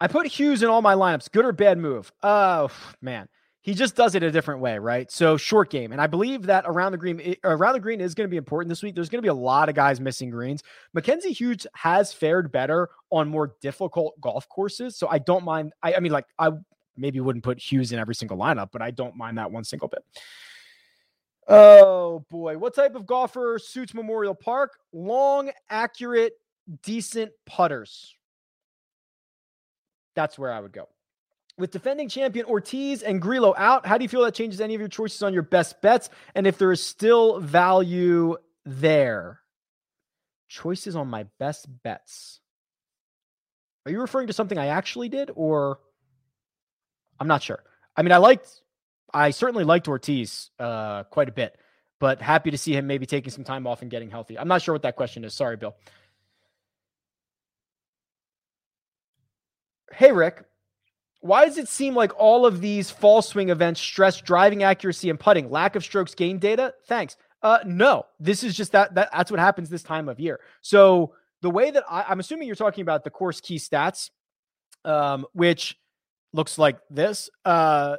I 0.00 0.08
put 0.08 0.26
Hughes 0.26 0.62
in 0.62 0.68
all 0.68 0.82
my 0.82 0.94
lineups. 0.94 1.30
Good 1.30 1.44
or 1.44 1.52
bad 1.52 1.78
move? 1.78 2.10
Oh 2.22 2.70
man, 3.02 3.28
he 3.60 3.74
just 3.74 3.96
does 3.96 4.14
it 4.14 4.22
a 4.22 4.30
different 4.30 4.60
way, 4.60 4.78
right? 4.78 5.10
So 5.10 5.36
short 5.36 5.70
game, 5.70 5.92
and 5.92 6.00
I 6.00 6.06
believe 6.06 6.44
that 6.46 6.64
around 6.66 6.92
the 6.92 6.98
green, 6.98 7.20
eh, 7.20 7.34
around 7.44 7.74
the 7.74 7.80
green 7.80 8.00
is 8.00 8.14
going 8.14 8.26
to 8.26 8.30
be 8.30 8.36
important 8.36 8.68
this 8.68 8.82
week. 8.82 8.94
There's 8.94 9.08
going 9.08 9.18
to 9.18 9.26
be 9.26 9.28
a 9.28 9.34
lot 9.34 9.68
of 9.68 9.74
guys 9.74 10.00
missing 10.00 10.30
greens. 10.30 10.62
Mackenzie 10.94 11.32
Hughes 11.32 11.66
has 11.74 12.12
fared 12.12 12.52
better 12.52 12.88
on 13.10 13.28
more 13.28 13.56
difficult 13.60 14.20
golf 14.20 14.48
courses, 14.48 14.96
so 14.96 15.08
I 15.08 15.18
don't 15.18 15.44
mind. 15.44 15.72
I, 15.82 15.94
I 15.94 16.00
mean, 16.00 16.12
like 16.12 16.26
I 16.38 16.50
maybe 16.96 17.20
wouldn't 17.20 17.44
put 17.44 17.58
Hughes 17.58 17.92
in 17.92 17.98
every 17.98 18.14
single 18.14 18.36
lineup, 18.36 18.70
but 18.72 18.82
I 18.82 18.90
don't 18.90 19.16
mind 19.16 19.38
that 19.38 19.50
one 19.50 19.64
single 19.64 19.88
bit. 19.88 20.04
Oh 21.48 22.24
boy, 22.28 22.58
what 22.58 22.74
type 22.74 22.94
of 22.94 23.06
golfer 23.06 23.58
suits 23.58 23.94
Memorial 23.94 24.34
Park? 24.34 24.78
Long, 24.92 25.50
accurate, 25.70 26.32
decent 26.82 27.30
putters. 27.46 28.16
That's 30.14 30.38
where 30.38 30.52
I 30.52 30.60
would 30.60 30.72
go. 30.72 30.88
With 31.58 31.70
defending 31.70 32.08
champion 32.08 32.46
Ortiz 32.46 33.02
and 33.02 33.22
Grillo 33.22 33.54
out, 33.56 33.86
how 33.86 33.96
do 33.96 34.04
you 34.04 34.08
feel 34.08 34.22
that 34.24 34.34
changes 34.34 34.60
any 34.60 34.74
of 34.74 34.80
your 34.80 34.88
choices 34.88 35.22
on 35.22 35.32
your 35.32 35.42
best 35.42 35.80
bets? 35.80 36.10
And 36.34 36.46
if 36.46 36.58
there 36.58 36.72
is 36.72 36.82
still 36.82 37.40
value 37.40 38.36
there? 38.64 39.40
Choices 40.48 40.96
on 40.96 41.08
my 41.08 41.26
best 41.38 41.66
bets. 41.82 42.40
Are 43.84 43.92
you 43.92 44.00
referring 44.00 44.26
to 44.26 44.32
something 44.32 44.58
I 44.58 44.66
actually 44.66 45.08
did 45.08 45.30
or 45.34 45.78
I'm 47.18 47.28
not 47.28 47.42
sure. 47.42 47.62
I 47.96 48.02
mean, 48.02 48.12
I 48.12 48.18
liked, 48.18 48.48
I 49.12 49.30
certainly 49.30 49.64
liked 49.64 49.88
Ortiz 49.88 50.50
uh, 50.58 51.04
quite 51.04 51.28
a 51.28 51.32
bit, 51.32 51.56
but 51.98 52.20
happy 52.20 52.50
to 52.50 52.58
see 52.58 52.72
him 52.72 52.86
maybe 52.86 53.06
taking 53.06 53.30
some 53.30 53.44
time 53.44 53.66
off 53.66 53.82
and 53.82 53.90
getting 53.90 54.10
healthy. 54.10 54.38
I'm 54.38 54.48
not 54.48 54.62
sure 54.62 54.74
what 54.74 54.82
that 54.82 54.96
question 54.96 55.24
is. 55.24 55.34
Sorry, 55.34 55.56
Bill. 55.56 55.74
Hey, 59.92 60.12
Rick, 60.12 60.44
why 61.20 61.46
does 61.46 61.58
it 61.58 61.68
seem 61.68 61.94
like 61.94 62.12
all 62.18 62.44
of 62.44 62.60
these 62.60 62.90
fall 62.90 63.22
swing 63.22 63.48
events 63.48 63.80
stress 63.80 64.20
driving 64.20 64.62
accuracy 64.62 65.10
and 65.10 65.18
putting, 65.18 65.50
lack 65.50 65.74
of 65.76 65.82
strokes 65.82 66.14
gain 66.14 66.38
data? 66.38 66.74
Thanks. 66.86 67.16
Uh, 67.42 67.58
no, 67.64 68.06
this 68.18 68.42
is 68.42 68.56
just 68.56 68.72
that, 68.72 68.94
that 68.94 69.10
that's 69.12 69.30
what 69.30 69.40
happens 69.40 69.70
this 69.70 69.82
time 69.82 70.08
of 70.08 70.18
year. 70.18 70.40
So 70.62 71.14
the 71.42 71.50
way 71.50 71.70
that 71.70 71.84
I, 71.88 72.10
am 72.10 72.20
assuming 72.20 72.46
you're 72.46 72.56
talking 72.56 72.82
about 72.82 73.04
the 73.04 73.10
course 73.10 73.40
key 73.40 73.56
stats, 73.56 74.10
um, 74.84 75.26
which 75.32 75.78
looks 76.32 76.58
like 76.58 76.78
this. 76.90 77.30
Uh, 77.44 77.96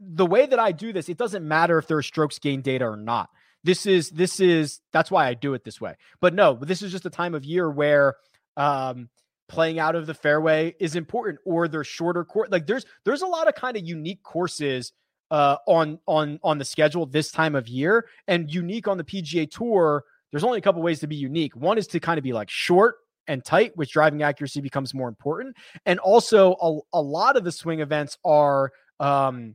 the 0.00 0.26
way 0.26 0.46
that 0.46 0.58
I 0.58 0.72
do 0.72 0.92
this, 0.92 1.08
it 1.08 1.16
doesn't 1.16 1.46
matter 1.46 1.78
if 1.78 1.86
there 1.86 1.96
are 1.96 2.02
strokes 2.02 2.38
gain 2.38 2.62
data 2.62 2.84
or 2.84 2.96
not. 2.96 3.30
This 3.62 3.86
is 3.86 4.10
this 4.10 4.40
is 4.40 4.80
that's 4.92 5.10
why 5.10 5.26
I 5.26 5.34
do 5.34 5.54
it 5.54 5.64
this 5.64 5.80
way. 5.80 5.94
But 6.20 6.34
no, 6.34 6.54
this 6.54 6.82
is 6.82 6.92
just 6.92 7.06
a 7.06 7.10
time 7.10 7.34
of 7.34 7.44
year 7.44 7.70
where 7.70 8.16
um, 8.56 9.08
playing 9.48 9.78
out 9.78 9.94
of 9.94 10.06
the 10.06 10.14
fairway 10.14 10.74
is 10.80 10.96
important 10.96 11.38
or 11.44 11.68
there's 11.68 11.86
shorter 11.86 12.24
court 12.24 12.50
like 12.50 12.66
there's 12.66 12.86
there's 13.04 13.22
a 13.22 13.26
lot 13.26 13.46
of 13.48 13.54
kind 13.54 13.76
of 13.76 13.86
unique 13.86 14.22
courses 14.22 14.92
uh 15.30 15.56
on 15.66 15.98
on 16.06 16.38
on 16.42 16.58
the 16.58 16.64
schedule 16.64 17.04
this 17.06 17.30
time 17.30 17.54
of 17.54 17.68
year 17.68 18.06
and 18.26 18.52
unique 18.52 18.88
on 18.88 18.96
the 18.96 19.04
PGA 19.04 19.50
tour 19.50 20.04
there's 20.30 20.44
only 20.44 20.58
a 20.58 20.62
couple 20.62 20.82
ways 20.82 21.00
to 21.00 21.06
be 21.06 21.16
unique 21.16 21.54
one 21.54 21.76
is 21.76 21.86
to 21.86 22.00
kind 22.00 22.16
of 22.16 22.24
be 22.24 22.32
like 22.32 22.48
short 22.48 22.96
and 23.28 23.44
tight 23.44 23.72
which 23.76 23.92
driving 23.92 24.22
accuracy 24.22 24.60
becomes 24.60 24.94
more 24.94 25.08
important 25.08 25.56
and 25.86 25.98
also 26.00 26.56
a, 26.60 26.98
a 26.98 27.00
lot 27.00 27.36
of 27.36 27.44
the 27.44 27.52
swing 27.52 27.80
events 27.80 28.18
are 28.24 28.70
um 29.00 29.54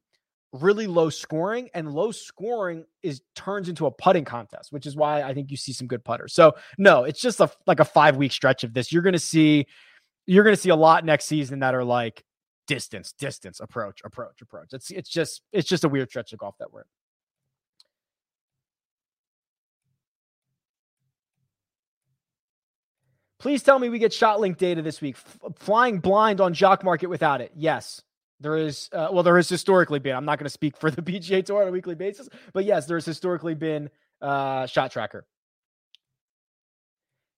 really 0.51 0.88
low 0.88 1.09
scoring 1.09 1.70
and 1.76 1.91
low 1.91 2.11
scoring 2.11 2.84
is 3.03 3.22
turns 3.36 3.70
into 3.70 3.86
a 3.86 3.91
putting 3.91 4.26
contest 4.26 4.72
which 4.72 4.88
is 4.88 4.95
why 4.95 5.22
i 5.22 5.34
think 5.34 5.51
you 5.51 5.57
see 5.57 5.72
some 5.72 5.86
good 5.86 6.03
putters 6.03 6.34
so 6.34 6.51
no 6.80 7.03
it's 7.03 7.22
just 7.22 7.39
a 7.39 7.49
like 7.67 7.80
a 7.80 7.86
five 7.86 8.17
week 8.17 8.32
stretch 8.32 8.63
of 8.63 8.74
this 8.74 8.91
you're 8.91 9.03
going 9.03 9.13
to 9.13 9.20
see 9.20 9.65
you're 10.26 10.43
going 10.43 10.55
to 10.55 10.61
see 10.61 10.70
a 10.70 10.76
lot 10.76 11.05
next 11.05 11.26
season 11.26 11.59
that 11.59 11.74
are 11.74 11.84
like 11.84 12.24
distance, 12.70 13.13
distance, 13.13 13.59
approach, 13.59 13.99
approach, 14.05 14.43
approach. 14.43 14.74
It's 14.74 14.91
it's 14.91 15.09
just 15.09 15.41
it's 15.51 15.67
just 15.67 15.84
a 15.84 15.89
weird 15.89 16.09
stretch 16.09 16.32
of 16.34 16.39
golf 16.39 16.55
that 16.59 16.72
we're 16.72 16.82
in. 16.82 16.88
Please 23.40 23.64
tell 23.64 23.80
me 23.80 23.88
we 23.88 24.00
get 24.00 24.12
shot 24.12 24.40
link 24.40 24.58
data 24.58 24.82
this 24.82 25.00
week. 25.00 25.16
F- 25.16 25.54
flying 25.56 26.00
blind 26.00 26.42
on 26.42 26.54
Jock 26.54 26.84
Market 26.84 27.08
without 27.08 27.40
it. 27.40 27.52
Yes. 27.56 28.02
There 28.42 28.58
is, 28.58 28.90
uh, 28.94 29.10
well, 29.12 29.24
there 29.24 29.38
has 29.38 29.50
historically 29.50 30.00
been. 30.00 30.16
I'm 30.16 30.26
not 30.26 30.40
going 30.40 30.46
to 30.46 30.52
speak 30.52 30.78
for 30.78 30.92
the 30.92 31.02
PGA 31.02 31.46
Tour 31.46 31.62
on 31.62 31.68
a 31.68 31.72
weekly 31.72 31.96
basis, 31.96 32.30
but 32.54 32.66
yes, 32.66 32.86
there's 32.86 33.06
historically 33.06 33.56
been 33.56 33.90
uh, 34.22 34.66
shot 34.66 34.92
tracker. 34.92 35.26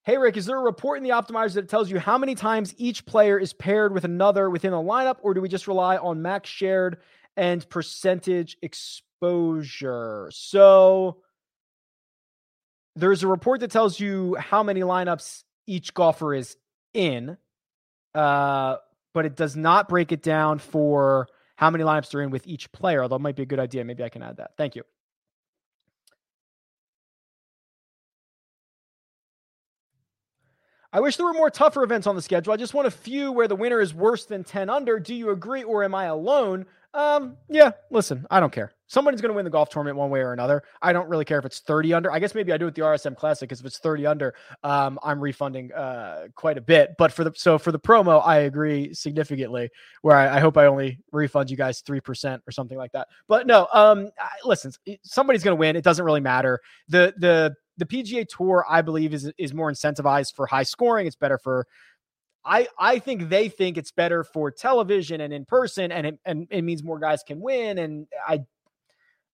Hey, 0.04 0.18
Rick, 0.18 0.36
is 0.36 0.46
there 0.46 0.56
a 0.56 0.62
report 0.62 0.98
in 0.98 1.04
the 1.04 1.10
optimizer 1.10 1.54
that 1.54 1.68
tells 1.68 1.88
you 1.88 2.00
how 2.00 2.18
many 2.18 2.34
times 2.34 2.74
each 2.76 3.06
player 3.06 3.38
is 3.38 3.52
paired 3.52 3.92
with 3.92 4.04
another 4.04 4.50
within 4.50 4.72
a 4.72 4.76
lineup, 4.76 5.18
or 5.22 5.34
do 5.34 5.40
we 5.40 5.48
just 5.48 5.68
rely 5.68 5.96
on 5.96 6.22
max 6.22 6.50
shared 6.50 6.98
and 7.36 7.68
percentage 7.68 8.56
exposure? 8.62 10.28
So 10.32 11.18
there's 12.96 13.22
a 13.22 13.28
report 13.28 13.60
that 13.60 13.70
tells 13.70 14.00
you 14.00 14.34
how 14.40 14.64
many 14.64 14.80
lineups 14.80 15.44
each 15.66 15.94
golfer 15.94 16.34
is 16.34 16.56
in, 16.94 17.36
uh, 18.14 18.76
but 19.14 19.26
it 19.26 19.36
does 19.36 19.56
not 19.56 19.88
break 19.88 20.12
it 20.12 20.22
down 20.22 20.58
for 20.58 21.28
how 21.56 21.70
many 21.70 21.84
lineups 21.84 22.10
they're 22.10 22.22
in 22.22 22.30
with 22.30 22.46
each 22.46 22.72
player, 22.72 23.02
although 23.02 23.16
it 23.16 23.22
might 23.22 23.36
be 23.36 23.42
a 23.42 23.46
good 23.46 23.60
idea. 23.60 23.84
Maybe 23.84 24.02
I 24.02 24.08
can 24.08 24.22
add 24.22 24.38
that. 24.38 24.52
Thank 24.56 24.74
you. 24.76 24.82
I 30.94 31.00
wish 31.00 31.16
there 31.16 31.24
were 31.24 31.32
more 31.32 31.50
tougher 31.50 31.82
events 31.82 32.06
on 32.06 32.16
the 32.16 32.22
schedule. 32.22 32.52
I 32.52 32.58
just 32.58 32.74
want 32.74 32.86
a 32.86 32.90
few 32.90 33.32
where 33.32 33.48
the 33.48 33.56
winner 33.56 33.80
is 33.80 33.94
worse 33.94 34.26
than 34.26 34.44
10 34.44 34.68
under. 34.68 35.00
Do 35.00 35.14
you 35.14 35.30
agree 35.30 35.62
or 35.62 35.84
am 35.84 35.94
I 35.94 36.04
alone? 36.04 36.66
Um, 36.92 37.36
yeah, 37.48 37.70
listen, 37.90 38.26
I 38.30 38.40
don't 38.40 38.52
care. 38.52 38.72
Somebody's 38.92 39.22
going 39.22 39.30
to 39.30 39.34
win 39.34 39.46
the 39.46 39.50
golf 39.50 39.70
tournament 39.70 39.96
one 39.96 40.10
way 40.10 40.20
or 40.20 40.34
another. 40.34 40.62
I 40.82 40.92
don't 40.92 41.08
really 41.08 41.24
care 41.24 41.38
if 41.38 41.46
it's 41.46 41.60
30 41.60 41.94
under. 41.94 42.12
I 42.12 42.18
guess 42.18 42.34
maybe 42.34 42.52
I 42.52 42.58
do 42.58 42.66
with 42.66 42.74
the 42.74 42.82
RSM 42.82 43.16
Classic 43.16 43.48
because 43.48 43.60
if 43.60 43.64
it's 43.64 43.78
30 43.78 44.04
under, 44.04 44.34
um, 44.64 44.98
I'm 45.02 45.18
refunding 45.18 45.72
uh, 45.72 46.26
quite 46.34 46.58
a 46.58 46.60
bit. 46.60 46.90
But 46.98 47.10
for 47.10 47.24
the 47.24 47.32
so 47.34 47.56
for 47.58 47.72
the 47.72 47.78
promo, 47.78 48.20
I 48.22 48.40
agree 48.40 48.92
significantly. 48.92 49.70
Where 50.02 50.14
I, 50.14 50.36
I 50.36 50.40
hope 50.40 50.58
I 50.58 50.66
only 50.66 50.98
refund 51.10 51.50
you 51.50 51.56
guys 51.56 51.80
three 51.80 52.02
percent 52.02 52.42
or 52.46 52.52
something 52.52 52.76
like 52.76 52.92
that. 52.92 53.08
But 53.28 53.46
no, 53.46 53.66
um, 53.72 54.10
I, 54.20 54.28
listen, 54.44 54.72
somebody's 55.02 55.42
going 55.42 55.56
to 55.56 55.58
win. 55.58 55.74
It 55.74 55.84
doesn't 55.84 56.04
really 56.04 56.20
matter. 56.20 56.60
The 56.88 57.14
the 57.16 57.54
the 57.78 57.86
PGA 57.86 58.28
Tour, 58.28 58.66
I 58.68 58.82
believe, 58.82 59.14
is 59.14 59.32
is 59.38 59.54
more 59.54 59.72
incentivized 59.72 60.34
for 60.34 60.46
high 60.46 60.64
scoring. 60.64 61.06
It's 61.06 61.16
better 61.16 61.38
for 61.38 61.66
I 62.44 62.68
I 62.78 62.98
think 62.98 63.30
they 63.30 63.48
think 63.48 63.78
it's 63.78 63.90
better 63.90 64.22
for 64.22 64.50
television 64.50 65.22
and 65.22 65.32
in 65.32 65.46
person, 65.46 65.92
and 65.92 66.08
it, 66.08 66.18
and 66.26 66.46
it 66.50 66.60
means 66.60 66.82
more 66.82 66.98
guys 66.98 67.22
can 67.22 67.40
win. 67.40 67.78
And 67.78 68.06
I 68.28 68.44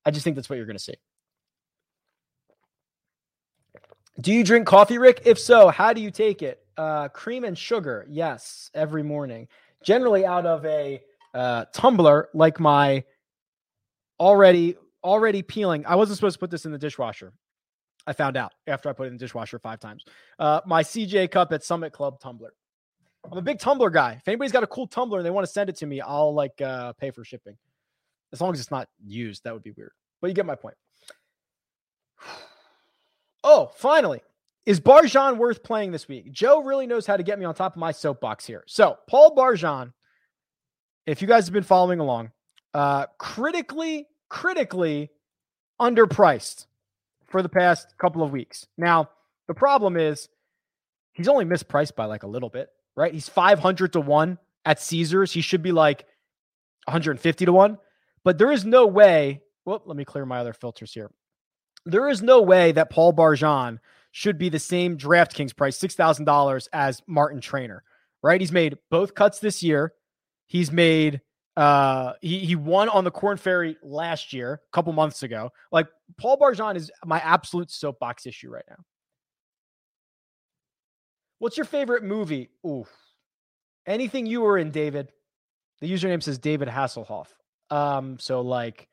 I 0.04 0.10
just 0.10 0.24
think 0.24 0.36
that's 0.36 0.48
what 0.48 0.56
you're 0.56 0.66
going 0.66 0.76
to 0.76 0.82
see. 0.82 0.94
Do 4.20 4.32
you 4.32 4.42
drink 4.42 4.66
coffee, 4.66 4.98
Rick? 4.98 5.22
If 5.24 5.38
so, 5.38 5.68
how 5.68 5.92
do 5.92 6.00
you 6.00 6.10
take 6.10 6.42
it? 6.42 6.64
Uh, 6.76 7.08
cream 7.08 7.44
and 7.44 7.56
sugar, 7.56 8.06
yes, 8.08 8.70
every 8.74 9.02
morning. 9.02 9.48
Generally 9.84 10.26
out 10.26 10.44
of 10.44 10.64
a 10.64 11.00
uh, 11.34 11.66
tumbler, 11.72 12.28
like 12.34 12.58
my 12.58 13.04
already 14.18 14.76
already 15.04 15.42
peeling. 15.42 15.86
I 15.86 15.94
wasn't 15.94 16.16
supposed 16.16 16.34
to 16.34 16.40
put 16.40 16.50
this 16.50 16.64
in 16.64 16.72
the 16.72 16.78
dishwasher. 16.78 17.32
I 18.06 18.12
found 18.12 18.36
out 18.36 18.52
after 18.66 18.88
I 18.88 18.92
put 18.92 19.04
it 19.04 19.08
in 19.08 19.12
the 19.14 19.18
dishwasher 19.18 19.58
five 19.58 19.80
times. 19.80 20.04
Uh, 20.38 20.60
my 20.66 20.82
CJ 20.82 21.30
Cup 21.30 21.52
at 21.52 21.62
Summit 21.62 21.92
Club 21.92 22.18
tumbler. 22.18 22.54
I'm 23.30 23.38
a 23.38 23.42
big 23.42 23.58
tumbler 23.58 23.90
guy. 23.90 24.12
If 24.12 24.26
anybody's 24.26 24.52
got 24.52 24.62
a 24.62 24.68
cool 24.68 24.86
tumbler 24.86 25.18
and 25.18 25.26
they 25.26 25.30
want 25.30 25.46
to 25.46 25.52
send 25.52 25.68
it 25.68 25.76
to 25.76 25.86
me, 25.86 26.00
I'll 26.00 26.34
like 26.34 26.60
uh, 26.60 26.94
pay 26.94 27.10
for 27.10 27.24
shipping. 27.24 27.56
As 28.32 28.40
long 28.40 28.52
as 28.52 28.60
it's 28.60 28.70
not 28.70 28.88
used, 29.04 29.44
that 29.44 29.52
would 29.52 29.62
be 29.62 29.72
weird. 29.72 29.92
But 30.20 30.28
you 30.28 30.34
get 30.34 30.46
my 30.46 30.54
point. 30.54 30.76
Oh, 33.44 33.70
finally, 33.76 34.20
is 34.66 34.80
Barjon 34.80 35.38
worth 35.38 35.62
playing 35.62 35.92
this 35.92 36.08
week? 36.08 36.32
Joe 36.32 36.60
really 36.60 36.88
knows 36.88 37.06
how 37.06 37.16
to 37.16 37.22
get 37.22 37.38
me 37.38 37.44
on 37.44 37.54
top 37.54 37.74
of 37.74 37.78
my 37.78 37.92
soapbox 37.92 38.44
here. 38.44 38.64
So, 38.66 38.98
Paul 39.08 39.34
Barjon, 39.36 39.92
if 41.06 41.22
you 41.22 41.28
guys 41.28 41.46
have 41.46 41.54
been 41.54 41.62
following 41.62 42.00
along, 42.00 42.32
uh, 42.74 43.06
critically, 43.16 44.08
critically 44.28 45.12
underpriced 45.80 46.66
for 47.28 47.40
the 47.40 47.48
past 47.48 47.94
couple 47.96 48.24
of 48.24 48.32
weeks. 48.32 48.66
Now, 48.76 49.08
the 49.46 49.54
problem 49.54 49.96
is 49.96 50.28
he's 51.12 51.28
only 51.28 51.44
mispriced 51.44 51.94
by 51.94 52.06
like 52.06 52.24
a 52.24 52.28
little 52.28 52.50
bit 52.50 52.70
right? 52.98 53.14
He's 53.14 53.28
500 53.28 53.92
to 53.92 54.00
1 54.00 54.38
at 54.64 54.82
Caesars. 54.82 55.32
He 55.32 55.40
should 55.40 55.62
be 55.62 55.70
like 55.70 56.04
150 56.86 57.44
to 57.44 57.52
1. 57.52 57.78
But 58.24 58.38
there 58.38 58.52
is 58.52 58.64
no 58.64 58.86
way. 58.86 59.42
Well, 59.64 59.82
let 59.84 59.96
me 59.96 60.04
clear 60.04 60.26
my 60.26 60.38
other 60.38 60.52
filters 60.52 60.92
here. 60.92 61.10
There 61.84 62.08
is 62.08 62.22
no 62.22 62.42
way 62.42 62.72
that 62.72 62.90
Paul 62.90 63.12
Barjon 63.12 63.78
should 64.12 64.38
be 64.38 64.48
the 64.48 64.58
same 64.58 64.96
DraftKings 64.96 65.56
price, 65.56 65.78
$6,000 65.78 66.68
as 66.72 67.02
Martin 67.06 67.40
Trainer, 67.40 67.82
right? 68.22 68.40
He's 68.40 68.52
made 68.52 68.78
both 68.90 69.14
cuts 69.14 69.38
this 69.38 69.62
year. 69.62 69.92
He's 70.46 70.72
made 70.72 71.20
uh 71.56 72.12
he 72.20 72.38
he 72.38 72.54
won 72.54 72.88
on 72.88 73.02
the 73.02 73.10
Korn 73.10 73.36
Ferry 73.36 73.76
last 73.82 74.32
year, 74.32 74.52
a 74.52 74.72
couple 74.72 74.92
months 74.92 75.24
ago. 75.24 75.50
Like 75.72 75.88
Paul 76.16 76.38
Barjon 76.38 76.76
is 76.76 76.90
my 77.04 77.18
absolute 77.18 77.70
soapbox 77.70 78.26
issue 78.26 78.48
right 78.48 78.64
now. 78.70 78.76
What's 81.40 81.56
your 81.56 81.66
favorite 81.66 82.04
movie? 82.04 82.50
Ooh. 82.64 82.86
Anything 83.86 84.26
you 84.26 84.40
were 84.40 84.58
in, 84.58 84.70
David. 84.70 85.10
The 85.80 85.92
username 85.92 86.22
says 86.22 86.38
David 86.38 86.68
Hasselhoff. 86.68 87.28
Um, 87.70 88.18
so 88.18 88.40
like, 88.40 88.88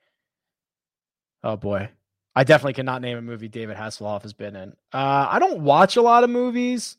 oh 1.44 1.58
boy. 1.58 1.90
I 2.38 2.44
definitely 2.44 2.74
cannot 2.74 3.02
name 3.02 3.18
a 3.18 3.22
movie 3.22 3.48
David 3.48 3.78
Hasselhoff 3.78 4.24
has 4.24 4.34
been 4.34 4.58
in. 4.58 4.74
Uh, 4.92 5.28
I 5.30 5.40
don't 5.40 5.62
watch 5.62 5.96
a 5.96 6.02
lot 6.02 6.26
of 6.26 6.30
movies, 6.30 6.98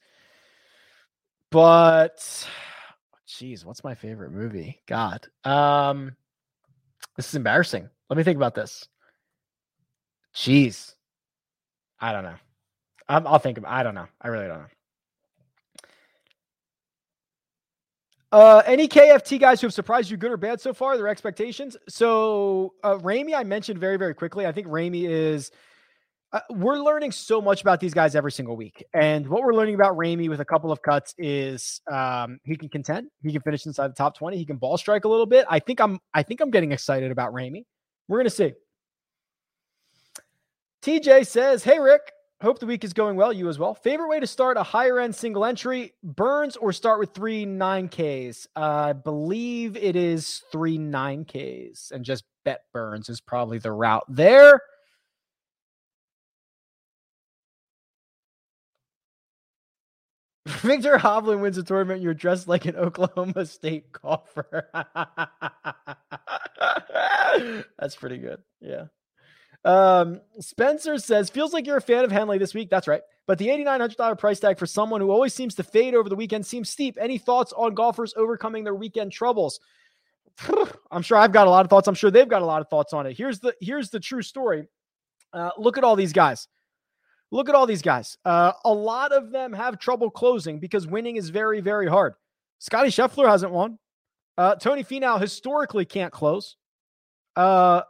but 1.50 2.16
jeez, 3.28 3.64
what's 3.64 3.84
my 3.84 3.94
favorite 3.94 4.32
movie? 4.32 4.80
God. 4.86 5.26
Um, 5.44 6.16
this 7.16 7.28
is 7.28 7.34
embarrassing. 7.34 7.88
Let 8.08 8.16
me 8.16 8.22
think 8.22 8.36
about 8.36 8.54
this. 8.54 8.88
Jeez. 10.34 10.94
I 12.00 12.12
don't 12.12 12.24
know. 12.24 12.36
i 13.08 13.18
will 13.18 13.38
think 13.38 13.58
about 13.58 13.72
I 13.72 13.82
don't 13.82 13.94
know. 13.94 14.06
I 14.20 14.28
really 14.28 14.46
don't 14.46 14.58
know. 14.58 14.75
Uh, 18.32 18.62
any 18.66 18.88
KFT 18.88 19.38
guys 19.38 19.60
who 19.60 19.68
have 19.68 19.74
surprised 19.74 20.10
you, 20.10 20.16
good 20.16 20.32
or 20.32 20.36
bad 20.36 20.60
so 20.60 20.74
far? 20.74 20.96
Their 20.96 21.08
expectations. 21.08 21.76
So, 21.88 22.74
uh, 22.82 22.98
Ramey, 22.98 23.34
I 23.36 23.44
mentioned 23.44 23.78
very, 23.78 23.96
very 23.96 24.14
quickly. 24.14 24.46
I 24.46 24.52
think 24.52 24.66
Ramey 24.66 25.08
is. 25.08 25.50
Uh, 26.32 26.40
we're 26.50 26.78
learning 26.78 27.12
so 27.12 27.40
much 27.40 27.60
about 27.60 27.78
these 27.78 27.94
guys 27.94 28.16
every 28.16 28.32
single 28.32 28.56
week, 28.56 28.84
and 28.92 29.28
what 29.28 29.42
we're 29.42 29.54
learning 29.54 29.76
about 29.76 29.96
Ramey 29.96 30.28
with 30.28 30.40
a 30.40 30.44
couple 30.44 30.72
of 30.72 30.82
cuts 30.82 31.14
is 31.16 31.80
um, 31.90 32.40
he 32.44 32.56
can 32.56 32.68
contend, 32.68 33.08
he 33.22 33.32
can 33.32 33.42
finish 33.42 33.64
inside 33.64 33.88
the 33.88 33.94
top 33.94 34.18
twenty, 34.18 34.36
he 34.36 34.44
can 34.44 34.56
ball 34.56 34.76
strike 34.76 35.04
a 35.04 35.08
little 35.08 35.24
bit. 35.24 35.46
I 35.48 35.60
think 35.60 35.80
I'm, 35.80 36.00
I 36.12 36.24
think 36.24 36.40
I'm 36.40 36.50
getting 36.50 36.72
excited 36.72 37.12
about 37.12 37.32
Ramey. 37.32 37.64
We're 38.08 38.18
gonna 38.18 38.30
see. 38.30 38.54
TJ 40.82 41.28
says, 41.28 41.62
"Hey 41.62 41.78
Rick, 41.78 42.12
Hope 42.42 42.58
the 42.58 42.66
week 42.66 42.84
is 42.84 42.92
going 42.92 43.16
well. 43.16 43.32
You 43.32 43.48
as 43.48 43.58
well. 43.58 43.74
Favorite 43.74 44.08
way 44.08 44.20
to 44.20 44.26
start 44.26 44.58
a 44.58 44.62
higher 44.62 45.00
end 45.00 45.16
single 45.16 45.42
entry, 45.44 45.94
Burns, 46.02 46.56
or 46.56 46.70
start 46.70 46.98
with 46.98 47.14
three 47.14 47.46
9Ks? 47.46 48.46
Uh, 48.54 48.60
I 48.60 48.92
believe 48.92 49.74
it 49.76 49.96
is 49.96 50.42
three 50.52 50.76
9Ks 50.76 51.92
and 51.92 52.04
just 52.04 52.24
bet 52.44 52.64
Burns 52.74 53.08
is 53.08 53.22
probably 53.22 53.58
the 53.58 53.72
route 53.72 54.04
there. 54.08 54.60
Viktor 60.46 60.98
Hovland 60.98 61.40
wins 61.40 61.56
a 61.56 61.62
tournament. 61.62 62.02
You're 62.02 62.12
dressed 62.12 62.48
like 62.48 62.66
an 62.66 62.76
Oklahoma 62.86 63.46
State 63.46 63.90
golfer. 63.92 64.68
That's 67.78 67.96
pretty 67.96 68.18
good. 68.18 68.42
Yeah. 68.60 68.84
Um, 69.64 70.20
Spencer 70.40 70.98
says, 70.98 71.30
feels 71.30 71.52
like 71.52 71.66
you're 71.66 71.76
a 71.76 71.82
fan 71.82 72.04
of 72.04 72.12
Henley 72.12 72.38
this 72.38 72.54
week. 72.54 72.70
That's 72.70 72.86
right. 72.86 73.02
But 73.26 73.38
the 73.38 73.48
$8,900 73.48 74.18
price 74.18 74.38
tag 74.38 74.58
for 74.58 74.66
someone 74.66 75.00
who 75.00 75.10
always 75.10 75.34
seems 75.34 75.54
to 75.56 75.64
fade 75.64 75.94
over 75.94 76.08
the 76.08 76.14
weekend 76.14 76.46
seems 76.46 76.70
steep. 76.70 76.96
Any 77.00 77.18
thoughts 77.18 77.52
on 77.56 77.74
golfers 77.74 78.14
overcoming 78.16 78.62
their 78.62 78.74
weekend 78.74 79.12
troubles? 79.12 79.58
I'm 80.90 81.02
sure 81.02 81.18
I've 81.18 81.32
got 81.32 81.46
a 81.46 81.50
lot 81.50 81.64
of 81.64 81.70
thoughts. 81.70 81.88
I'm 81.88 81.94
sure 81.94 82.10
they've 82.10 82.28
got 82.28 82.42
a 82.42 82.46
lot 82.46 82.60
of 82.60 82.68
thoughts 82.68 82.92
on 82.92 83.06
it. 83.06 83.16
Here's 83.16 83.40
the 83.40 83.54
here's 83.60 83.90
the 83.90 84.00
true 84.00 84.22
story. 84.22 84.68
Uh, 85.32 85.50
look 85.58 85.76
at 85.78 85.84
all 85.84 85.96
these 85.96 86.12
guys. 86.12 86.48
Look 87.32 87.48
at 87.48 87.54
all 87.54 87.66
these 87.66 87.82
guys. 87.82 88.16
Uh, 88.24 88.52
a 88.64 88.72
lot 88.72 89.12
of 89.12 89.30
them 89.32 89.52
have 89.52 89.78
trouble 89.78 90.10
closing 90.10 90.60
because 90.60 90.86
winning 90.86 91.16
is 91.16 91.28
very, 91.28 91.60
very 91.60 91.88
hard. 91.88 92.14
Scotty 92.60 92.90
Scheffler 92.90 93.28
hasn't 93.28 93.52
won. 93.52 93.78
Uh, 94.38 94.54
Tony 94.54 94.84
Finau 94.84 95.20
historically 95.20 95.84
can't 95.84 96.12
close. 96.12 96.56
Uh, 97.34 97.82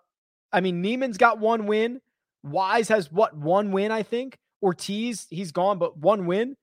I 0.53 0.61
mean, 0.61 0.83
Niemann's 0.83 1.19
got 1.19 1.39
one 1.39 1.67
win. 1.67 2.01
Wise 2.43 2.89
has 2.89 3.11
what 3.11 3.37
one 3.37 3.73
win, 3.73 3.91
I 3.91 4.03
think. 4.03 4.39
Ortiz, 4.63 5.27
he's 5.31 5.53
gone, 5.53 5.79
but 5.79 5.99
one 5.99 6.27
win. 6.27 6.57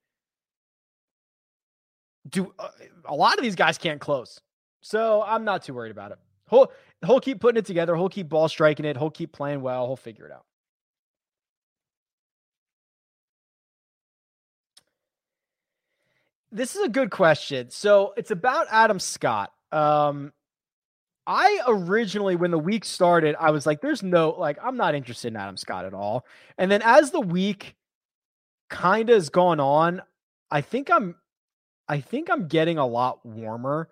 Do 2.30 2.54
uh, 2.58 2.70
a 3.06 3.14
lot 3.14 3.38
of 3.38 3.44
these 3.44 3.56
guys 3.56 3.78
can't 3.78 4.00
close. 4.00 4.40
So 4.82 5.24
I'm 5.24 5.44
not 5.44 5.64
too 5.64 5.74
worried 5.74 5.92
about 5.92 6.12
it. 6.12 6.20
He'll, 6.50 6.72
he'll 7.06 7.20
keep 7.20 7.40
putting 7.40 7.60
it 7.60 7.66
together. 7.66 7.96
He'll 7.96 8.10
keep 8.10 8.30
ball 8.30 8.48
striking 8.48 8.86
it. 8.86 8.98
He'll 8.98 9.10
keep 9.10 9.32
playing 9.32 9.62
well. 9.62 9.88
He'll 9.88 9.96
figure 9.96 10.26
it 10.26 10.32
out. 10.32 10.46
This 16.52 16.76
is 16.76 16.84
a 16.84 16.90
good 16.90 17.10
question. 17.10 17.72
So 17.72 18.14
it's 18.16 18.30
about 18.30 18.68
Adam 18.70 19.00
Scott. 19.00 19.52
Um, 19.72 20.32
I 21.26 21.62
originally, 21.68 22.36
when 22.36 22.52
the 22.52 22.60
week 22.60 22.84
started, 22.84 23.36
I 23.40 23.52
was 23.52 23.66
like, 23.66 23.82
there's 23.82 24.04
no, 24.04 24.32
like, 24.32 24.58
I'm 24.62 24.76
not 24.76 24.96
interested 24.96 25.30
in 25.30 25.38
Adam 25.38 25.58
Scott 25.58 25.86
at 25.86 25.94
all. 25.94 26.26
And 26.58 26.70
then 26.70 26.82
as 26.84 27.12
the 27.12 27.22
week 27.22 27.76
kind 28.70 29.10
of 29.10 29.16
has 29.16 29.30
gone 29.30 29.60
on, 29.60 30.02
I 30.52 30.62
think 30.62 30.92
I'm, 30.92 31.16
I 31.88 32.02
think 32.02 32.30
I'm 32.30 32.48
getting 32.48 32.78
a 32.78 32.86
lot 32.86 33.26
warmer. 33.26 33.90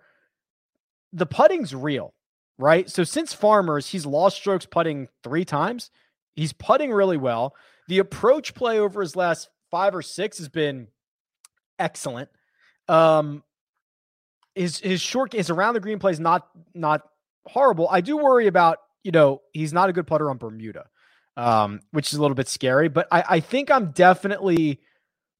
The 1.12 1.26
putting's 1.26 1.74
real, 1.74 2.12
right? 2.58 2.88
So 2.90 3.04
since 3.04 3.32
Farmers, 3.32 3.86
he's 3.86 4.04
lost 4.04 4.36
strokes 4.36 4.66
putting 4.66 5.08
three 5.22 5.44
times. 5.44 5.90
He's 6.34 6.52
putting 6.52 6.92
really 6.92 7.16
well. 7.16 7.54
The 7.88 7.98
approach 7.98 8.54
play 8.54 8.78
over 8.78 9.00
his 9.00 9.16
last 9.16 9.48
five 9.70 9.94
or 9.94 10.02
six 10.02 10.38
has 10.38 10.48
been 10.48 10.88
excellent. 11.78 12.28
Um, 12.88 13.42
his 14.54 14.78
his 14.78 15.00
short 15.00 15.32
his 15.32 15.50
around 15.50 15.74
the 15.74 15.80
green 15.80 15.98
play 15.98 16.12
is 16.12 16.20
not 16.20 16.48
not 16.74 17.02
horrible. 17.46 17.88
I 17.90 18.00
do 18.00 18.16
worry 18.16 18.46
about, 18.46 18.78
you 19.02 19.12
know, 19.12 19.42
he's 19.52 19.72
not 19.72 19.88
a 19.88 19.92
good 19.92 20.06
putter 20.06 20.30
on 20.30 20.38
Bermuda, 20.38 20.86
um, 21.36 21.80
which 21.90 22.12
is 22.12 22.18
a 22.18 22.22
little 22.22 22.34
bit 22.34 22.48
scary, 22.48 22.88
but 22.88 23.08
I, 23.10 23.24
I 23.28 23.40
think 23.40 23.70
I'm 23.70 23.92
definitely 23.92 24.80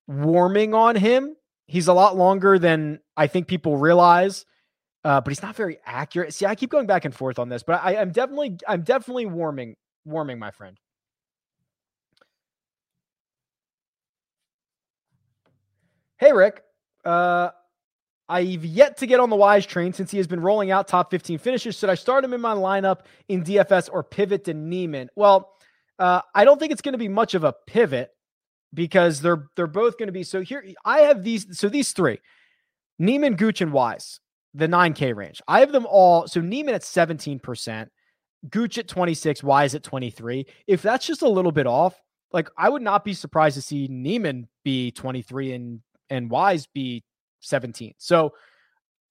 warming 0.06 0.74
on 0.74 0.96
him. 0.96 1.36
He's 1.66 1.88
a 1.88 1.92
lot 1.92 2.16
longer 2.16 2.58
than 2.58 3.00
I 3.16 3.26
think 3.26 3.46
people 3.46 3.76
realize. 3.76 4.44
Uh, 5.04 5.20
but 5.20 5.32
he's 5.32 5.42
not 5.42 5.56
very 5.56 5.78
accurate. 5.84 6.32
See, 6.32 6.46
I 6.46 6.54
keep 6.54 6.70
going 6.70 6.86
back 6.86 7.04
and 7.04 7.12
forth 7.12 7.40
on 7.40 7.48
this, 7.48 7.64
but 7.64 7.82
I, 7.82 7.96
I'm 7.96 8.12
definitely, 8.12 8.58
I'm 8.68 8.82
definitely 8.82 9.26
warming, 9.26 9.74
warming, 10.04 10.38
my 10.38 10.52
friend. 10.52 10.78
Hey, 16.18 16.32
Rick. 16.32 16.62
Uh, 17.04 17.50
I've 18.32 18.64
yet 18.64 18.96
to 18.96 19.06
get 19.06 19.20
on 19.20 19.28
the 19.28 19.36
Wise 19.36 19.66
train 19.66 19.92
since 19.92 20.10
he 20.10 20.16
has 20.16 20.26
been 20.26 20.40
rolling 20.40 20.70
out 20.70 20.88
top 20.88 21.10
15 21.10 21.36
finishes. 21.36 21.78
Should 21.78 21.90
I 21.90 21.94
start 21.94 22.24
him 22.24 22.32
in 22.32 22.40
my 22.40 22.54
lineup 22.54 23.00
in 23.28 23.44
DFS 23.44 23.90
or 23.92 24.02
pivot 24.02 24.44
to 24.44 24.54
Niemann? 24.54 25.10
Well, 25.14 25.52
uh, 25.98 26.22
I 26.34 26.46
don't 26.46 26.58
think 26.58 26.72
it's 26.72 26.80
going 26.80 26.94
to 26.94 26.98
be 26.98 27.08
much 27.08 27.34
of 27.34 27.44
a 27.44 27.54
pivot 27.66 28.10
because 28.72 29.20
they're 29.20 29.48
they're 29.54 29.66
both 29.66 29.98
going 29.98 30.06
to 30.06 30.12
be 30.12 30.22
so 30.22 30.40
here. 30.40 30.64
I 30.82 31.00
have 31.00 31.22
these 31.22 31.58
so 31.58 31.68
these 31.68 31.92
three: 31.92 32.20
Niemann, 32.98 33.36
Gooch, 33.36 33.60
and 33.60 33.70
Wise, 33.70 34.18
the 34.54 34.66
9K 34.66 35.14
range. 35.14 35.42
I 35.46 35.60
have 35.60 35.70
them 35.70 35.84
all. 35.84 36.26
So 36.26 36.40
Niemann 36.40 36.74
at 36.74 36.80
17%, 36.80 37.88
Gooch 38.48 38.78
at 38.78 38.88
26, 38.88 39.42
Wise 39.42 39.74
at 39.74 39.82
23. 39.82 40.46
If 40.66 40.80
that's 40.80 41.06
just 41.06 41.20
a 41.20 41.28
little 41.28 41.52
bit 41.52 41.66
off, 41.66 42.00
like 42.32 42.48
I 42.56 42.70
would 42.70 42.82
not 42.82 43.04
be 43.04 43.12
surprised 43.12 43.56
to 43.56 43.62
see 43.62 43.88
Niemann 43.88 44.48
be 44.64 44.90
23 44.90 45.52
and 45.52 45.82
and 46.08 46.30
Wise 46.30 46.66
be 46.66 47.04
17. 47.42 47.94
So 47.98 48.34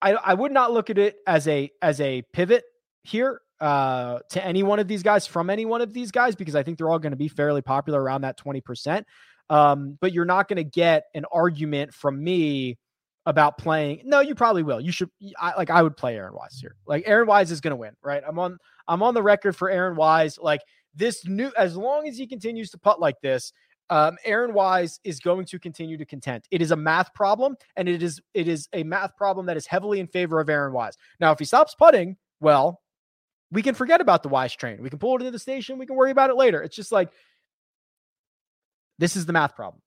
I, 0.02 0.14
I 0.14 0.34
would 0.34 0.52
not 0.52 0.72
look 0.72 0.90
at 0.90 0.98
it 0.98 1.18
as 1.28 1.48
a 1.48 1.72
as 1.82 2.02
a 2.02 2.24
pivot 2.34 2.64
here 3.04 3.42
uh, 3.60 4.20
to 4.30 4.44
any 4.44 4.64
one 4.64 4.80
of 4.80 4.88
these 4.88 5.04
guys 5.04 5.28
from 5.28 5.50
any 5.50 5.66
one 5.66 5.82
of 5.82 5.94
these 5.94 6.12
guys 6.12 6.36
because 6.36 6.56
I 6.56 6.64
think 6.64 6.78
they're 6.78 6.90
all 6.90 7.00
going 7.00 7.12
to 7.12 7.18
be 7.18 7.28
fairly 7.28 7.62
popular 7.62 8.02
around 8.02 8.22
that 8.22 8.40
20%. 8.40 9.04
Um, 9.50 9.98
but 10.02 10.14
you're 10.14 10.26
not 10.26 10.48
going 10.48 10.58
to 10.58 10.64
get 10.64 11.06
an 11.14 11.26
argument 11.32 11.94
from 11.94 12.24
me 12.24 12.80
about 13.26 13.58
playing. 13.58 14.02
No, 14.06 14.20
you 14.20 14.34
probably 14.34 14.64
will. 14.64 14.82
You 14.82 14.92
should 14.92 15.10
I, 15.40 15.56
like 15.56 15.70
I 15.70 15.84
would 15.84 15.96
play 15.96 16.16
Aaron 16.16 16.34
Wise 16.34 16.58
here. 16.60 16.76
Like 16.88 17.04
Aaron 17.06 17.28
Wise 17.28 17.52
is 17.52 17.62
going 17.62 17.72
to 17.72 17.78
win, 17.78 17.94
right? 18.02 18.24
I'm 18.28 18.40
on 18.40 18.58
I'm 18.88 19.04
on 19.04 19.14
the 19.14 19.22
record 19.22 19.56
for 19.56 19.70
Aaron 19.70 19.96
Wise. 19.96 20.40
Like 20.40 20.62
this 20.96 21.28
new 21.28 21.52
as 21.58 21.76
long 21.76 22.08
as 22.08 22.18
he 22.18 22.26
continues 22.26 22.72
to 22.72 22.80
putt 22.80 23.00
like 23.00 23.22
this, 23.22 23.54
um, 23.92 24.18
Aaron 24.24 24.54
Wise 24.54 25.02
is 25.04 25.20
going 25.20 25.46
to 25.48 25.60
continue 25.60 25.98
to 25.98 26.06
contend. 26.06 26.46
It 26.50 26.62
is 26.62 26.72
a 26.72 26.76
math 26.78 27.14
problem, 27.14 27.58
and 27.76 27.90
it 27.90 28.02
is 28.02 28.22
it 28.34 28.48
is 28.48 28.70
a 28.72 28.84
math 28.84 29.18
problem 29.18 29.46
that 29.48 29.58
is 29.58 29.68
heavily 29.68 30.00
in 30.00 30.08
favor 30.08 30.40
of 30.40 30.50
Aaron 30.50 30.72
Wise. 30.72 30.98
Now, 31.20 31.34
if 31.34 31.40
he 31.40 31.46
stops 31.46 31.76
putting, 31.76 32.16
well, 32.40 32.82
we 33.52 33.62
can 33.62 33.76
forget 33.76 34.00
about 34.00 34.24
the 34.24 34.30
Wise 34.30 34.56
train. 34.56 34.82
We 34.82 34.90
can 34.90 34.98
pull 34.98 35.18
it 35.18 35.20
into 35.20 35.32
the 35.32 35.40
station. 35.40 35.78
We 35.78 35.86
can 35.86 35.98
worry 35.98 36.12
about 36.12 36.30
it 36.30 36.38
later. 36.38 36.64
It's 36.64 36.76
just 36.76 36.94
like 36.94 37.12
this 38.98 39.18
is 39.18 39.26
the 39.26 39.34
math 39.34 39.58
problem. 39.58 39.82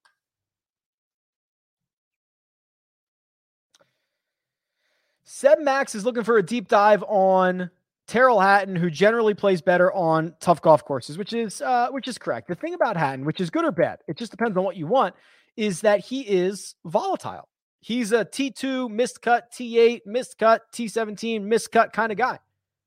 Seb 5.24 5.60
Max 5.60 5.94
is 5.94 6.04
looking 6.04 6.24
for 6.24 6.36
a 6.36 6.42
deep 6.42 6.68
dive 6.68 7.02
on 7.04 7.70
Tyrrell 8.06 8.40
Hatton, 8.40 8.76
who 8.76 8.90
generally 8.90 9.34
plays 9.34 9.62
better 9.62 9.92
on 9.92 10.34
tough 10.40 10.60
golf 10.60 10.84
courses, 10.84 11.16
which 11.16 11.32
is 11.32 11.62
uh, 11.62 11.88
which 11.90 12.06
is 12.06 12.18
correct. 12.18 12.48
The 12.48 12.54
thing 12.54 12.74
about 12.74 12.96
Hatton, 12.96 13.24
which 13.24 13.40
is 13.40 13.50
good 13.50 13.64
or 13.64 13.72
bad, 13.72 14.00
it 14.06 14.18
just 14.18 14.30
depends 14.30 14.56
on 14.56 14.64
what 14.64 14.76
you 14.76 14.86
want, 14.86 15.14
is 15.56 15.80
that 15.80 16.00
he 16.00 16.20
is 16.20 16.74
volatile. 16.84 17.48
He's 17.80 18.12
a 18.12 18.24
T2 18.24 18.90
missed 18.90 19.20
cut, 19.20 19.52
T8 19.52 20.00
missed 20.06 20.38
cut, 20.38 20.62
T17 20.72 21.42
missed 21.42 21.70
cut 21.70 21.92
kind 21.92 22.12
of 22.12 22.18
guy. 22.18 22.38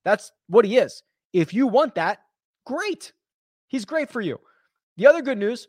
That's 0.03 0.31
what 0.47 0.65
he 0.65 0.77
is. 0.77 1.03
If 1.33 1.53
you 1.53 1.67
want 1.67 1.95
that, 1.95 2.19
great. 2.65 3.13
He's 3.67 3.85
great 3.85 4.09
for 4.09 4.21
you. 4.21 4.39
The 4.97 5.07
other 5.07 5.21
good 5.21 5.37
news, 5.37 5.67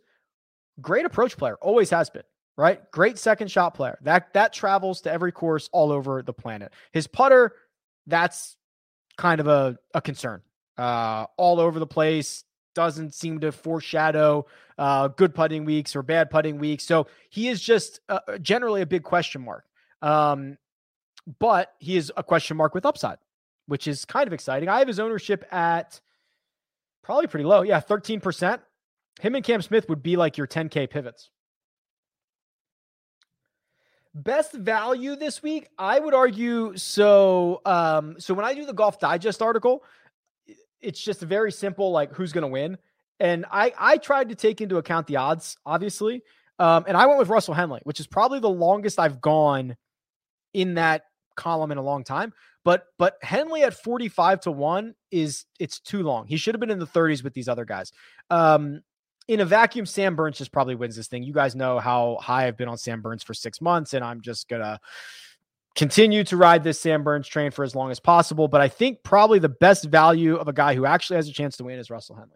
great 0.81 1.05
approach 1.05 1.37
player, 1.37 1.57
always 1.61 1.91
has 1.91 2.09
been, 2.09 2.23
right? 2.57 2.81
Great 2.91 3.19
second 3.19 3.51
shot 3.51 3.75
player. 3.75 3.99
That 4.03 4.33
that 4.35 4.53
travels 4.53 5.03
to 5.03 5.13
every 5.13 5.33
course 5.33 5.69
all 5.73 5.93
over 5.93 6.23
the 6.23 6.33
planet. 6.33 6.73
His 6.93 7.07
putter, 7.07 7.53
that's 8.07 8.57
kind 9.19 9.41
of 9.41 9.49
a, 9.49 9.77
a 9.93 10.01
concern. 10.01 10.41
Uh, 10.79 11.27
all 11.37 11.61
over 11.61 11.79
the 11.79 11.87
place, 11.87 12.45
doesn't 12.79 13.13
seem 13.13 13.41
to 13.41 13.51
foreshadow 13.51 14.47
uh, 14.79 15.09
good 15.09 15.35
putting 15.35 15.65
weeks 15.65 15.97
or 15.97 16.03
bad 16.03 16.31
putting 16.31 16.59
weeks. 16.59 16.85
So 16.85 17.09
he 17.29 17.49
is 17.49 17.61
just 17.61 17.99
uh, 18.09 18.21
uh, 18.29 18.39
generally 18.39 18.83
a 18.83 18.87
big 18.87 19.03
question 19.03 19.43
mark. 19.43 19.65
Um, 20.01 20.57
but 21.41 21.73
he 21.81 21.97
is 21.97 22.13
a 22.17 22.23
question 22.23 22.57
mark 22.57 22.75
with 22.75 22.87
upside, 22.87 23.19
which 23.67 23.89
is 23.89 24.05
kind 24.05 24.29
of 24.29 24.33
exciting. 24.33 24.69
I 24.69 24.79
have 24.79 24.87
his 24.87 25.01
ownership 25.01 25.45
at 25.53 26.01
probably 27.03 27.27
pretty 27.27 27.45
low. 27.45 27.63
Yeah, 27.63 27.81
13%. 27.81 28.61
Him 29.21 29.35
and 29.35 29.45
Cam 29.45 29.61
Smith 29.61 29.89
would 29.89 30.03
be 30.03 30.17
like 30.17 30.39
your 30.39 30.47
10K 30.47 30.89
pivots. 30.89 31.31
Best 34.25 34.53
value 34.53 35.17
this 35.17 35.43
week, 35.43 35.69
I 35.79 35.99
would 35.99 36.15
argue. 36.15 36.77
So, 36.77 37.61
um, 37.65 38.17
so 38.19 38.35
when 38.35 38.45
I 38.45 38.55
do 38.55 38.67
the 38.67 38.73
Golf 38.73 38.99
Digest 38.99 39.43
article, 39.43 39.85
it's 40.81 41.01
just 41.01 41.21
very 41.21 41.53
simple, 41.53 41.91
like 41.91 42.13
who's 42.13 42.33
going 42.33 42.43
to 42.43 42.49
win. 42.49 42.79
And 43.21 43.45
I 43.51 43.73
I 43.79 43.97
tried 43.97 44.29
to 44.29 44.35
take 44.35 44.61
into 44.61 44.77
account 44.77 45.07
the 45.07 45.17
odds, 45.17 45.57
obviously. 45.67 46.23
Um, 46.59 46.85
and 46.89 46.97
I 46.97 47.07
went 47.07 47.19
with 47.19 47.29
Russell 47.29 47.55
Henley, 47.55 47.81
which 47.85 48.01
is 48.01 48.07
probably 48.07 48.41
the 48.41 48.51
longest 48.51 48.99
I've 48.99 49.21
gone 49.21 49.77
in 50.53 50.75
that 50.75 51.05
column 51.37 51.71
in 51.71 51.79
a 51.79 51.83
long 51.83 52.05
time. 52.05 52.33
But 52.65 52.87
but 52.99 53.17
Henley 53.23 53.63
at 53.63 53.75
45 53.75 54.41
to 54.41 54.51
1 54.53 54.95
is 55.11 55.47
it's 55.59 55.81
too 55.81 56.03
long. 56.03 56.27
He 56.27 56.37
should 56.37 56.55
have 56.55 56.61
been 56.61 56.71
in 56.71 56.79
the 56.79 56.87
30s 56.87 57.23
with 57.25 57.33
these 57.33 57.49
other 57.49 57.65
guys. 57.65 57.93
Um, 58.31 58.83
in 59.29 59.41
a 59.41 59.45
vacuum, 59.45 59.85
Sam 59.85 60.17
Burns 60.17 60.39
just 60.39 60.51
probably 60.51 60.75
wins 60.75 60.97
this 60.97 61.07
thing. 61.07 61.23
You 61.23 61.35
guys 61.35 61.55
know 61.55 61.79
how 61.79 62.17
high 62.21 62.47
I've 62.47 62.57
been 62.57 62.69
on 62.69 62.79
Sam 62.79 63.03
Burns 63.03 63.23
for 63.23 63.35
six 63.35 63.61
months, 63.61 63.93
and 63.93 64.03
I'm 64.03 64.23
just 64.23 64.49
gonna 64.49 64.81
continue 65.77 66.25
to 66.25 66.37
ride 66.37 66.65
this 66.65 66.81
Sam 66.81 67.05
Burns 67.05 67.29
train 67.29 67.51
for 67.51 67.63
as 67.63 67.75
long 67.75 67.91
as 67.91 68.01
possible. 68.01 68.49
But 68.49 68.63
I 68.63 68.69
think 68.69 69.03
probably 69.03 69.39
the 69.39 69.51
best 69.51 69.85
value 69.85 70.37
of 70.37 70.49
a 70.49 70.53
guy 70.53 70.75
who 70.75 70.87
actually 70.87 71.17
has 71.17 71.29
a 71.29 71.33
chance 71.33 71.59
to 71.59 71.65
win 71.65 71.79
is 71.79 71.91
Russell 71.91 72.17
Henley. 72.17 72.33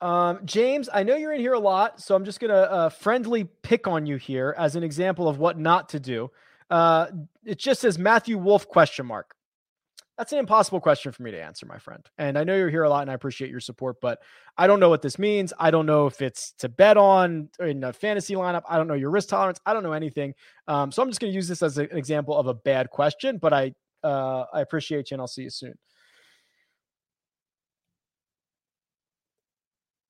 Um, 0.00 0.40
James, 0.44 0.90
I 0.92 1.04
know 1.04 1.16
you're 1.16 1.32
in 1.32 1.40
here 1.40 1.54
a 1.54 1.58
lot, 1.58 2.00
so 2.00 2.16
I'm 2.16 2.24
just 2.24 2.40
gonna 2.40 2.52
uh, 2.54 2.88
friendly 2.88 3.44
pick 3.62 3.86
on 3.86 4.06
you 4.06 4.16
here 4.16 4.56
as 4.58 4.74
an 4.74 4.82
example 4.82 5.28
of 5.28 5.38
what 5.38 5.56
not 5.56 5.88
to 5.90 6.00
do. 6.00 6.30
Uh, 6.68 7.06
it 7.44 7.58
just 7.58 7.80
says 7.80 7.96
Matthew 7.96 8.36
Wolff 8.38 8.66
question 8.68 9.06
mark. 9.06 9.33
That's 10.16 10.32
an 10.32 10.38
impossible 10.38 10.80
question 10.80 11.10
for 11.10 11.24
me 11.24 11.32
to 11.32 11.42
answer, 11.42 11.66
my 11.66 11.78
friend. 11.78 12.08
And 12.18 12.38
I 12.38 12.44
know 12.44 12.54
you're 12.54 12.70
here 12.70 12.84
a 12.84 12.88
lot 12.88 13.02
and 13.02 13.10
I 13.10 13.14
appreciate 13.14 13.50
your 13.50 13.58
support, 13.58 13.96
but 14.00 14.20
I 14.56 14.68
don't 14.68 14.78
know 14.78 14.88
what 14.88 15.02
this 15.02 15.18
means. 15.18 15.52
I 15.58 15.72
don't 15.72 15.86
know 15.86 16.06
if 16.06 16.22
it's 16.22 16.52
to 16.58 16.68
bet 16.68 16.96
on 16.96 17.48
in 17.58 17.82
a 17.82 17.92
fantasy 17.92 18.34
lineup. 18.34 18.62
I 18.68 18.76
don't 18.76 18.86
know 18.86 18.94
your 18.94 19.10
risk 19.10 19.30
tolerance. 19.30 19.58
I 19.66 19.72
don't 19.72 19.82
know 19.82 19.92
anything. 19.92 20.34
Um, 20.68 20.92
so 20.92 21.02
I'm 21.02 21.08
just 21.08 21.20
going 21.20 21.32
to 21.32 21.34
use 21.34 21.48
this 21.48 21.62
as 21.62 21.78
an 21.78 21.88
example 21.90 22.36
of 22.36 22.46
a 22.46 22.54
bad 22.54 22.90
question, 22.90 23.38
but 23.38 23.52
I, 23.52 23.74
uh, 24.04 24.44
I 24.52 24.60
appreciate 24.60 25.10
you 25.10 25.16
and 25.16 25.20
I'll 25.20 25.26
see 25.26 25.42
you 25.42 25.50
soon. 25.50 25.74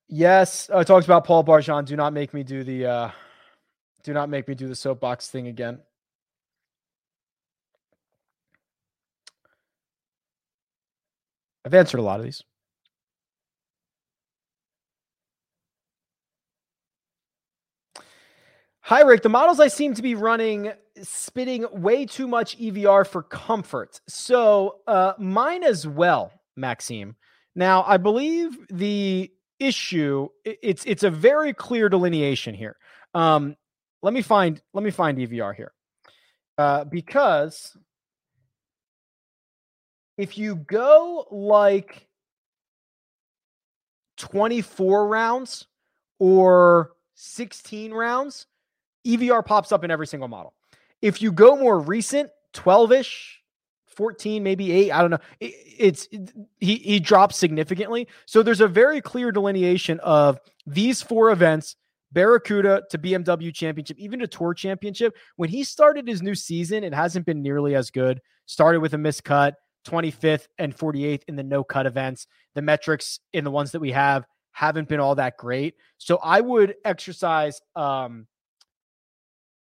Yes, 0.09 0.69
I 0.69 0.85
talked 0.85 1.07
about 1.07 1.25
Paul 1.25 1.45
Barjon. 1.45 1.87
Do 1.87 1.97
not 1.97 2.13
make 2.13 2.35
me 2.35 2.43
do 2.43 2.63
the, 2.63 2.87
uh, 2.87 3.11
do 4.03 4.13
not 4.13 4.29
make 4.29 4.49
me 4.49 4.55
do 4.55 4.69
the 4.69 4.77
soapbox 4.77 5.29
thing 5.29 5.47
again. 5.47 5.79
I've 11.65 11.75
answered 11.75 11.99
a 11.99 12.03
lot 12.03 12.21
of 12.21 12.25
these. 12.25 12.43
Hi, 18.83 19.01
Rick. 19.01 19.23
The 19.23 19.31
models 19.31 19.61
I 19.61 19.69
seem 19.69 19.95
to 19.95 20.03
be 20.03 20.15
running 20.15 20.71
spitting 21.03 21.67
way 21.73 22.05
too 22.05 22.29
much 22.29 22.59
EVR 22.59 23.07
for 23.07 23.23
comfort. 23.23 23.99
So 24.09 24.81
uh, 24.87 25.15
mine 25.19 25.65
as 25.65 25.87
well, 25.87 26.31
Maxime. 26.55 27.17
Now, 27.55 27.83
I 27.85 27.97
believe 27.97 28.59
the 28.69 29.31
issue 29.59 30.29
it's 30.45 30.85
it's 30.85 31.05
a 31.05 31.11
very 31.11 31.55
clear 31.55 31.89
delineation 31.89 32.55
here. 32.55 32.77
Um, 33.15 33.57
let 34.03 34.13
me 34.13 34.21
find 34.21 34.61
let 34.75 34.85
me 34.85 34.91
find 34.91 35.17
EVR 35.17 35.55
here. 35.55 35.73
Uh, 36.59 36.85
because 36.85 37.75
if 40.17 40.39
you 40.39 40.57
go 40.57 41.27
like 41.31 42.07
24 44.17 45.09
rounds 45.09 45.67
or 46.19 46.93
16 47.15 47.93
rounds, 47.93 48.47
EVR 49.07 49.45
pops 49.45 49.73
up 49.73 49.85
in 49.85 49.91
every 49.91 50.07
single 50.07 50.29
model. 50.29 50.55
If 51.03 51.21
you 51.21 51.33
go 51.33 51.57
more 51.57 51.79
recent, 51.79 52.31
12 52.53 52.93
ish, 52.93 53.41
14, 53.89 54.43
maybe 54.43 54.73
eight, 54.73 54.91
I 54.91 55.01
don't 55.01 55.11
know, 55.11 55.19
it, 55.41 55.55
it's 55.79 56.09
it, 56.11 56.33
he, 56.59 56.77
he 56.77 57.01
drops 57.01 57.37
significantly. 57.37 58.09
So 58.27 58.43
there's 58.43 58.61
a 58.61 58.69
very 58.69 59.01
clear 59.01 59.31
delineation 59.31 60.01
of 60.01 60.39
these 60.67 61.03
four 61.03 61.31
events 61.31 61.77
Barracuda 62.15 62.85
to 62.91 62.99
BMW 62.99 63.53
championship, 63.53 63.99
even 63.99 64.21
to 64.21 64.27
tour 64.27 64.55
championship. 64.55 65.17
When 65.37 65.51
he 65.51 65.65
started 65.65 66.09
his 66.09 66.23
new 66.23 66.35
season, 66.35 66.85
it 66.85 66.95
hasn't 66.95 67.27
been 67.27 67.43
nearly 67.43 67.75
as 67.75 67.91
good. 67.91 68.21
Started 68.47 68.81
with 68.81 68.95
a 68.95 68.97
miscut, 68.97 69.55
25th 69.85 70.47
and 70.59 70.77
48th 70.77 71.23
in 71.29 71.37
the 71.37 71.43
no 71.43 71.65
cut 71.65 71.87
events. 71.87 72.27
The 72.55 72.63
metrics 72.63 73.21
in 73.33 73.45
the 73.45 73.51
ones 73.51 73.73
that 73.73 73.81
we 73.81 73.93
have 73.93 74.25
haven't 74.53 74.89
been 74.89 75.01
all 75.01 75.17
that 75.17 75.37
great. 75.37 75.75
So 75.99 76.19
I 76.23 76.41
would 76.41 76.77
exercise 76.85 77.61
um 77.77 78.27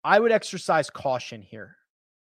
I 0.04 0.18
would 0.18 0.32
exercise 0.32 0.90
caution 0.90 1.42
here, 1.42 1.76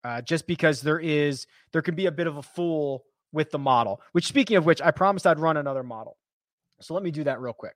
uh, 0.04 0.22
just 0.22 0.48
because 0.48 0.82
there 0.82 1.00
is 1.00 1.48
there 1.72 1.82
can 1.82 1.96
be 1.96 2.08
a 2.08 2.12
bit 2.12 2.28
of 2.28 2.38
a 2.38 2.44
fool 2.44 3.06
with 3.32 3.52
the 3.52 3.60
model. 3.60 4.02
Which, 4.12 4.26
speaking 4.26 4.58
of 4.58 4.66
which, 4.66 4.82
I 4.82 4.92
promised 4.92 5.26
I'd 5.26 5.40
run 5.40 5.58
another 5.58 5.84
model, 5.84 6.18
so 6.82 6.94
let 6.94 7.04
me 7.04 7.12
do 7.12 7.24
that 7.24 7.40
real 7.40 7.54
quick. 7.54 7.76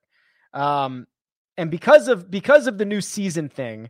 Um, 0.53 1.07
and 1.57 1.71
because 1.71 2.07
of 2.07 2.29
because 2.29 2.67
of 2.67 2.77
the 2.77 2.85
new 2.85 3.01
season 3.01 3.49
thing, 3.49 3.89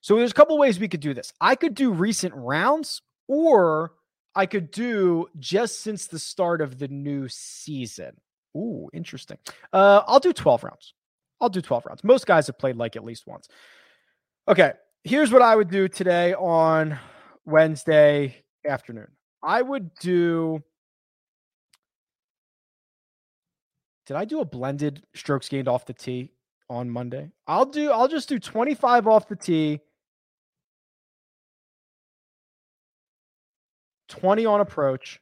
so 0.00 0.16
there's 0.16 0.30
a 0.30 0.34
couple 0.34 0.56
ways 0.58 0.78
we 0.78 0.88
could 0.88 1.00
do 1.00 1.14
this. 1.14 1.32
I 1.40 1.54
could 1.54 1.74
do 1.74 1.92
recent 1.92 2.34
rounds, 2.34 3.02
or 3.28 3.92
I 4.34 4.46
could 4.46 4.70
do 4.70 5.26
just 5.38 5.80
since 5.80 6.06
the 6.06 6.18
start 6.18 6.60
of 6.60 6.78
the 6.78 6.88
new 6.88 7.28
season. 7.28 8.16
Ooh, 8.56 8.88
interesting. 8.92 9.38
Uh, 9.72 10.02
I'll 10.06 10.20
do 10.20 10.32
12 10.32 10.64
rounds. 10.64 10.94
I'll 11.40 11.48
do 11.48 11.60
12 11.60 11.86
rounds. 11.86 12.04
Most 12.04 12.26
guys 12.26 12.46
have 12.46 12.58
played 12.58 12.76
like 12.76 12.96
at 12.96 13.04
least 13.04 13.26
once. 13.26 13.48
Okay 14.48 14.72
here's 15.04 15.32
what 15.32 15.42
I 15.42 15.56
would 15.56 15.70
do 15.70 15.88
today 15.88 16.34
on 16.34 16.98
Wednesday 17.44 18.44
afternoon. 18.66 19.08
I 19.42 19.62
would 19.62 19.94
do. 19.96 20.62
Did 24.06 24.16
I 24.16 24.24
do 24.24 24.40
a 24.40 24.44
blended 24.44 25.02
strokes 25.14 25.48
gained 25.48 25.68
off 25.68 25.86
the 25.86 25.92
tee 25.92 26.32
on 26.68 26.90
Monday? 26.90 27.30
I'll 27.46 27.66
do. 27.66 27.90
I'll 27.90 28.08
just 28.08 28.28
do 28.28 28.38
25 28.38 29.06
off 29.06 29.28
the 29.28 29.36
tee. 29.36 29.80
20 34.12 34.44
on 34.44 34.60
approach. 34.60 35.20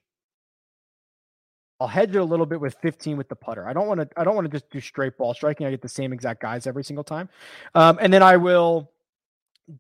I'll 1.79 1.89
hedge 1.89 2.11
it 2.11 2.19
a 2.19 2.25
little 2.25 2.45
bit 2.45 2.61
with 2.61 2.75
15 2.83 3.17
with 3.17 3.29
the 3.29 3.37
putter. 3.37 3.67
I 3.67 3.73
don't 3.73 3.87
want 3.87 4.01
to. 4.01 4.09
I 4.17 4.25
don't 4.25 4.35
want 4.35 4.45
to 4.45 4.51
just 4.51 4.69
do 4.71 4.81
straight 4.81 5.17
ball 5.17 5.33
striking. 5.33 5.67
I 5.67 5.71
get 5.71 5.81
the 5.81 5.89
same 5.89 6.13
exact 6.13 6.43
guys 6.43 6.67
every 6.67 6.85
single 6.85 7.05
time, 7.05 7.31
um, 7.75 7.99
and 8.03 8.13
then 8.13 8.23
I 8.23 8.37
will 8.37 8.91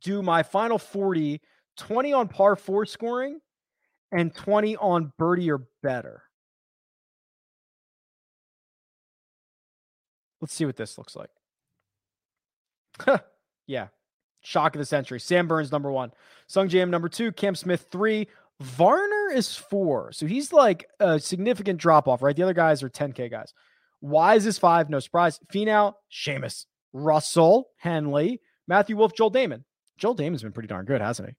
do 0.00 0.22
my 0.22 0.42
final 0.42 0.78
40, 0.78 1.42
20 1.76 2.12
on 2.12 2.28
par 2.28 2.56
four 2.56 2.86
scoring 2.86 3.40
and 4.12 4.34
20 4.34 4.76
on 4.76 5.12
birdie 5.18 5.50
or 5.50 5.66
better. 5.82 6.22
Let's 10.40 10.54
see 10.54 10.64
what 10.64 10.76
this 10.76 10.96
looks 10.96 11.16
like. 11.16 11.30
yeah. 13.66 13.88
Shock 14.42 14.74
of 14.74 14.78
the 14.78 14.86
century. 14.86 15.20
Sam 15.20 15.46
Burns, 15.46 15.70
number 15.70 15.90
one. 15.90 16.12
Sungjae 16.48 16.76
Im, 16.76 16.90
number 16.90 17.10
two. 17.10 17.30
Cam 17.32 17.54
Smith, 17.54 17.88
three. 17.90 18.26
Varner 18.60 19.32
is 19.32 19.56
four. 19.56 20.12
So 20.12 20.26
he's 20.26 20.52
like 20.52 20.86
a 21.00 21.18
significant 21.18 21.80
drop 21.80 22.06
off, 22.06 22.22
right? 22.22 22.36
The 22.36 22.42
other 22.42 22.54
guys 22.54 22.82
are 22.82 22.90
10K 22.90 23.30
guys. 23.30 23.54
Wise 24.02 24.46
is 24.46 24.58
five. 24.58 24.90
No 24.90 25.00
surprise. 25.00 25.40
Finau, 25.52 25.94
Seamus, 26.12 26.66
Russell, 26.92 27.68
Henley, 27.78 28.40
Matthew 28.68 28.96
Wolff, 28.96 29.14
Joel 29.14 29.32
Dahmen. 29.32 29.64
Joel 29.98 30.16
Dahmen's 30.16 30.42
been 30.42 30.52
pretty 30.52 30.68
darn 30.68 30.84
good, 30.84 31.00
hasn't 31.00 31.30
he? 31.30 31.34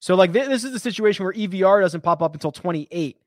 So, 0.00 0.14
like, 0.14 0.32
th- 0.32 0.46
this 0.46 0.64
is 0.64 0.72
the 0.72 0.78
situation 0.78 1.24
where 1.24 1.34
EVR 1.34 1.80
doesn't 1.80 2.02
pop 2.02 2.22
up 2.22 2.34
until 2.34 2.52
28. 2.52 3.18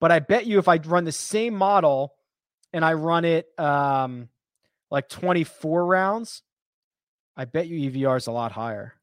But 0.00 0.12
I 0.12 0.18
bet 0.20 0.46
you 0.46 0.58
if 0.58 0.68
I 0.68 0.78
run 0.78 1.04
the 1.04 1.12
same 1.12 1.54
model 1.54 2.14
and 2.72 2.84
I 2.84 2.94
run 2.94 3.24
it 3.24 3.46
um, 3.58 4.28
like 4.90 5.08
24 5.08 5.86
rounds, 5.86 6.42
I 7.36 7.44
bet 7.44 7.66
you 7.66 7.90
EVR 7.90 8.16
is 8.16 8.26
a 8.26 8.32
lot 8.32 8.52
higher. 8.52 8.94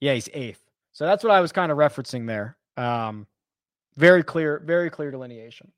Yeah, 0.00 0.14
he's 0.14 0.28
eighth. 0.32 0.62
So 0.92 1.06
that's 1.06 1.22
what 1.22 1.32
I 1.32 1.40
was 1.40 1.52
kind 1.52 1.70
of 1.70 1.78
referencing 1.78 2.26
there. 2.26 2.56
Um, 2.76 3.26
very 3.96 4.22
clear, 4.22 4.62
very 4.64 4.90
clear 4.90 5.10
delineation. 5.10 5.72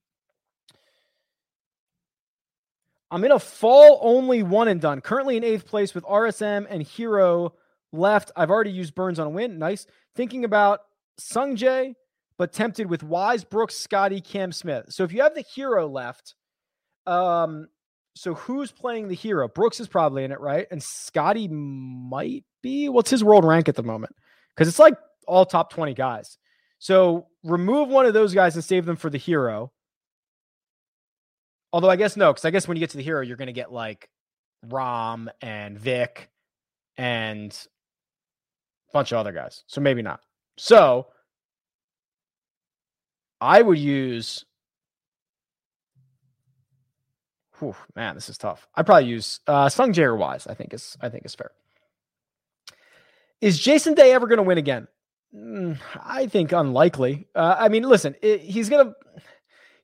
I'm 3.10 3.24
in 3.24 3.32
a 3.32 3.38
fall 3.38 3.98
only 4.02 4.42
one 4.42 4.68
and 4.68 4.80
done. 4.80 5.00
Currently 5.00 5.36
in 5.36 5.44
eighth 5.44 5.66
place 5.66 5.94
with 5.94 6.04
RSM 6.04 6.66
and 6.70 6.82
Hero 6.82 7.54
left. 7.92 8.30
I've 8.36 8.50
already 8.50 8.70
used 8.70 8.94
Burns 8.94 9.18
on 9.18 9.26
a 9.26 9.30
win. 9.30 9.58
Nice. 9.58 9.86
Thinking 10.14 10.44
about 10.44 10.80
Sungjae, 11.20 11.94
but 12.38 12.52
tempted 12.52 12.88
with 12.88 13.02
Wise, 13.02 13.42
Brooks, 13.42 13.76
Scotty, 13.76 14.20
Cam 14.20 14.52
Smith. 14.52 14.86
So 14.90 15.02
if 15.02 15.12
you 15.12 15.22
have 15.22 15.34
the 15.34 15.42
Hero 15.42 15.88
left, 15.88 16.34
um, 17.06 17.68
so 18.14 18.34
who's 18.34 18.70
playing 18.70 19.08
the 19.08 19.14
Hero? 19.14 19.48
Brooks 19.48 19.80
is 19.80 19.88
probably 19.88 20.24
in 20.24 20.32
it, 20.32 20.40
right? 20.40 20.66
And 20.70 20.82
Scotty 20.82 21.48
might 21.48 22.44
be. 22.62 22.88
What's 22.88 23.10
his 23.10 23.24
world 23.24 23.44
rank 23.44 23.68
at 23.68 23.76
the 23.76 23.82
moment? 23.82 24.14
Because 24.54 24.68
it's 24.68 24.78
like 24.78 24.94
all 25.26 25.44
top 25.44 25.72
20 25.72 25.94
guys. 25.94 26.38
So 26.78 27.26
remove 27.44 27.88
one 27.88 28.06
of 28.06 28.14
those 28.14 28.34
guys 28.34 28.54
and 28.54 28.64
save 28.64 28.86
them 28.86 28.96
for 28.96 29.10
the 29.10 29.18
Hero. 29.18 29.72
Although 31.72 31.90
I 31.90 31.96
guess 31.96 32.16
no, 32.16 32.32
because 32.32 32.44
I 32.44 32.50
guess 32.50 32.66
when 32.66 32.76
you 32.76 32.80
get 32.80 32.90
to 32.90 32.96
the 32.96 33.02
hero, 33.02 33.20
you're 33.20 33.36
going 33.36 33.46
to 33.46 33.52
get 33.52 33.72
like 33.72 34.08
Rahm 34.66 35.28
and 35.40 35.78
Vic 35.78 36.30
and 36.96 37.52
a 38.88 38.92
bunch 38.92 39.12
of 39.12 39.18
other 39.18 39.32
guys. 39.32 39.62
So 39.66 39.80
maybe 39.80 40.02
not. 40.02 40.20
So 40.58 41.06
I 43.40 43.62
would 43.62 43.78
use. 43.78 44.44
Whew, 47.58 47.76
man, 47.94 48.14
this 48.14 48.28
is 48.28 48.38
tough. 48.38 48.66
I'd 48.74 48.86
probably 48.86 49.08
use 49.08 49.40
uh, 49.46 49.68
Sung 49.68 49.96
or 49.98 50.16
Wise. 50.16 50.46
I 50.46 50.54
think 50.54 50.74
is 50.74 50.96
I 51.00 51.08
think 51.08 51.24
is 51.24 51.34
fair. 51.34 51.52
Is 53.40 53.58
Jason 53.58 53.94
Day 53.94 54.12
ever 54.12 54.26
going 54.26 54.38
to 54.38 54.42
win 54.42 54.58
again? 54.58 54.86
Mm, 55.34 55.78
I 56.02 56.26
think 56.26 56.52
unlikely. 56.52 57.28
Uh, 57.34 57.56
I 57.58 57.68
mean, 57.68 57.84
listen, 57.84 58.14
it, 58.20 58.40
he's 58.40 58.68
going 58.68 58.86
to 58.86 58.94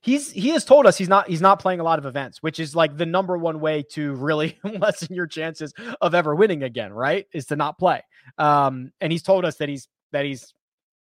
he's 0.01 0.31
he 0.31 0.49
has 0.49 0.63
told 0.63 0.85
us 0.85 0.97
he's 0.97 1.09
not 1.09 1.27
he's 1.27 1.41
not 1.41 1.59
playing 1.59 1.79
a 1.79 1.83
lot 1.83 1.99
of 1.99 2.05
events, 2.05 2.43
which 2.43 2.59
is 2.59 2.75
like 2.75 2.97
the 2.97 3.05
number 3.05 3.37
one 3.37 3.59
way 3.59 3.83
to 3.91 4.13
really 4.15 4.57
lessen 4.63 5.13
your 5.15 5.27
chances 5.27 5.73
of 6.01 6.13
ever 6.13 6.35
winning 6.35 6.63
again, 6.63 6.93
right? 6.93 7.27
Is 7.33 7.45
to 7.47 7.55
not 7.55 7.77
play. 7.77 8.01
Um, 8.37 8.91
and 9.01 9.11
he's 9.11 9.23
told 9.23 9.45
us 9.45 9.57
that 9.57 9.69
he's 9.69 9.87
that 10.11 10.25
he's 10.25 10.53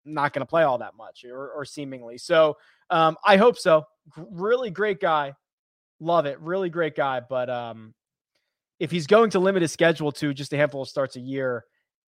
not 0.06 0.34
going 0.34 0.41
to 0.41 0.45
play 0.45 0.64
all 0.64 0.78
that 0.80 0.95
much 0.95 1.26
or, 1.26 1.51
or 1.51 1.66
seemingly. 1.66 2.18
So 2.18 2.58
um, 2.89 3.18
I 3.26 3.38
hope 3.38 3.58
so. 3.58 3.84
G- 4.16 4.24
really 4.32 4.70
great 4.70 4.99
guy. 4.99 5.34
Love 5.99 6.26
it. 6.26 6.39
Really 6.39 6.70
great 6.70 6.95
guy. 6.95 7.22
But 7.22 7.49
um, 7.49 7.93
if 8.80 8.91
he's 8.91 9.08
going 9.08 9.30
to 9.32 9.39
limit 9.39 9.62
his 9.62 9.72
schedule 9.72 10.12
to 10.14 10.34
just 10.34 10.51
a 10.54 10.58
handful 10.58 10.82
of 10.82 10.89
starts 10.89 11.16
a 11.16 11.22
year, 11.22 11.66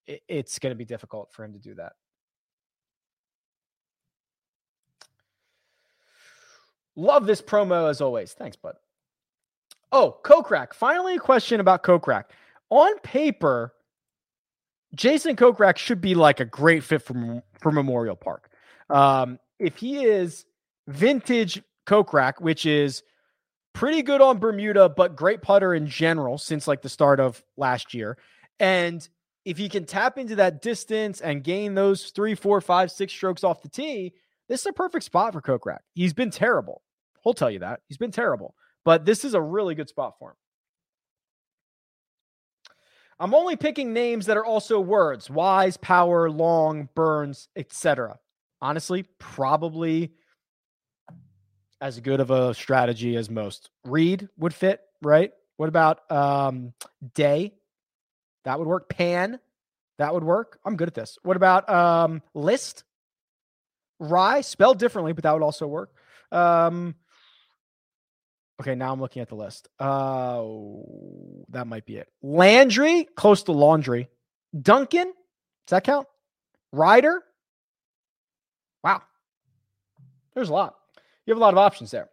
it, 0.07 0.21
it's 0.27 0.59
going 0.59 0.71
to 0.71 0.77
be 0.77 0.85
difficult 0.85 1.31
for 1.31 1.43
him 1.43 1.53
to 1.53 1.59
do 1.59 1.75
that. 1.75 1.93
Love 6.95 7.25
this 7.25 7.41
promo 7.41 7.89
as 7.89 8.01
always. 8.01 8.33
Thanks, 8.33 8.55
bud. 8.55 8.75
Oh, 9.91 10.17
Kokrak. 10.23 10.73
Finally, 10.73 11.15
a 11.15 11.19
question 11.19 11.59
about 11.59 11.83
Kokrak. 11.83 12.25
On 12.69 12.99
paper, 12.99 13.73
Jason 14.95 15.35
Kokrak 15.35 15.77
should 15.77 16.01
be 16.01 16.15
like 16.15 16.39
a 16.39 16.45
great 16.45 16.83
fit 16.83 17.01
for, 17.01 17.43
for 17.59 17.71
Memorial 17.71 18.15
Park. 18.15 18.49
Um, 18.89 19.39
if 19.59 19.77
he 19.77 20.05
is 20.05 20.45
vintage 20.87 21.61
Kokrak, 21.85 22.39
which 22.39 22.65
is 22.65 23.03
pretty 23.73 24.01
good 24.01 24.21
on 24.21 24.39
Bermuda, 24.39 24.89
but 24.89 25.15
great 25.15 25.41
putter 25.41 25.73
in 25.73 25.87
general 25.87 26.37
since 26.37 26.67
like 26.67 26.81
the 26.81 26.89
start 26.89 27.19
of 27.19 27.43
last 27.57 27.93
year. 27.93 28.17
And 28.59 29.07
if 29.45 29.57
he 29.57 29.69
can 29.69 29.85
tap 29.85 30.17
into 30.17 30.35
that 30.35 30.61
distance 30.61 31.21
and 31.21 31.43
gain 31.43 31.75
those 31.75 32.09
three, 32.09 32.35
four, 32.35 32.59
five, 32.59 32.91
six 32.91 33.13
strokes 33.13 33.43
off 33.43 33.61
the 33.61 33.69
tee, 33.69 34.13
this 34.49 34.61
is 34.61 34.65
a 34.65 34.73
perfect 34.73 35.05
spot 35.05 35.33
for 35.33 35.41
Kokrak. 35.41 35.79
He's 35.93 36.13
been 36.13 36.31
terrible. 36.31 36.81
He'll 37.23 37.33
tell 37.33 37.51
you 37.51 37.59
that. 37.59 37.81
He's 37.87 37.97
been 37.97 38.11
terrible. 38.11 38.55
But 38.83 39.05
this 39.05 39.23
is 39.23 39.33
a 39.33 39.41
really 39.41 39.75
good 39.75 39.89
spot 39.89 40.15
for 40.19 40.31
him. 40.31 40.35
I'm 43.19 43.33
only 43.33 43.55
picking 43.55 43.93
names 43.93 44.25
that 44.25 44.35
are 44.35 44.45
also 44.45 44.79
words 44.79 45.29
wise, 45.29 45.77
power, 45.77 46.29
long, 46.29 46.89
burns, 46.95 47.47
etc. 47.55 48.19
Honestly, 48.61 49.05
probably 49.19 50.13
as 51.79 51.99
good 51.99 52.19
of 52.19 52.31
a 52.31 52.53
strategy 52.53 53.15
as 53.15 53.29
most. 53.29 53.69
Reed 53.85 54.27
would 54.37 54.53
fit, 54.53 54.81
right? 55.01 55.31
What 55.57 55.69
about 55.69 56.11
um, 56.11 56.73
Day? 57.13 57.53
That 58.45 58.59
would 58.59 58.67
work. 58.67 58.89
Pan, 58.89 59.39
that 59.97 60.13
would 60.13 60.23
work. 60.23 60.59
I'm 60.65 60.77
good 60.77 60.87
at 60.87 60.93
this. 60.93 61.17
What 61.23 61.37
about 61.37 61.69
um, 61.69 62.21
List? 62.33 62.83
Rye, 63.99 64.41
spelled 64.41 64.79
differently, 64.79 65.13
but 65.13 65.23
that 65.23 65.33
would 65.33 65.43
also 65.43 65.67
work. 65.67 65.91
Um, 66.31 66.95
okay, 68.61 68.75
now 68.75 68.91
I'm 68.91 68.99
looking 68.99 69.21
at 69.21 69.29
the 69.29 69.35
list. 69.35 69.69
Uh, 69.79 70.43
that 71.49 71.65
might 71.67 71.85
be 71.85 71.97
it. 71.97 72.09
Landry, 72.21 73.07
close 73.15 73.43
to 73.43 73.51
laundry. 73.51 74.09
Duncan, 74.59 75.05
does 75.05 75.71
that 75.71 75.83
count? 75.83 76.07
Ryder. 76.71 77.23
Wow, 78.83 79.01
there's 80.33 80.49
a 80.49 80.53
lot. 80.53 80.75
You 81.25 81.31
have 81.31 81.37
a 81.37 81.41
lot 81.41 81.53
of 81.53 81.57
options 81.57 81.91
there. 81.91 82.09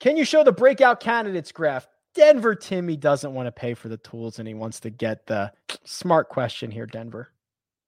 Can 0.00 0.16
you 0.16 0.24
show 0.24 0.44
the 0.44 0.52
breakout 0.52 1.00
candidates 1.00 1.52
graph? 1.52 1.88
Denver 2.14 2.54
Timmy 2.54 2.96
doesn't 2.96 3.32
want 3.32 3.46
to 3.46 3.52
pay 3.52 3.74
for 3.74 3.88
the 3.88 3.96
tools 3.98 4.38
and 4.38 4.48
he 4.48 4.54
wants 4.54 4.80
to 4.80 4.90
get 4.90 5.26
the 5.26 5.52
smart 5.84 6.28
question 6.28 6.70
here, 6.70 6.86
Denver. 6.86 7.30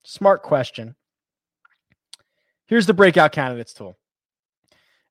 Smart 0.03 0.43
question. 0.43 0.95
Here's 2.67 2.87
the 2.87 2.95
breakout 2.95 3.33
candidates 3.33 3.73
tool. 3.73 3.99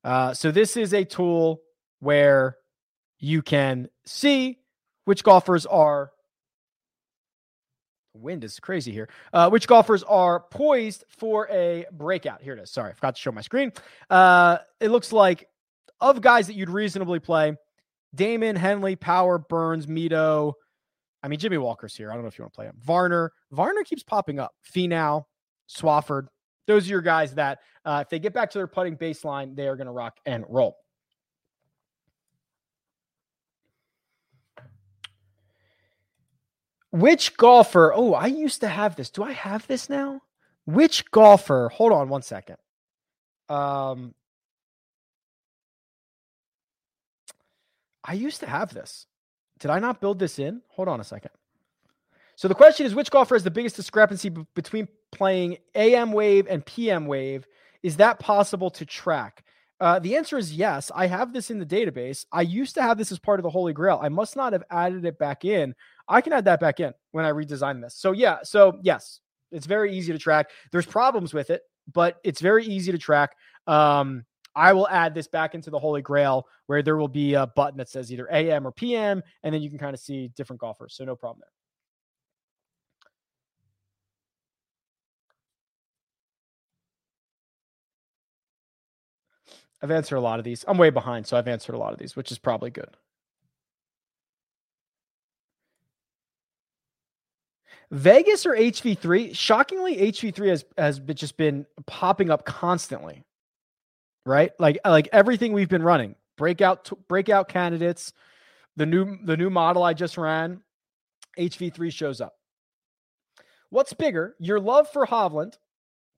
Uh, 0.03 0.33
so 0.33 0.51
this 0.51 0.77
is 0.77 0.93
a 0.93 1.03
tool 1.03 1.61
where 1.99 2.57
you 3.19 3.41
can 3.41 3.89
see 4.05 4.59
which 5.05 5.23
golfers 5.23 5.65
are 5.65 6.11
wind 8.13 8.43
is 8.43 8.59
crazy 8.59 8.91
here. 8.91 9.09
Uh, 9.33 9.49
which 9.49 9.67
golfers 9.67 10.03
are 10.03 10.39
poised 10.39 11.03
for 11.09 11.47
a 11.49 11.85
breakout? 11.91 12.41
Here 12.41 12.53
it 12.53 12.59
is. 12.59 12.71
Sorry, 12.71 12.91
I 12.91 12.93
forgot 12.93 13.15
to 13.15 13.21
show 13.21 13.31
my 13.31 13.41
screen. 13.41 13.71
Uh, 14.09 14.57
it 14.79 14.89
looks 14.89 15.11
like 15.11 15.47
of 16.01 16.21
guys 16.21 16.47
that 16.47 16.53
you'd 16.53 16.69
reasonably 16.69 17.19
play, 17.19 17.55
Dahmen, 18.15 18.57
Henley, 18.57 18.95
Power, 18.95 19.37
Burns, 19.37 19.85
Mito. 19.85 20.53
I 21.21 21.27
mean, 21.27 21.39
Jimmy 21.39 21.57
Walker's 21.57 21.95
here. 21.95 22.11
I 22.11 22.13
don't 22.13 22.23
know 22.23 22.27
if 22.27 22.37
you 22.37 22.43
want 22.43 22.53
to 22.53 22.55
play 22.55 22.65
him. 22.65 22.77
Varner. 22.79 23.31
Varner 23.51 23.83
keeps 23.83 24.03
popping 24.03 24.39
up. 24.39 24.53
Finau, 24.73 25.25
Swafford. 25.69 26.27
Those 26.65 26.85
are 26.85 26.89
your 26.89 27.01
guys 27.01 27.35
that, 27.35 27.59
uh, 27.83 27.99
if 28.03 28.09
they 28.09 28.19
get 28.19 28.33
back 28.33 28.51
to 28.51 28.57
their 28.57 28.67
putting 28.67 28.95
baseline, 28.95 29.55
they 29.55 29.67
are 29.67 29.75
going 29.75 29.87
to 29.87 29.91
rock 29.91 30.17
and 30.25 30.45
roll. 30.47 30.77
Which 36.91 37.37
golfer? 37.37 37.93
Oh, 37.93 38.13
I 38.13 38.27
used 38.27 38.61
to 38.61 38.67
have 38.67 38.95
this. 38.95 39.09
Do 39.09 39.23
I 39.23 39.33
have 39.33 39.67
this 39.67 39.89
now? 39.89 40.21
Which 40.65 41.09
golfer? 41.11 41.69
Hold 41.69 41.91
on 41.91 42.09
one 42.09 42.21
second. 42.23 42.57
Um, 43.47 44.13
I 48.09 48.13
used 48.13 48.39
to 48.39 48.47
have 48.47 48.73
this. 48.73 49.05
Did 49.59 49.69
I 49.69 49.77
not 49.77 50.01
build 50.01 50.17
this 50.17 50.39
in? 50.39 50.63
Hold 50.69 50.87
on 50.87 50.99
a 50.99 51.03
second. 51.03 51.29
So 52.35 52.47
the 52.47 52.55
question 52.55 52.87
is 52.87 52.95
which 52.95 53.11
golfer 53.11 53.35
has 53.35 53.43
the 53.43 53.51
biggest 53.51 53.75
discrepancy 53.75 54.29
b- 54.29 54.47
between 54.55 54.87
playing 55.11 55.57
AM 55.75 56.11
wave 56.11 56.47
and 56.49 56.65
PM 56.65 57.05
wave? 57.05 57.45
Is 57.83 57.97
that 57.97 58.17
possible 58.17 58.71
to 58.71 58.85
track? 58.85 59.43
Uh, 59.79 59.99
the 59.99 60.15
answer 60.15 60.39
is 60.39 60.55
yes. 60.55 60.91
I 60.95 61.05
have 61.05 61.33
this 61.33 61.51
in 61.51 61.59
the 61.59 61.67
database. 61.67 62.25
I 62.31 62.41
used 62.41 62.73
to 62.75 62.81
have 62.81 62.97
this 62.97 63.11
as 63.11 63.19
part 63.19 63.39
of 63.39 63.43
the 63.43 63.49
Holy 63.51 63.73
Grail. 63.73 63.99
I 64.01 64.09
must 64.09 64.35
not 64.35 64.53
have 64.53 64.63
added 64.71 65.05
it 65.05 65.19
back 65.19 65.45
in. 65.45 65.75
I 66.07 66.21
can 66.21 66.33
add 66.33 66.45
that 66.45 66.59
back 66.59 66.79
in 66.79 66.93
when 67.11 67.25
I 67.25 67.31
redesign 67.31 67.79
this. 67.79 67.93
So, 67.95 68.11
yeah. 68.11 68.39
So, 68.41 68.79
yes, 68.81 69.19
it's 69.51 69.67
very 69.67 69.95
easy 69.95 70.13
to 70.13 70.19
track. 70.19 70.49
There's 70.71 70.87
problems 70.87 71.31
with 71.31 71.51
it, 71.51 71.61
but 71.93 72.17
it's 72.23 72.41
very 72.41 72.65
easy 72.65 72.91
to 72.91 72.97
track. 72.97 73.35
Um, 73.67 74.25
I 74.59 74.73
will 74.73 74.89
add 74.89 75.13
this 75.15 75.27
back 75.27 75.55
into 75.55 75.69
the 75.69 75.79
Holy 75.79 76.01
Grail 76.01 76.45
where 76.67 76.81
there 76.83 76.97
will 76.97 77.07
be 77.07 77.33
a 77.35 77.47
button 77.47 77.77
that 77.77 77.87
says 77.87 78.11
either 78.11 78.27
AM 78.29 78.67
or 78.67 78.71
PM, 78.73 79.23
and 79.43 79.55
then 79.55 79.61
you 79.61 79.69
can 79.69 79.79
kind 79.79 79.93
of 79.93 80.01
see 80.01 80.27
different 80.35 80.59
golfers. 80.59 80.95
So, 80.95 81.05
no 81.05 81.15
problem 81.15 81.41
there. 81.41 81.51
I've 89.81 89.91
answered 89.91 90.17
a 90.17 90.21
lot 90.21 90.39
of 90.39 90.45
these. 90.45 90.65
I'm 90.67 90.77
way 90.77 90.89
behind, 90.89 91.25
so 91.25 91.37
I've 91.37 91.47
answered 91.47 91.73
a 91.73 91.77
lot 91.77 91.93
of 91.93 91.99
these, 91.99 92.17
which 92.17 92.29
is 92.31 92.37
probably 92.37 92.69
good. 92.69 92.97
Vegas 97.91 98.45
or 98.45 98.55
HV3? 98.55 99.33
Shockingly, 99.35 99.97
HV3 100.11 100.49
has 100.49 100.65
has 100.77 100.99
just 100.99 101.37
been 101.37 101.65
popping 101.87 102.29
up 102.29 102.45
constantly. 102.45 103.23
Right? 104.25 104.51
Like 104.59 104.79
uh, 104.85 104.89
like 104.91 105.09
everything 105.11 105.53
we've 105.53 105.69
been 105.69 105.83
running. 105.83 106.15
Breakout 106.37 106.89
breakout 107.07 107.49
candidates, 107.49 108.13
the 108.75 108.85
new 108.85 109.17
the 109.23 109.35
new 109.35 109.49
model 109.49 109.83
I 109.83 109.93
just 109.93 110.17
ran, 110.17 110.61
HV3 111.37 111.91
shows 111.91 112.21
up. 112.21 112.33
What's 113.69 113.93
bigger? 113.93 114.35
Your 114.39 114.59
love 114.59 114.89
for 114.89 115.05
Hovland, 115.05 115.55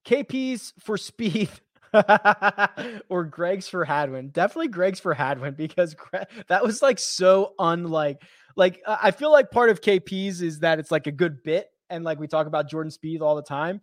KP's 0.06 0.72
for 0.80 0.96
Spieth, 0.96 1.60
or 3.08 3.24
Greg's 3.24 3.68
for 3.68 3.84
Hadwin. 3.84 4.30
Definitely 4.30 4.68
Greg's 4.68 5.00
for 5.00 5.12
Hadwin 5.12 5.54
because 5.54 5.94
Greg, 5.94 6.26
that 6.48 6.62
was 6.62 6.82
like 6.82 6.98
so 6.98 7.54
unlike. 7.58 8.22
Like 8.56 8.82
I 8.86 9.10
feel 9.10 9.30
like 9.30 9.50
part 9.50 9.70
of 9.70 9.80
KP's 9.80 10.42
is 10.42 10.60
that 10.60 10.78
it's 10.78 10.90
like 10.90 11.06
a 11.06 11.12
good 11.12 11.42
bit, 11.42 11.68
and 11.90 12.04
like 12.04 12.18
we 12.18 12.26
talk 12.26 12.46
about 12.46 12.68
Jordan 12.68 12.90
Spieth 12.90 13.20
all 13.20 13.36
the 13.36 13.42
time. 13.42 13.80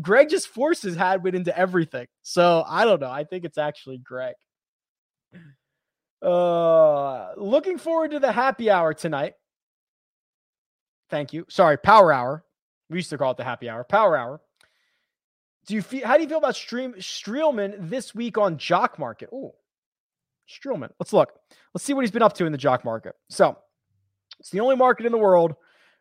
Greg 0.00 0.28
just 0.28 0.48
forces 0.48 0.96
Hadwin 0.96 1.34
into 1.34 1.56
everything. 1.56 2.06
So 2.22 2.64
I 2.66 2.84
don't 2.84 3.00
know. 3.00 3.10
I 3.10 3.24
think 3.24 3.44
it's 3.44 3.58
actually 3.58 3.98
Greg. 3.98 4.34
Uh, 6.20 7.34
looking 7.36 7.78
forward 7.78 8.10
to 8.10 8.18
the 8.18 8.32
happy 8.32 8.70
hour 8.70 8.92
tonight. 8.92 9.34
Thank 11.10 11.32
you. 11.32 11.46
Sorry, 11.48 11.78
power 11.78 12.12
hour. 12.12 12.44
We 12.90 12.96
used 12.98 13.10
to 13.10 13.18
call 13.18 13.30
it 13.32 13.36
the 13.36 13.44
happy 13.44 13.68
hour. 13.68 13.84
Power 13.84 14.16
hour. 14.16 14.40
Do 15.66 15.74
you 15.74 15.82
feel? 15.82 16.06
How 16.06 16.16
do 16.16 16.22
you 16.22 16.28
feel 16.28 16.38
about 16.38 16.56
Stream 16.56 16.94
Streelman 16.94 17.90
this 17.90 18.14
week 18.14 18.38
on 18.38 18.58
Jock 18.58 18.98
Market? 18.98 19.28
Oh, 19.32 19.54
Streelman. 20.48 20.90
Let's 20.98 21.12
look. 21.12 21.32
Let's 21.74 21.84
see 21.84 21.92
what 21.92 22.02
he's 22.02 22.10
been 22.10 22.22
up 22.22 22.32
to 22.34 22.46
in 22.46 22.52
the 22.52 22.58
Jock 22.58 22.84
Market. 22.84 23.14
So, 23.28 23.58
it's 24.40 24.50
the 24.50 24.60
only 24.60 24.76
market 24.76 25.06
in 25.06 25.12
the 25.12 25.18
world 25.18 25.54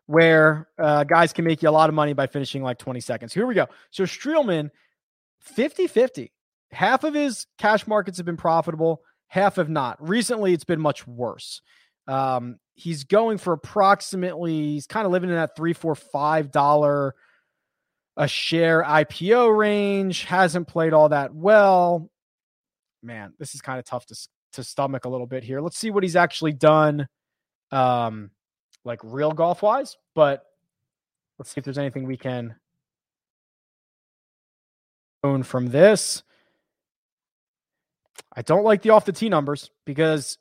where 0.07 0.67
uh, 0.79 1.03
guys 1.03 1.33
can 1.33 1.45
make 1.45 1.61
you 1.61 1.69
a 1.69 1.71
lot 1.71 1.89
of 1.89 1.95
money 1.95 2.13
by 2.13 2.27
finishing 2.27 2.63
like 2.63 2.79
20 2.79 2.99
seconds. 2.99 3.33
Here 3.33 3.45
we 3.45 3.53
go. 3.53 3.67
So 3.91 4.03
Streelman, 4.03 4.71
50-50. 5.55 6.31
Half 6.71 7.03
of 7.03 7.13
his 7.13 7.45
cash 7.57 7.87
markets 7.87 8.17
have 8.17 8.25
been 8.25 8.37
profitable, 8.37 9.01
half 9.27 9.57
have 9.57 9.69
not. 9.69 10.05
Recently, 10.05 10.53
it's 10.53 10.65
been 10.65 10.81
much 10.81 11.07
worse. 11.07 11.61
Um, 12.07 12.57
he's 12.75 13.03
going 13.03 13.37
for 13.37 13.53
approximately, 13.53 14.73
he's 14.73 14.87
kind 14.87 15.05
of 15.05 15.11
living 15.11 15.29
in 15.29 15.35
that 15.35 15.55
three, 15.55 15.73
four, 15.73 15.95
five 15.95 16.51
dollar 16.51 17.15
a 18.17 18.27
share 18.27 18.83
IPO 18.83 19.55
range, 19.55 20.23
hasn't 20.23 20.67
played 20.67 20.91
all 20.91 21.09
that 21.09 21.33
well. 21.33 22.09
Man, 23.03 23.33
this 23.37 23.53
is 23.53 23.61
kind 23.61 23.77
of 23.77 23.85
tough 23.85 24.05
to 24.07 24.15
to 24.53 24.63
stomach 24.63 25.05
a 25.05 25.09
little 25.09 25.27
bit 25.27 25.43
here. 25.43 25.61
Let's 25.61 25.77
see 25.77 25.91
what 25.91 26.03
he's 26.03 26.15
actually 26.15 26.53
done 26.53 27.07
um 27.71 28.31
like 28.87 28.99
real 29.03 29.31
golf 29.31 29.61
wise, 29.61 29.97
but 30.15 30.45
let's 31.37 31.51
see 31.51 31.59
if 31.59 31.65
there's 31.65 31.77
anything 31.77 32.05
we 32.05 32.17
can 32.17 32.55
own 35.23 35.43
from 35.43 35.67
this. 35.67 36.23
I 38.35 38.41
don't 38.41 38.63
like 38.63 38.81
the 38.81 38.91
off 38.91 39.05
the 39.05 39.11
tee 39.11 39.29
numbers 39.29 39.69
because 39.85 40.37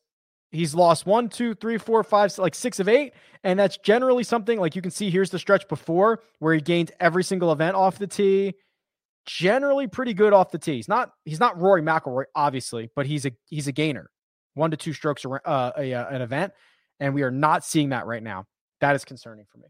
He's 0.53 0.75
lost 0.75 1.07
one, 1.07 1.29
two, 1.29 1.55
three, 1.55 1.77
four, 1.77 2.03
five, 2.05 2.37
like 2.39 2.55
six 2.55 2.81
of 2.81 2.89
eight. 2.89 3.13
And 3.45 3.59
that's 3.59 3.79
generally 3.79 4.25
something 4.25 4.59
like 4.59 4.77
you 4.77 4.83
can 4.83 4.91
see 4.91 5.11
here's 5.11 5.31
the 5.31 5.39
stretch 5.39 5.69
before 5.69 6.23
where 6.39 6.55
he 6.55 6.61
gained 6.61 6.93
every 7.01 7.25
single 7.25 7.53
event 7.53 7.77
off 7.77 7.99
the 7.99 8.07
tee. 8.07 8.55
Generally 9.27 9.89
pretty 9.89 10.15
good 10.15 10.33
off 10.33 10.51
the 10.51 10.59
tee. 10.59 10.77
He's 10.77 10.89
not 10.89 11.11
he's 11.25 11.41
not 11.41 11.61
Rory 11.61 11.83
McIlroy, 11.83 12.25
obviously, 12.35 12.91
but 12.95 13.07
he's 13.07 13.27
a 13.27 13.33
he's 13.47 13.67
a 13.67 13.73
gainer. 13.73 14.09
One 14.55 14.71
to 14.71 14.77
two 14.77 14.93
strokes 14.93 15.27
uh, 15.27 15.73
a, 15.77 15.93
uh, 15.93 16.09
an 16.09 16.23
event. 16.23 16.53
And 17.01 17.15
we 17.15 17.23
are 17.23 17.31
not 17.31 17.65
seeing 17.65 17.91
that 17.91 18.07
right 18.07 18.23
now. 18.23 18.47
That 18.81 18.97
is 18.97 19.05
concerning 19.05 19.47
for 19.51 19.59
me. 19.59 19.69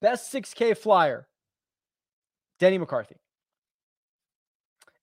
Best 0.00 0.32
6K 0.32 0.76
flyer, 0.76 1.26
Denny 2.58 2.78
McCarthy. 2.78 3.16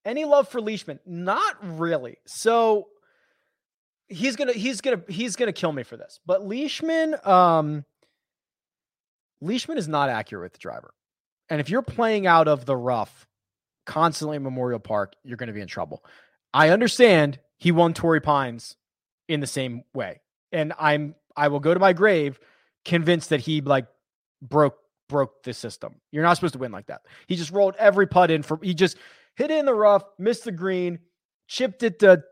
Any 0.05 0.25
love 0.25 0.47
for 0.47 0.61
Leishman? 0.61 0.99
Not 1.05 1.55
really. 1.61 2.17
So 2.27 2.87
he's 4.07 4.35
gonna 4.35 4.53
he's 4.53 4.81
gonna 4.81 5.01
he's 5.07 5.35
gonna 5.35 5.53
kill 5.53 5.71
me 5.71 5.83
for 5.83 5.97
this. 5.97 6.19
But 6.25 6.45
Leishman, 6.45 7.15
um, 7.23 7.85
Leishman 9.41 9.77
is 9.77 9.87
not 9.87 10.09
accurate 10.09 10.43
with 10.43 10.53
the 10.53 10.59
driver, 10.59 10.93
and 11.49 11.59
if 11.59 11.69
you're 11.69 11.81
playing 11.81 12.27
out 12.27 12.47
of 12.47 12.65
the 12.65 12.77
rough 12.77 13.27
constantly 13.85 14.37
in 14.37 14.43
Memorial 14.43 14.79
Park, 14.79 15.13
you're 15.23 15.37
to 15.37 15.53
be 15.53 15.61
in 15.61 15.67
trouble. 15.67 16.03
I 16.53 16.69
understand 16.69 17.39
he 17.57 17.71
won 17.71 17.93
Torrey 17.93 18.21
Pines 18.21 18.75
in 19.27 19.39
the 19.39 19.47
same 19.47 19.83
way, 19.93 20.21
and 20.51 20.73
I'm 20.79 21.15
I 21.35 21.49
will 21.49 21.59
go 21.59 21.73
to 21.73 21.79
my 21.79 21.93
grave 21.93 22.39
convinced 22.83 23.29
that 23.29 23.41
he 23.41 23.61
like 23.61 23.87
broke 24.41 24.77
broke 25.09 25.43
the 25.43 25.53
system. 25.53 25.95
You're 26.11 26.23
not 26.23 26.35
supposed 26.35 26.53
to 26.53 26.59
win 26.59 26.71
like 26.71 26.87
that. 26.87 27.01
He 27.27 27.35
just 27.35 27.51
rolled 27.51 27.75
every 27.77 28.07
putt 28.07 28.31
in 28.31 28.43
for 28.43 28.59
he 28.61 28.73
just 28.73 28.97
hit 29.35 29.51
it 29.51 29.57
in 29.57 29.65
the 29.65 29.73
rough, 29.73 30.03
missed 30.17 30.45
the 30.45 30.51
green, 30.51 30.99
chipped 31.47 31.83
it 31.83 31.99
to 31.99 32.23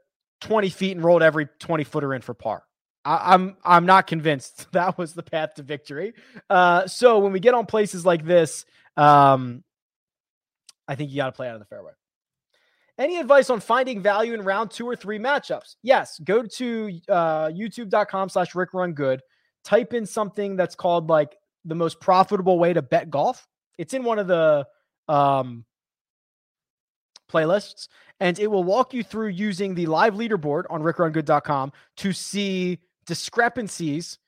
20 0.41 0.69
feet 0.69 0.91
and 0.95 1.03
rolled 1.03 1.23
every 1.23 1.47
20 1.59 1.83
footer 1.83 2.13
in 2.13 2.21
for 2.21 2.33
par. 2.33 2.63
I, 3.05 3.33
am 3.33 3.41
I'm, 3.41 3.57
I'm 3.63 3.85
not 3.85 4.07
convinced 4.07 4.67
that 4.73 4.97
was 4.97 5.13
the 5.13 5.23
path 5.23 5.55
to 5.55 5.63
victory. 5.63 6.13
Uh, 6.49 6.87
so 6.87 7.19
when 7.19 7.31
we 7.31 7.39
get 7.39 7.53
on 7.53 7.65
places 7.65 8.05
like 8.05 8.25
this, 8.25 8.65
um, 8.97 9.63
I 10.87 10.95
think 10.95 11.11
you 11.11 11.17
got 11.17 11.27
to 11.27 11.31
play 11.31 11.47
out 11.47 11.55
of 11.55 11.59
the 11.59 11.65
fairway. 11.65 11.91
Any 12.97 13.17
advice 13.17 13.49
on 13.49 13.59
finding 13.59 14.01
value 14.01 14.33
in 14.33 14.41
round 14.43 14.69
two 14.69 14.87
or 14.87 14.95
three 14.95 15.17
matchups? 15.17 15.75
Yes, 15.81 16.19
go 16.19 16.43
to 16.43 16.99
uh, 17.09 17.47
youtube.com 17.47 18.29
slash 18.29 18.53
Rick 18.53 18.73
Run 18.73 18.93
Good. 18.93 19.21
Type 19.63 19.93
in 19.93 20.05
something 20.05 20.55
that's 20.55 20.75
called 20.75 21.09
like 21.09 21.35
the 21.65 21.75
most 21.75 21.99
profitable 21.99 22.59
way 22.59 22.73
to 22.73 22.81
bet 22.81 23.09
golf. 23.09 23.47
It's 23.77 23.93
in 23.93 24.03
one 24.03 24.19
of 24.19 24.27
the 24.27 24.67
um, 25.07 25.65
playlists, 27.31 27.87
and 28.19 28.37
it 28.37 28.47
will 28.47 28.63
walk 28.63 28.93
you 28.93 29.03
through 29.03 29.29
using 29.29 29.73
the 29.73 29.87
live 29.87 30.13
leaderboard 30.13 30.63
on 30.69 30.81
rickrungood.com 30.81 31.71
to 31.97 32.13
see 32.13 32.79
discrepancies 33.05 34.19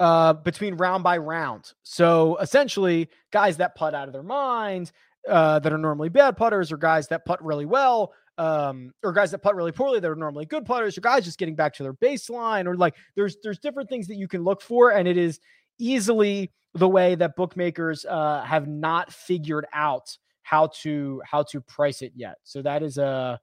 uh, 0.00 0.32
between 0.32 0.74
round 0.74 1.04
by 1.04 1.18
round. 1.18 1.72
So 1.82 2.36
essentially, 2.38 3.10
guys 3.30 3.58
that 3.58 3.74
putt 3.74 3.94
out 3.94 4.08
of 4.08 4.12
their 4.12 4.22
minds, 4.22 4.92
uh, 5.28 5.58
that 5.58 5.72
are 5.72 5.78
normally 5.78 6.08
bad 6.08 6.36
putters, 6.36 6.70
or 6.72 6.76
guys 6.76 7.08
that 7.08 7.24
putt 7.24 7.42
really 7.44 7.66
well, 7.66 8.12
um, 8.38 8.92
or 9.02 9.12
guys 9.12 9.30
that 9.30 9.38
putt 9.38 9.54
really 9.54 9.72
poorly 9.72 10.00
that 10.00 10.10
are 10.10 10.16
normally 10.16 10.46
good 10.46 10.64
putters, 10.64 10.96
or 10.96 11.00
guys 11.00 11.24
just 11.24 11.38
getting 11.38 11.54
back 11.54 11.74
to 11.74 11.82
their 11.82 11.94
baseline, 11.94 12.66
or 12.66 12.76
like 12.76 12.94
there's 13.16 13.36
there's 13.42 13.58
different 13.58 13.88
things 13.88 14.06
that 14.06 14.16
you 14.16 14.28
can 14.28 14.42
look 14.44 14.60
for, 14.60 14.90
and 14.90 15.08
it 15.08 15.16
is 15.16 15.40
easily 15.78 16.52
the 16.74 16.88
way 16.88 17.14
that 17.14 17.36
bookmakers 17.36 18.04
uh, 18.04 18.42
have 18.42 18.68
not 18.68 19.12
figured 19.12 19.66
out 19.72 20.16
how 20.42 20.68
to 20.68 21.22
how 21.24 21.42
to 21.42 21.60
price 21.60 22.02
it 22.02 22.12
yet. 22.14 22.36
So 22.44 22.62
that 22.62 22.82
is 22.82 22.98
a 22.98 23.40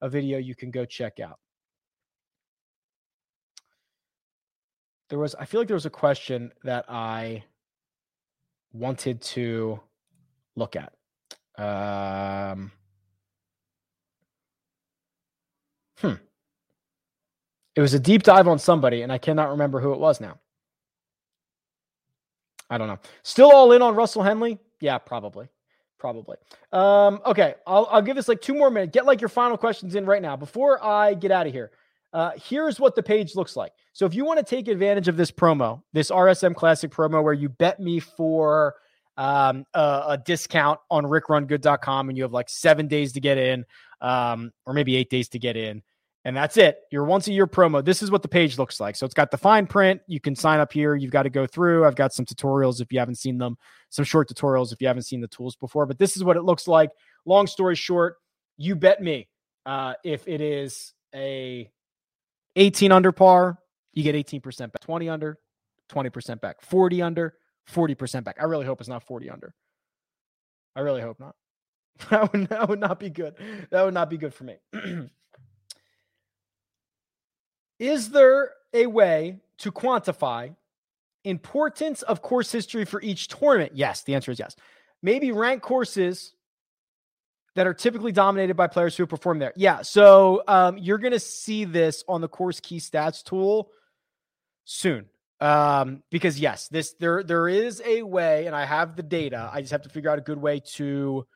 a 0.00 0.08
video 0.08 0.38
you 0.38 0.54
can 0.54 0.70
go 0.70 0.84
check 0.84 1.20
out. 1.20 1.38
There 5.10 5.18
was 5.18 5.34
I 5.34 5.44
feel 5.44 5.60
like 5.60 5.68
there 5.68 5.74
was 5.74 5.86
a 5.86 5.90
question 5.90 6.52
that 6.62 6.84
I 6.88 7.44
wanted 8.72 9.20
to 9.22 9.80
look 10.56 10.76
at. 10.76 10.93
Um, 11.56 12.72
hmm. 15.98 16.14
It 17.76 17.80
was 17.80 17.94
a 17.94 18.00
deep 18.00 18.22
dive 18.22 18.48
on 18.48 18.58
somebody, 18.58 19.02
and 19.02 19.12
I 19.12 19.18
cannot 19.18 19.50
remember 19.50 19.80
who 19.80 19.92
it 19.92 20.00
was 20.00 20.20
now. 20.20 20.38
I 22.70 22.78
don't 22.78 22.88
know. 22.88 22.98
Still 23.22 23.52
all 23.52 23.72
in 23.72 23.82
on 23.82 23.94
Russell 23.94 24.22
Henley? 24.22 24.58
Yeah, 24.80 24.98
probably. 24.98 25.48
Probably. 25.98 26.36
Um, 26.72 27.20
okay, 27.24 27.54
I'll, 27.66 27.88
I'll 27.90 28.02
give 28.02 28.16
this 28.16 28.28
like 28.28 28.40
two 28.40 28.54
more 28.54 28.70
minutes. 28.70 28.92
Get 28.92 29.06
like 29.06 29.20
your 29.20 29.28
final 29.28 29.56
questions 29.56 29.94
in 29.94 30.06
right 30.06 30.20
now 30.20 30.36
before 30.36 30.82
I 30.84 31.14
get 31.14 31.30
out 31.30 31.46
of 31.46 31.52
here. 31.52 31.70
Uh, 32.12 32.32
here's 32.36 32.78
what 32.78 32.94
the 32.94 33.02
page 33.02 33.34
looks 33.34 33.56
like. 33.56 33.72
So 33.92 34.06
if 34.06 34.14
you 34.14 34.24
want 34.24 34.38
to 34.38 34.44
take 34.44 34.68
advantage 34.68 35.08
of 35.08 35.16
this 35.16 35.30
promo, 35.30 35.82
this 35.92 36.10
RSM 36.10 36.54
Classic 36.54 36.90
promo 36.90 37.22
where 37.22 37.32
you 37.32 37.48
bet 37.48 37.80
me 37.80 38.00
for 38.00 38.74
um, 39.16 39.64
a, 39.74 40.04
a, 40.08 40.22
discount 40.24 40.80
on 40.90 41.04
rickrungood.com 41.04 42.08
and 42.08 42.18
you 42.18 42.24
have 42.24 42.32
like 42.32 42.48
seven 42.48 42.88
days 42.88 43.12
to 43.12 43.20
get 43.20 43.38
in, 43.38 43.64
um, 44.00 44.50
or 44.66 44.74
maybe 44.74 44.96
eight 44.96 45.10
days 45.10 45.28
to 45.30 45.38
get 45.38 45.56
in 45.56 45.82
and 46.24 46.34
that's 46.34 46.56
it. 46.56 46.78
Your 46.90 47.04
once 47.04 47.28
a 47.28 47.32
year 47.32 47.46
promo. 47.46 47.84
This 47.84 48.02
is 48.02 48.10
what 48.10 48.22
the 48.22 48.28
page 48.28 48.56
looks 48.56 48.80
like. 48.80 48.96
So 48.96 49.04
it's 49.04 49.14
got 49.14 49.30
the 49.30 49.36
fine 49.36 49.66
print. 49.66 50.00
You 50.06 50.20
can 50.20 50.34
sign 50.34 50.58
up 50.58 50.72
here. 50.72 50.94
You've 50.94 51.10
got 51.10 51.24
to 51.24 51.30
go 51.30 51.46
through. 51.46 51.84
I've 51.84 51.96
got 51.96 52.14
some 52.14 52.24
tutorials 52.24 52.80
if 52.80 52.90
you 52.92 52.98
haven't 52.98 53.16
seen 53.16 53.36
them, 53.36 53.58
some 53.90 54.04
short 54.04 54.28
tutorials 54.28 54.72
if 54.72 54.80
you 54.80 54.88
haven't 54.88 55.02
seen 55.02 55.20
the 55.20 55.28
tools 55.28 55.54
before. 55.56 55.84
But 55.84 55.98
this 55.98 56.16
is 56.16 56.24
what 56.24 56.36
it 56.36 56.42
looks 56.42 56.66
like. 56.66 56.90
Long 57.26 57.46
story 57.46 57.74
short, 57.74 58.16
you 58.56 58.74
bet 58.74 59.02
me. 59.02 59.28
Uh, 59.66 59.94
if 60.02 60.26
it 60.26 60.40
is 60.40 60.94
a 61.14 61.70
18 62.56 62.90
under 62.90 63.12
par, 63.12 63.58
you 63.92 64.02
get 64.02 64.14
18% 64.14 64.58
back. 64.58 64.80
20 64.80 65.08
under, 65.10 65.38
20% 65.92 66.40
back. 66.40 66.62
40 66.62 67.02
under, 67.02 67.34
40% 67.72 68.24
back. 68.24 68.36
I 68.40 68.44
really 68.44 68.66
hope 68.66 68.80
it's 68.80 68.88
not 68.88 69.02
40 69.02 69.30
under. 69.30 69.54
I 70.76 70.80
really 70.80 71.00
hope 71.00 71.20
not. 71.20 71.34
That 72.10 72.32
would, 72.32 72.48
that 72.48 72.68
would 72.68 72.80
not 72.80 72.98
be 72.98 73.08
good. 73.08 73.36
That 73.70 73.84
would 73.84 73.94
not 73.94 74.10
be 74.10 74.18
good 74.18 74.34
for 74.34 74.42
me. 74.42 74.56
Is 77.78 78.10
there 78.10 78.50
a 78.72 78.86
way 78.86 79.38
to 79.58 79.70
quantify 79.70 80.56
importance 81.22 82.02
of 82.02 82.20
course 82.20 82.50
history 82.50 82.84
for 82.84 83.00
each 83.00 83.28
tournament? 83.28 83.72
Yes, 83.74 84.02
the 84.02 84.14
answer 84.14 84.32
is 84.32 84.40
yes. 84.40 84.56
Maybe 85.02 85.30
rank 85.30 85.62
courses 85.62 86.34
that 87.54 87.66
are 87.66 87.74
typically 87.74 88.12
dominated 88.12 88.54
by 88.54 88.66
players 88.66 88.96
who 88.96 89.06
perform 89.06 89.38
there. 89.38 89.52
Yeah, 89.56 89.82
so 89.82 90.42
um, 90.48 90.76
you're 90.78 90.98
going 90.98 91.12
to 91.12 91.20
see 91.20 91.64
this 91.64 92.02
on 92.08 92.20
the 92.20 92.28
course 92.28 92.58
key 92.60 92.78
stats 92.78 93.22
tool 93.22 93.70
soon. 94.64 95.06
Um, 95.40 96.02
because 96.10 96.38
yes, 96.38 96.68
this 96.68 96.94
there 97.00 97.22
there 97.22 97.48
is 97.48 97.82
a 97.84 98.02
way, 98.02 98.46
and 98.46 98.54
I 98.54 98.64
have 98.64 98.96
the 98.96 99.02
data. 99.02 99.50
I 99.52 99.60
just 99.60 99.72
have 99.72 99.82
to 99.82 99.88
figure 99.88 100.10
out 100.10 100.18
a 100.18 100.22
good 100.22 100.40
way 100.40 100.60
to 100.74 101.26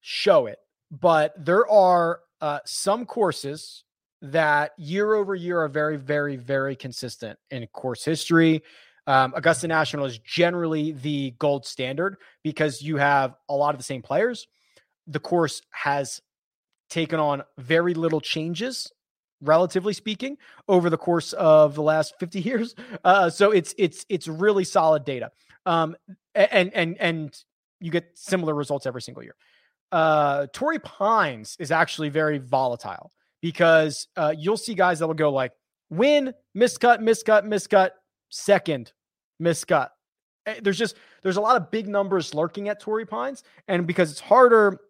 show 0.00 0.46
it. 0.46 0.58
But 0.90 1.32
there 1.42 1.66
are 1.70 2.20
uh, 2.40 2.58
some 2.66 3.06
courses 3.06 3.84
that 4.20 4.72
year 4.76 5.14
over 5.14 5.34
year 5.34 5.62
are 5.62 5.68
very, 5.68 5.96
very, 5.96 6.36
very 6.36 6.76
consistent 6.76 7.38
in 7.50 7.66
course 7.68 8.04
history. 8.04 8.62
Um, 9.06 9.32
Augusta 9.34 9.66
National 9.66 10.04
is 10.04 10.18
generally 10.18 10.92
the 10.92 11.32
gold 11.38 11.66
standard 11.66 12.16
because 12.44 12.82
you 12.82 12.98
have 12.98 13.34
a 13.48 13.54
lot 13.54 13.74
of 13.74 13.78
the 13.78 13.84
same 13.84 14.02
players. 14.02 14.46
The 15.08 15.18
course 15.18 15.60
has 15.70 16.20
taken 16.88 17.18
on 17.18 17.42
very 17.58 17.94
little 17.94 18.20
changes, 18.20 18.92
relatively 19.42 19.92
speaking, 19.92 20.38
over 20.68 20.88
the 20.88 20.96
course 20.96 21.32
of 21.34 21.74
the 21.74 21.82
last 21.82 22.14
50 22.18 22.40
years. 22.42 22.74
Uh, 23.04 23.28
so 23.28 23.50
it's 23.50 23.74
it's 23.76 24.06
it's 24.08 24.28
really 24.28 24.64
solid 24.64 25.04
data. 25.04 25.30
Um, 25.66 25.96
and 26.34 26.72
and 26.74 26.96
and 26.98 27.44
you 27.80 27.90
get 27.90 28.06
similar 28.14 28.54
results 28.54 28.86
every 28.86 29.02
single 29.02 29.22
year. 29.22 29.34
Uh, 29.90 30.46
Pines 30.82 31.56
is 31.58 31.70
actually 31.70 32.08
very 32.08 32.38
volatile 32.38 33.12
because 33.42 34.08
uh, 34.16 34.34
you'll 34.36 34.56
see 34.56 34.74
guys 34.74 35.00
that 35.00 35.06
will 35.06 35.14
go 35.14 35.30
like 35.30 35.52
win, 35.90 36.32
miscut, 36.56 37.00
miscut, 37.00 37.44
miscut, 37.44 37.90
second, 38.30 38.92
miscut. 39.40 39.88
Eh, 40.46 40.60
there's 40.62 40.78
just 40.78 40.96
there's 41.22 41.36
a 41.36 41.40
lot 41.40 41.56
of 41.56 41.70
big 41.70 41.88
numbers 41.88 42.34
lurking 42.34 42.68
at 42.68 42.80
Torrey 42.80 43.04
Pines, 43.04 43.42
and 43.68 43.86
because 43.86 44.10
it's 44.10 44.20
harder, 44.20 44.80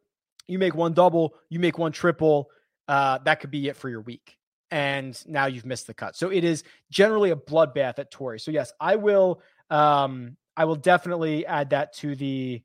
you 0.46 0.58
make 0.58 0.74
one 0.74 0.92
double, 0.92 1.34
you 1.48 1.58
make 1.58 1.78
one 1.78 1.92
triple, 1.92 2.48
uh, 2.88 3.18
that 3.24 3.40
could 3.40 3.50
be 3.50 3.68
it 3.68 3.76
for 3.76 3.88
your 3.88 4.00
week. 4.02 4.38
And 4.72 5.22
now 5.26 5.46
you've 5.46 5.66
missed 5.66 5.86
the 5.86 5.92
cut. 5.94 6.16
So 6.16 6.30
it 6.30 6.44
is 6.44 6.64
generally 6.90 7.30
a 7.30 7.36
bloodbath 7.36 7.98
at 7.98 8.10
Torrey. 8.10 8.40
So 8.40 8.50
yes, 8.50 8.72
I 8.80 8.96
will 8.96 9.42
um 9.68 10.36
I 10.56 10.64
will 10.64 10.76
definitely 10.76 11.46
add 11.46 11.70
that 11.70 11.92
to 11.98 12.16
the 12.16 12.62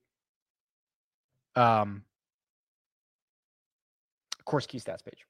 um 1.58 2.03
course 4.45 4.66
key 4.66 4.80
stats 4.80 5.03
page. 5.03 5.26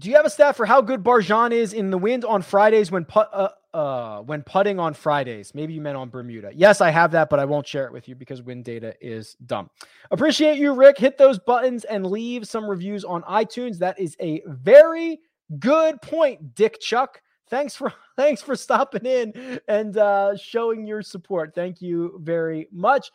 Do 0.00 0.08
you 0.08 0.16
have 0.16 0.24
a 0.24 0.30
stat 0.30 0.56
for 0.56 0.64
how 0.64 0.80
good 0.80 1.04
Barjon 1.04 1.52
is 1.52 1.74
in 1.74 1.90
the 1.90 1.98
wind 1.98 2.24
on 2.24 2.40
Fridays 2.40 2.90
when 2.90 3.04
put 3.04 3.28
uh, 3.34 3.50
uh, 3.74 4.20
when 4.22 4.42
putting 4.42 4.80
on 4.80 4.94
Fridays? 4.94 5.54
Maybe 5.54 5.74
you 5.74 5.82
meant 5.82 5.98
on 5.98 6.08
Bermuda. 6.08 6.52
Yes, 6.54 6.80
I 6.80 6.88
have 6.88 7.12
that, 7.12 7.28
but 7.28 7.38
I 7.38 7.44
won't 7.44 7.66
share 7.66 7.84
it 7.84 7.92
with 7.92 8.08
you 8.08 8.14
because 8.14 8.40
wind 8.40 8.64
data 8.64 8.94
is 9.02 9.34
dumb. 9.44 9.68
Appreciate 10.10 10.56
you, 10.56 10.72
Rick. 10.72 10.96
Hit 10.96 11.18
those 11.18 11.38
buttons 11.38 11.84
and 11.84 12.06
leave 12.06 12.48
some 12.48 12.64
reviews 12.64 13.04
on 13.04 13.22
iTunes. 13.24 13.76
That 13.76 14.00
is 14.00 14.16
a 14.20 14.40
very 14.46 15.20
good 15.58 16.00
point, 16.00 16.54
Dick 16.54 16.80
Chuck. 16.80 17.20
Thanks 17.50 17.76
for 17.76 17.92
thanks 18.16 18.40
for 18.40 18.56
stopping 18.56 19.04
in 19.04 19.60
and 19.68 19.98
uh, 19.98 20.34
showing 20.34 20.86
your 20.86 21.02
support. 21.02 21.54
Thank 21.54 21.82
you 21.82 22.18
very 22.22 22.68
much. 22.72 23.10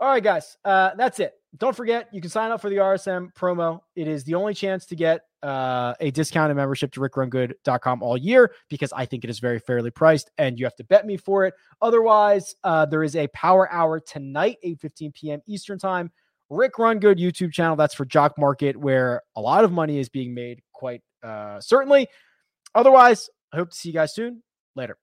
All 0.00 0.08
right, 0.08 0.22
guys, 0.22 0.56
uh, 0.64 0.96
that's 0.96 1.20
it. 1.20 1.37
Don't 1.56 1.74
forget, 1.74 2.08
you 2.12 2.20
can 2.20 2.30
sign 2.30 2.50
up 2.50 2.60
for 2.60 2.68
the 2.68 2.76
RSM 2.76 3.32
promo. 3.32 3.80
It 3.96 4.06
is 4.06 4.22
the 4.24 4.34
only 4.34 4.52
chance 4.52 4.84
to 4.86 4.96
get 4.96 5.22
uh, 5.42 5.94
a 6.00 6.10
discounted 6.10 6.56
membership 6.56 6.92
to 6.92 7.00
rickrungood.com 7.00 8.02
all 8.02 8.18
year 8.18 8.52
because 8.68 8.92
I 8.92 9.06
think 9.06 9.24
it 9.24 9.30
is 9.30 9.38
very 9.38 9.58
fairly 9.58 9.90
priced 9.90 10.30
and 10.36 10.58
you 10.58 10.66
have 10.66 10.76
to 10.76 10.84
bet 10.84 11.06
me 11.06 11.16
for 11.16 11.46
it. 11.46 11.54
Otherwise, 11.80 12.54
uh, 12.64 12.84
there 12.86 13.02
is 13.02 13.16
a 13.16 13.28
power 13.28 13.70
hour 13.72 13.98
tonight, 13.98 14.58
8 14.62 14.80
15 14.80 15.12
p.m. 15.12 15.40
Eastern 15.46 15.78
Time. 15.78 16.10
Rick 16.50 16.78
Run 16.78 16.98
Good 16.98 17.18
YouTube 17.18 17.52
channel. 17.52 17.76
That's 17.76 17.94
for 17.94 18.04
Jock 18.04 18.38
Market, 18.38 18.76
where 18.76 19.22
a 19.36 19.40
lot 19.40 19.64
of 19.64 19.72
money 19.72 19.98
is 19.98 20.08
being 20.08 20.34
made, 20.34 20.62
quite 20.72 21.02
uh, 21.22 21.60
certainly. 21.60 22.08
Otherwise, 22.74 23.28
I 23.52 23.56
hope 23.56 23.70
to 23.70 23.76
see 23.76 23.90
you 23.90 23.94
guys 23.94 24.14
soon. 24.14 24.42
Later. 24.74 24.96